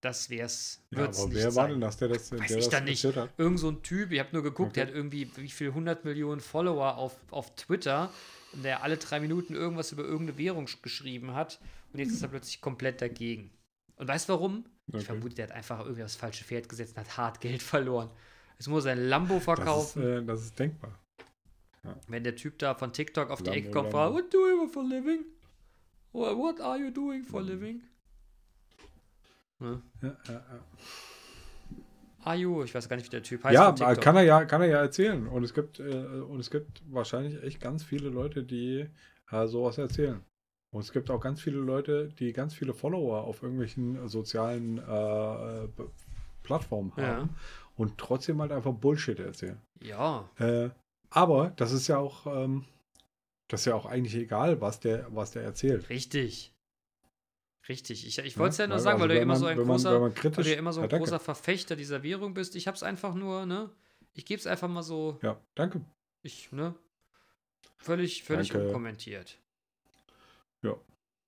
das 0.06 0.30
wär's. 0.30 0.82
Ja, 0.91 0.99
Wird's 0.99 1.20
aber 1.20 1.28
nicht 1.28 1.36
wer 1.38 1.51
sein. 1.51 1.62
war 1.64 1.70
denn 1.70 1.82
das, 1.82 1.97
der 1.97 2.08
das, 2.08 2.32
Weiß 2.32 2.47
der 2.47 2.58
ich 2.58 2.64
das 2.66 2.70
dann 2.70 2.84
nicht. 2.86 3.03
hat? 3.03 3.30
Irgend 3.38 3.60
so 3.60 3.70
ein 3.70 3.82
Typ, 3.84 4.12
ich 4.12 4.20
habe 4.20 4.30
nur 4.32 4.43
geguckt, 4.43 4.76
der 4.78 4.84
Okay. 4.84 4.91
hat 4.91 4.95
irgendwie 4.97 5.30
wie 5.36 5.49
viel 5.49 5.68
100 5.70 6.06
Millionen 6.06 6.39
Follower 6.39 6.95
auf, 6.97 7.18
auf 7.32 7.53
Twitter, 7.56 8.10
und 8.53 8.64
der 8.64 8.84
alle 8.84 8.95
drei 8.97 9.20
Minuten 9.20 9.53
irgendwas 9.56 9.91
über 9.91 10.03
irgendeine 10.03 10.38
Währung 10.38 10.66
sch- 10.68 10.82
geschrieben 10.82 11.34
hat 11.36 11.60
und 11.91 11.99
jetzt 11.99 12.14
ist 12.14 12.22
er 12.22 12.30
plötzlich 12.30 12.62
komplett 12.62 13.01
dagegen. 13.01 13.51
Und 13.97 14.08
weißt 14.08 14.30
du 14.30 14.34
warum? 14.34 14.66
Ich 14.88 14.95
Okay. 14.95 15.03
vermute, 15.06 15.36
der 15.36 15.47
hat 15.47 15.51
einfach 15.56 15.80
irgendwie 15.82 16.03
aufs 16.03 16.16
falsche 16.16 16.43
Pferd 16.45 16.70
gesetzt 16.70 16.95
und 16.95 17.01
hat 17.01 17.18
hart 17.18 17.41
Geld 17.41 17.62
verloren. 17.64 18.10
Jetzt 18.58 18.68
muss 18.68 18.86
er 18.86 18.93
ein 18.93 19.08
Lambo 19.10 19.34
Das 19.34 19.39
ist, 19.39 19.43
verkaufen. 19.45 20.03
äh, 20.03 20.24
das 20.24 20.41
ist 20.43 20.58
denkbar. 20.60 20.97
Wenn 22.08 22.24
der 22.24 22.36
Typ 22.36 22.58
da 22.60 22.74
von 22.76 22.93
TikTok 22.93 23.30
auf 23.30 23.41
die 23.43 23.45
Lambo, 23.49 23.60
Ecke 23.60 23.72
kommt, 23.72 23.91
fragt, 23.91 24.14
what 24.14 24.34
do 24.34 24.47
you 24.49 24.68
for 24.68 24.84
a 24.84 24.88
living? 24.88 25.26
What 26.14 26.62
are 26.62 26.78
you 26.80 26.89
doing 26.91 27.24
for 27.24 27.41
a 27.41 27.43
living? 27.43 27.82
Ne? 29.60 29.82
Ja, 30.01 30.18
ja, 30.28 30.34
ja. 30.34 30.60
Are 32.24 32.36
you? 32.36 32.64
Ich 32.64 32.74
weiß 32.74 32.89
gar 32.89 32.95
nicht, 32.95 33.06
wie 33.06 33.10
der 33.12 33.24
Typ 33.24 33.43
heißt. 33.43 33.53
Ja, 33.53 33.72
TikTok. 33.72 34.01
kann 34.03 34.16
er 34.16 34.24
ja, 34.24 34.45
kann 34.45 34.62
er 34.62 34.68
ja 34.68 34.80
erzählen. 34.80 35.28
Und 35.28 35.43
es 35.43 35.53
gibt, 35.53 35.80
äh, 35.80 35.84
und 35.84 36.39
es 36.39 36.49
gibt 36.49 36.82
wahrscheinlich 36.91 37.41
echt 37.43 37.60
ganz 37.62 37.84
viele 37.84 38.10
Leute, 38.10 38.43
die 38.43 38.88
äh, 39.32 39.47
sowas 39.47 39.78
erzählen. 39.78 40.22
Und 40.74 40.82
es 40.82 40.91
gibt 40.91 41.10
auch 41.12 41.22
ganz 41.22 41.39
viele 41.39 41.60
Leute, 41.60 42.10
die 42.20 42.34
ganz 42.34 42.53
viele 42.56 42.74
Follower 42.74 43.24
auf 43.24 43.43
irgendwelchen 43.43 44.08
sozialen 44.10 44.80
äh, 44.80 45.64
äh, 45.66 45.68
Plattformen 46.43 46.91
Ja. 46.97 47.03
haben 47.03 47.30
und 47.76 47.97
trotzdem 47.97 48.41
halt 48.41 48.51
einfach 48.51 48.74
Bullshit 48.74 49.20
erzählen. 49.20 49.62
Ja, 49.82 50.30
Äh, 50.39 50.70
aber 51.12 51.51
das 51.56 51.72
ist 51.72 51.88
ja 51.88 51.97
auch, 51.99 52.26
ähm, 52.26 52.66
das 53.47 53.62
ist 53.62 53.66
ja 53.68 53.76
auch 53.76 53.86
eigentlich 53.86 54.16
egal, 54.16 54.60
was 54.62 54.80
der, 54.80 55.08
was 55.16 55.32
der 55.32 55.43
erzählt. 55.43 55.89
richtig. 55.89 56.51
Richtig. 57.68 58.05
Ich, 58.05 58.18
ich 58.20 58.38
wollte 58.38 58.51
es 58.51 58.57
ja 58.59 58.68
nur 58.68 58.76
Weil- 58.78 58.84
sagen, 58.84 58.99
weil 58.99 59.09
also 59.09 59.09
du 59.09 59.13
ja 59.16 59.20
wenn 59.22 59.24
immer 59.24 59.34
man- 59.34 59.39
so 59.39 59.45
man, 59.45 59.57
großer, 59.57 59.91
man 59.93 60.01
weil 60.03 60.11
kritisch, 60.11 60.45
du 60.45 60.51
ja 60.51 60.57
immer 60.59 60.74
so 60.74 60.82
ein 60.82 60.89
ja, 60.89 60.97
großer 60.97 61.20
Verfechter 61.20 61.76
dieser 61.76 62.03
Währung 62.03 62.34
bist. 62.34 62.55
Ich 62.55 62.68
hab's 62.68 62.84
einfach 62.84 63.16
nur, 63.16 63.45
ne? 63.45 63.70
Ich 64.13 64.26
gebe 64.26 64.39
es 64.39 64.47
einfach 64.47 64.68
mal 64.70 64.84
so, 64.84 65.18
Ja, 65.24 65.39
danke. 65.55 65.82
ich, 66.22 66.51
ne? 66.51 66.76
Völlig, 67.78 68.24
völlig 68.24 68.49
Danke. 68.49 68.68
unkommentiert. 68.68 69.39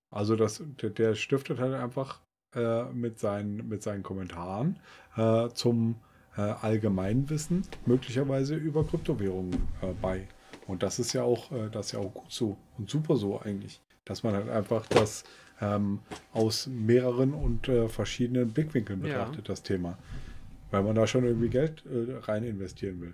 Also 0.10 0.38
das, 0.38 0.64
der, 0.82 0.90
der 0.92 1.16
stiftet 1.16 1.60
halt 1.60 1.74
einfach 1.74 2.22
äh, 2.56 2.86
mit, 2.86 3.20
seinen, 3.20 3.68
mit 3.68 3.84
seinen 3.84 4.04
Kommentaren 4.04 4.80
äh, 5.18 5.50
zum 5.50 6.00
äh, 6.38 6.42
Allgemeinwissen 6.42 7.68
möglicherweise 7.86 8.56
über 8.56 8.86
Kryptowährungen 8.86 9.68
äh, 9.82 9.92
bei. 10.02 10.26
Und 10.66 10.82
das 10.82 10.98
ist 11.00 11.12
ja 11.12 11.24
auch, 11.24 11.52
äh, 11.52 11.70
das 11.70 11.88
ist 11.88 11.92
ja 11.92 12.00
auch 12.00 12.14
gut 12.14 12.32
so 12.32 12.58
und 12.78 12.90
super 12.90 13.18
so 13.18 13.38
eigentlich, 13.42 13.82
dass 14.06 14.24
man 14.24 14.34
halt 14.34 14.48
einfach 14.48 14.86
das 14.88 15.26
ähm, 15.62 16.00
aus 16.34 16.68
mehreren 16.68 17.34
und 17.34 17.68
äh, 17.68 17.88
verschiedenen 17.90 18.52
Blickwinkeln 18.52 19.02
Ja. 19.06 19.08
betrachtet, 19.08 19.50
das 19.50 19.64
Thema. 19.64 19.98
Weil 20.72 20.84
man 20.84 20.96
da 20.96 21.08
schon 21.08 21.24
irgendwie 21.26 21.50
Geld 21.50 21.84
äh, 21.86 22.16
rein 22.20 22.44
investieren 22.44 23.02
will. 23.02 23.14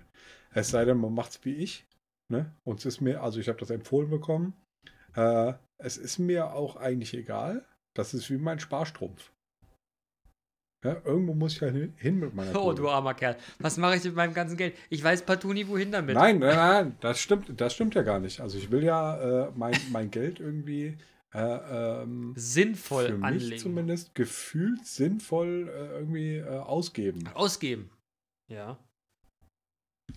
Es 0.52 0.70
sei 0.70 0.84
denn, 0.84 0.98
man 0.98 1.14
macht 1.14 1.30
es 1.32 1.44
wie 1.44 1.54
ich. 1.54 1.86
Ne? 2.28 2.50
Und 2.64 2.78
es 2.80 2.86
ist 2.86 3.00
mir, 3.00 3.22
also 3.22 3.38
ich 3.40 3.48
habe 3.48 3.58
das 3.58 3.70
empfohlen 3.70 4.10
bekommen. 4.10 4.54
Äh, 5.14 5.52
es 5.78 5.96
ist 5.96 6.18
mir 6.18 6.52
auch 6.52 6.76
eigentlich 6.76 7.14
egal. 7.14 7.64
Das 7.94 8.14
ist 8.14 8.28
wie 8.30 8.38
mein 8.38 8.58
Sparstrumpf. 8.58 9.30
Ja, 10.84 10.96
irgendwo 11.04 11.32
muss 11.32 11.54
ich 11.54 11.60
ja 11.60 11.68
hin, 11.68 11.94
hin 11.96 12.18
mit 12.18 12.34
meiner 12.34 12.50
Oh, 12.56 12.64
Kohle. 12.64 12.74
du 12.76 12.88
armer 12.90 13.14
Kerl. 13.14 13.36
Was 13.58 13.78
mache 13.78 13.96
ich 13.96 14.04
mit 14.04 14.14
meinem 14.14 14.34
ganzen 14.34 14.56
Geld? 14.56 14.74
Ich 14.90 15.02
weiß 15.02 15.22
partout 15.22 15.52
nie, 15.54 15.66
wohin 15.66 15.90
damit. 15.92 16.14
Nein, 16.14 16.38
nein, 16.40 16.56
nein, 16.56 16.96
das 17.00 17.20
stimmt, 17.20 17.58
das 17.58 17.72
stimmt 17.74 17.94
ja 17.94 18.02
gar 18.02 18.18
nicht. 18.20 18.40
Also 18.40 18.58
ich 18.58 18.70
will 18.70 18.84
ja 18.84 19.46
äh, 19.46 19.50
mein, 19.54 19.74
mein 19.92 20.10
Geld 20.10 20.40
irgendwie 20.40 20.98
äh, 21.34 22.02
ähm, 22.02 22.32
Sinnvoll 22.36 23.06
für 23.06 23.18
mich 23.18 23.24
anlegen. 23.24 23.58
zumindest 23.58 24.14
gefühlt 24.14 24.86
sinnvoll 24.86 25.68
äh, 25.68 25.98
irgendwie 25.98 26.36
äh, 26.36 26.58
ausgeben. 26.58 27.28
Ausgeben. 27.34 27.90
Ja. 28.46 28.78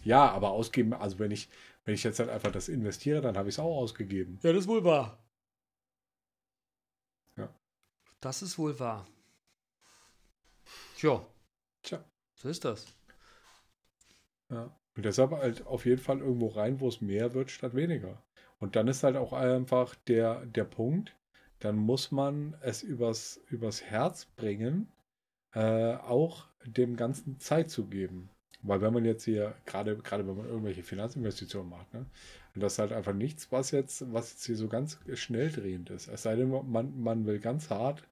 Ja, 0.04 0.30
aber 0.32 0.52
ausgeben, 0.52 0.94
also 0.94 1.18
wenn 1.18 1.32
ich, 1.32 1.50
wenn 1.86 1.96
ich 1.96 2.04
jetzt 2.04 2.20
halt 2.20 2.30
einfach 2.30 2.52
das 2.52 2.70
investiere, 2.70 3.22
dann 3.22 3.36
habe 3.36 3.50
ich 3.50 3.56
es 3.56 3.60
auch 3.60 3.78
ausgegeben. 3.78 4.40
Ja, 4.44 4.54
das 4.54 4.62
ist 4.64 4.68
wohl 4.68 4.84
wahr. 4.84 5.18
Ja. 7.36 7.50
Das 8.22 8.42
ist 8.44 8.58
wohl 8.60 8.78
wahr. 8.80 9.08
Tja. 10.98 11.26
Tja. 11.82 12.04
So 12.36 12.50
ist 12.50 12.64
das. 12.64 12.86
Ja. 14.50 14.76
Und 14.96 15.04
deshalb 15.06 15.32
halt 15.32 15.66
auf 15.66 15.86
jeden 15.86 16.02
Fall 16.02 16.20
irgendwo 16.20 16.48
rein, 16.48 16.80
wo 16.80 16.88
es 16.88 17.02
mehr 17.02 17.34
wird 17.34 17.50
statt 17.50 17.76
weniger. 17.76 18.22
Und 18.60 18.76
dann 18.76 18.88
ist 18.88 19.04
halt 19.04 19.16
auch 19.16 19.34
einfach 19.34 19.96
der, 20.08 20.46
der 20.46 20.64
Punkt, 20.64 21.16
dann 21.60 21.76
muss 21.76 22.12
man 22.12 22.56
es 22.62 22.84
übers, 22.84 23.42
übers 23.50 23.84
Herz 23.84 24.26
bringen, 24.26 24.92
äh, 25.54 25.96
auch 25.96 26.48
dem 26.66 26.96
Ganzen 26.96 27.40
Zeit 27.40 27.70
zu 27.70 27.86
geben. 27.88 28.30
Weil 28.64 28.82
wenn 28.82 28.94
man 28.94 29.06
jetzt 29.06 29.24
hier, 29.24 29.56
gerade, 29.66 29.96
gerade 29.98 30.28
wenn 30.28 30.36
man 30.36 30.48
irgendwelche 30.48 30.84
Finanzinvestitionen 30.84 31.70
macht, 31.70 31.94
ne, 31.94 32.06
das 32.56 32.74
ist 32.74 32.80
halt 32.80 32.92
einfach 32.92 33.14
nichts, 33.14 33.52
was 33.52 33.72
jetzt, 33.72 34.12
was 34.12 34.32
jetzt 34.32 34.46
hier 34.46 34.56
so 34.56 34.68
ganz 34.68 35.00
schnell 35.14 35.52
drehend 35.52 35.90
ist. 35.92 36.08
Es 36.08 36.24
sei 36.24 36.36
denn, 36.36 36.50
man, 36.50 37.00
man 37.00 37.26
will 37.26 37.40
ganz 37.40 37.70
hart 37.70 38.04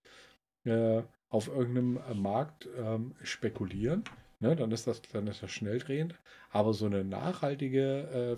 äh, 0.66 1.02
auf 1.30 1.48
irgendeinem 1.48 2.22
Markt 2.22 2.70
ähm, 2.78 3.16
spekulieren, 3.24 4.04
ne, 4.40 4.56
dann 4.56 4.72
ist 4.72 4.88
das, 4.88 5.02
dann 5.02 5.28
ist 5.28 5.42
das 5.44 5.52
schnell 5.52 5.80
drehend. 5.80 6.16
Aber 6.52 6.74
so 6.74 6.86
eine 6.86 7.04
nachhaltige 7.04 8.36
äh, 8.36 8.38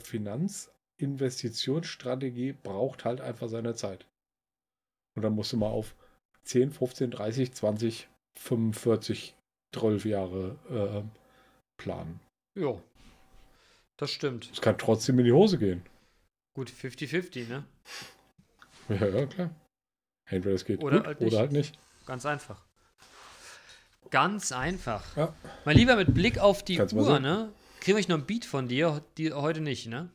Finanzinvestitionsstrategie 0.98 2.54
braucht 2.54 3.06
halt 3.06 3.22
einfach 3.22 3.50
seine 3.50 3.76
Zeit. 3.76 4.06
Und 5.16 5.24
dann 5.24 5.34
musst 5.34 5.54
du 5.54 5.58
mal 5.58 5.70
auf 5.70 5.96
10, 6.44 6.72
15, 6.72 7.12
30, 7.12 7.54
20, 7.54 8.08
45, 8.40 9.36
12 9.74 10.06
Jahre 10.06 10.56
äh, 10.70 11.82
planen. 11.82 12.20
Ja. 12.56 12.82
Das 13.98 14.12
stimmt. 14.12 14.50
Es 14.52 14.62
kann 14.62 14.78
trotzdem 14.78 15.18
in 15.20 15.26
die 15.26 15.32
Hose 15.32 15.58
gehen. 15.58 15.84
Gut, 16.56 16.70
50-50, 16.70 17.48
ne? 17.48 17.64
Ja, 18.90 19.08
ja, 19.08 19.26
klar. 19.26 19.50
Entweder 20.30 20.56
es 20.56 20.66
geht 20.66 20.84
Oder 20.84 20.98
gut 20.98 21.08
halt 21.08 21.22
nicht. 21.22 21.34
oder 21.34 21.40
halt 21.40 21.52
nicht. 21.52 21.78
Ganz 22.06 22.26
einfach. 22.26 22.64
Ganz 24.10 24.52
einfach. 24.52 25.18
Ja. 25.18 25.36
Mein 25.66 25.78
Lieber, 25.78 25.96
mit 25.96 26.14
Blick 26.14 26.40
auf 26.40 26.64
die 26.64 26.78
Kannst 26.78 26.96
mal 26.96 27.04
Uhr, 27.04 27.20
ne? 27.20 27.52
Kriegen 27.82 27.98
wir 27.98 28.08
noch 28.08 28.18
ein 28.18 28.26
Beat 28.26 28.46
von 28.46 28.68
dir? 28.68 29.04
Die, 29.18 29.34
heute 29.34 29.62
nicht, 29.62 29.88
ne? 29.88 30.10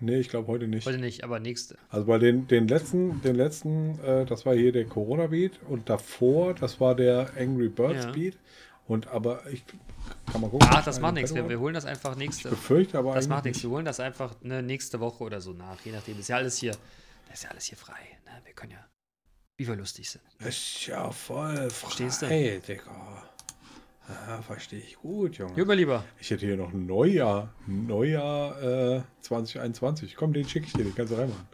Nee, 0.00 0.18
ich 0.18 0.28
glaube 0.28 0.46
heute 0.46 0.68
nicht. 0.68 0.86
Heute 0.86 0.98
nicht, 0.98 1.24
aber 1.24 1.40
nächste. 1.40 1.76
Also 1.88 2.06
bei 2.06 2.18
den, 2.18 2.46
den 2.46 2.68
letzten, 2.68 3.20
den 3.22 3.34
letzten, 3.34 3.98
äh, 4.00 4.24
das 4.26 4.46
war 4.46 4.54
hier 4.54 4.70
der 4.70 4.84
Corona-Beat 4.84 5.58
und 5.68 5.88
davor, 5.88 6.54
das 6.54 6.80
war 6.80 6.94
der 6.94 7.32
Angry 7.36 7.68
Birds 7.68 8.04
Ja. 8.04 8.10
Beat. 8.12 8.36
Und 8.86 9.08
aber 9.08 9.42
ich 9.52 9.64
kann 10.32 10.40
mal 10.40 10.48
gucken. 10.48 10.66
Ach, 10.70 10.84
das 10.84 10.96
ich 10.96 11.02
macht 11.02 11.14
nichts. 11.14 11.34
Wir, 11.34 11.46
wir 11.48 11.58
holen 11.60 11.74
das 11.74 11.84
einfach 11.84 12.12
Ich 12.12 12.18
nächste. 12.18 12.48
befürchte 12.48 12.96
aber 12.96 13.14
Das 13.14 13.28
macht 13.28 13.44
nichts. 13.44 13.58
nicht. 13.58 13.64
Wir 13.64 13.70
holen 13.74 13.84
das 13.84 14.00
einfach 14.00 14.34
ne, 14.40 14.62
nächste 14.62 15.00
Woche 15.00 15.24
oder 15.24 15.40
so 15.40 15.52
nach, 15.52 15.80
je 15.84 15.92
nachdem. 15.92 16.18
Ist 16.18 16.28
ja 16.28 16.36
alles 16.36 16.56
hier, 16.58 16.72
das 17.28 17.38
ist 17.38 17.42
ja 17.44 17.50
alles 17.50 17.64
hier 17.64 17.76
frei. 17.76 18.00
Ne? 18.24 18.30
Wir 18.44 18.54
können 18.54 18.72
ja, 18.72 18.86
wie 19.58 19.66
wir 19.66 19.76
lustig 19.76 20.08
sind. 20.08 20.22
Ist 20.38 20.86
ja 20.86 21.10
voll 21.10 21.68
Verstehst 21.70 22.22
du? 22.22 22.26
frei, 22.26 22.62
Digga. 22.66 23.28
Ja, 24.08 24.40
verstehe 24.42 24.78
ich 24.80 24.96
gut, 24.96 25.36
Junge. 25.36 25.64
Mein 25.66 25.76
Lieber. 25.78 26.04
Ich 26.18 26.30
hätte 26.30 26.46
hier 26.46 26.56
noch 26.56 26.72
ein 26.72 26.86
Neujahr. 26.86 27.52
Neujahr 27.66 28.96
äh, 28.96 29.02
2021. 29.20 30.16
Komm, 30.16 30.32
den 30.32 30.48
schicke 30.48 30.66
ich 30.66 30.72
dir, 30.72 30.84
den 30.84 30.94
kannst 30.94 31.12
du 31.12 31.16
reinmachen. 31.18 31.46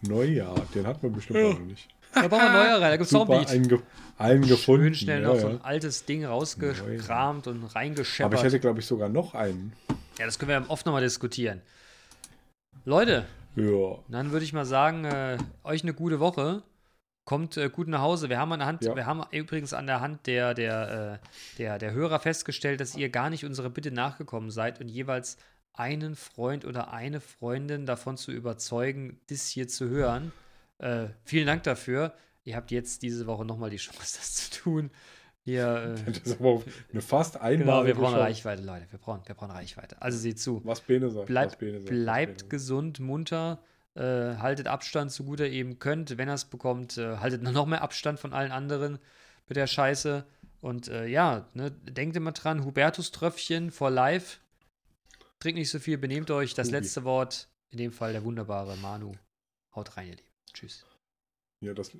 Neujahr, 0.00 0.54
den 0.74 0.86
hat 0.86 1.02
man 1.02 1.12
bestimmt 1.12 1.38
Ja. 1.38 1.48
auch 1.48 1.58
noch 1.58 1.66
nicht. 1.66 1.88
Da 2.14 2.28
brauchen 2.28 2.42
wir 2.44 2.52
neuer 2.52 2.74
rein. 2.74 2.80
Da 2.80 2.96
gibt 2.96 3.06
es 3.06 3.12
noch 3.12 3.22
ein 3.28 3.38
Beat. 3.40 3.50
einge 3.50 3.82
eingefunden. 4.18 4.94
Schön 4.94 4.94
schnell 4.94 5.22
ja, 5.22 5.28
noch 5.28 5.34
ja. 5.36 5.40
so 5.42 5.46
ein 5.48 5.60
altes 5.62 6.04
Ding 6.04 6.24
rausgekramt 6.24 7.46
und 7.46 7.64
Aber 7.74 8.34
ich 8.36 8.42
hätte, 8.42 8.60
glaube 8.60 8.80
ich, 8.80 8.86
sogar 8.86 9.08
noch 9.08 9.34
einen. 9.34 9.72
Ja, 10.18 10.26
das 10.26 10.38
können 10.38 10.50
wir 10.50 10.70
oft 10.70 10.84
nochmal 10.86 11.02
diskutieren. 11.02 11.60
Leute, 12.84 13.26
Ja. 13.56 13.98
dann 14.08 14.32
würde 14.32 14.44
ich 14.44 14.52
mal 14.52 14.64
sagen, 14.66 15.04
äh, 15.04 15.38
euch 15.64 15.82
eine 15.82 15.94
gute 15.94 16.20
Woche. 16.20 16.62
Kommt 17.24 17.56
äh, 17.56 17.70
gut 17.70 17.86
nach 17.88 18.00
Hause. 18.00 18.28
Wir 18.28 18.38
haben 18.38 18.52
an 18.52 18.58
der 18.58 18.66
Hand, 18.66 18.84
Ja. 18.84 18.96
wir 18.96 19.06
haben 19.06 19.22
übrigens 19.30 19.72
an 19.72 19.86
der 19.86 20.00
Hand 20.00 20.26
der, 20.26 20.54
der, 20.54 21.20
äh, 21.22 21.56
der, 21.58 21.78
der 21.78 21.92
Hörer 21.92 22.18
festgestellt, 22.18 22.80
dass 22.80 22.96
ihr 22.96 23.10
gar 23.10 23.30
nicht 23.30 23.44
unserer 23.44 23.70
Bitte 23.70 23.92
nachgekommen 23.92 24.50
seid 24.50 24.80
und 24.80 24.88
jeweils 24.88 25.36
einen 25.72 26.16
Freund 26.16 26.64
oder 26.64 26.92
eine 26.92 27.20
Freundin 27.20 27.86
davon 27.86 28.16
zu 28.16 28.32
überzeugen, 28.32 29.20
das 29.30 29.46
hier 29.46 29.68
zu 29.68 29.88
hören. 29.88 30.32
Äh, 30.78 31.06
vielen 31.24 31.46
Dank 31.46 31.62
dafür. 31.62 32.12
Ihr 32.44 32.56
habt 32.56 32.72
jetzt 32.72 33.02
diese 33.02 33.26
Woche 33.26 33.44
nochmal 33.44 33.70
die 33.70 33.76
Chance, 33.76 34.00
das 34.18 34.50
zu 34.50 34.60
tun. 34.62 34.90
Hier, 35.44 35.96
äh, 36.06 36.10
Das 36.10 36.18
ist 36.18 36.40
aber 36.40 36.62
eine 36.92 37.00
fast 37.02 37.34
genau, 37.34 37.44
einmalige 37.44 37.86
wir 37.88 37.94
brauchen 37.94 38.14
Chance. 38.14 38.20
Reichweite, 38.24 38.62
Leute. 38.62 38.86
Wir 38.90 38.98
brauchen, 38.98 39.22
wir 39.26 39.34
brauchen 39.36 39.52
Reichweite. 39.52 40.02
Also 40.02 40.18
seht 40.18 40.40
zu. 40.40 40.60
Was 40.64 40.80
Bene 40.80 41.06
sagt. 41.08 41.20
was 41.20 41.26
Bleibt, 41.26 41.58
Bene 41.60 41.78
sagt, 41.78 41.84
was 41.84 41.90
bleibt 41.90 42.36
Bene 42.38 42.48
gesund, 42.48 43.00
munter, 43.00 43.62
äh, 43.94 44.36
haltet 44.36 44.68
Abstand 44.68 45.12
so 45.12 45.24
gut 45.24 45.40
ihr 45.40 45.50
eben 45.50 45.78
könnt. 45.78 46.16
Wenn 46.16 46.28
ihr 46.28 46.34
es 46.34 46.44
bekommt, 46.44 46.98
äh, 46.98 47.18
haltet 47.18 47.42
noch 47.52 47.66
mehr 47.66 47.82
Abstand 47.82 48.18
von 48.18 48.32
allen 48.32 48.52
anderen 48.52 48.98
mit 49.48 49.56
der 49.56 49.66
Scheiße. 49.66 50.24
Und 50.60 50.88
äh, 50.88 51.06
ja, 51.06 51.48
ne, 51.54 51.70
denkt 51.70 52.16
immer 52.16 52.32
dran, 52.32 52.64
Hubertus 52.64 53.10
Tröpfchen 53.10 53.70
for 53.70 53.90
life. 53.90 54.38
Trinkt 55.40 55.58
nicht 55.58 55.70
so 55.70 55.80
viel, 55.80 55.98
benehmt 55.98 56.30
euch. 56.30 56.54
Das 56.54 56.68
Hubi. 56.68 56.76
letzte 56.76 57.04
Wort, 57.04 57.48
in 57.70 57.78
dem 57.78 57.92
Fall 57.92 58.12
der 58.12 58.24
wunderbare 58.24 58.76
Manu. 58.76 59.14
Haut 59.74 59.96
rein, 59.96 60.06
ihr 60.08 60.14
Lieben. 60.16 60.28
Tschüss. 60.52 60.86
Ja, 61.60 61.74
das, 61.74 61.90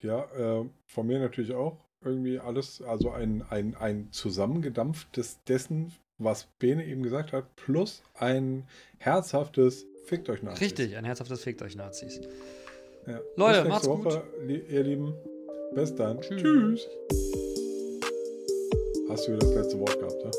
ja 0.00 0.24
äh, 0.32 0.68
von 0.86 1.06
mir 1.06 1.18
natürlich 1.18 1.52
auch 1.52 1.84
irgendwie 2.00 2.38
alles, 2.38 2.80
also 2.82 3.10
ein, 3.10 3.42
ein, 3.50 3.74
ein 3.74 4.12
zusammengedampftes 4.12 5.42
dessen, 5.44 5.92
was 6.18 6.46
Bene 6.58 6.86
eben 6.86 7.02
gesagt 7.02 7.32
hat, 7.32 7.56
plus 7.56 8.02
ein 8.14 8.66
herzhaftes 8.98 9.86
Fickt 10.06 10.28
euch 10.30 10.42
nach. 10.42 10.60
Richtig, 10.60 10.96
ein 10.96 11.04
herzhaftes 11.04 11.42
Fickt 11.42 11.60
euch 11.62 11.76
Nazis. 11.76 12.20
Ja. 13.06 13.20
Leute, 13.36 13.60
Bis 13.62 13.68
macht's 13.68 13.86
gut. 13.88 14.04
Woche, 14.04 14.22
li- 14.46 14.64
ihr 14.68 14.82
Lieben. 14.84 15.14
Bis 15.74 15.94
dann. 15.94 16.20
Tschüss. 16.20 16.40
Tschüss. 16.42 16.88
Hast 19.08 19.26
du 19.28 19.32
wieder 19.32 19.38
das 19.46 19.54
letzte 19.54 19.78
Wort 19.80 19.98
gehabt, 19.98 20.22
ja? 20.24 20.30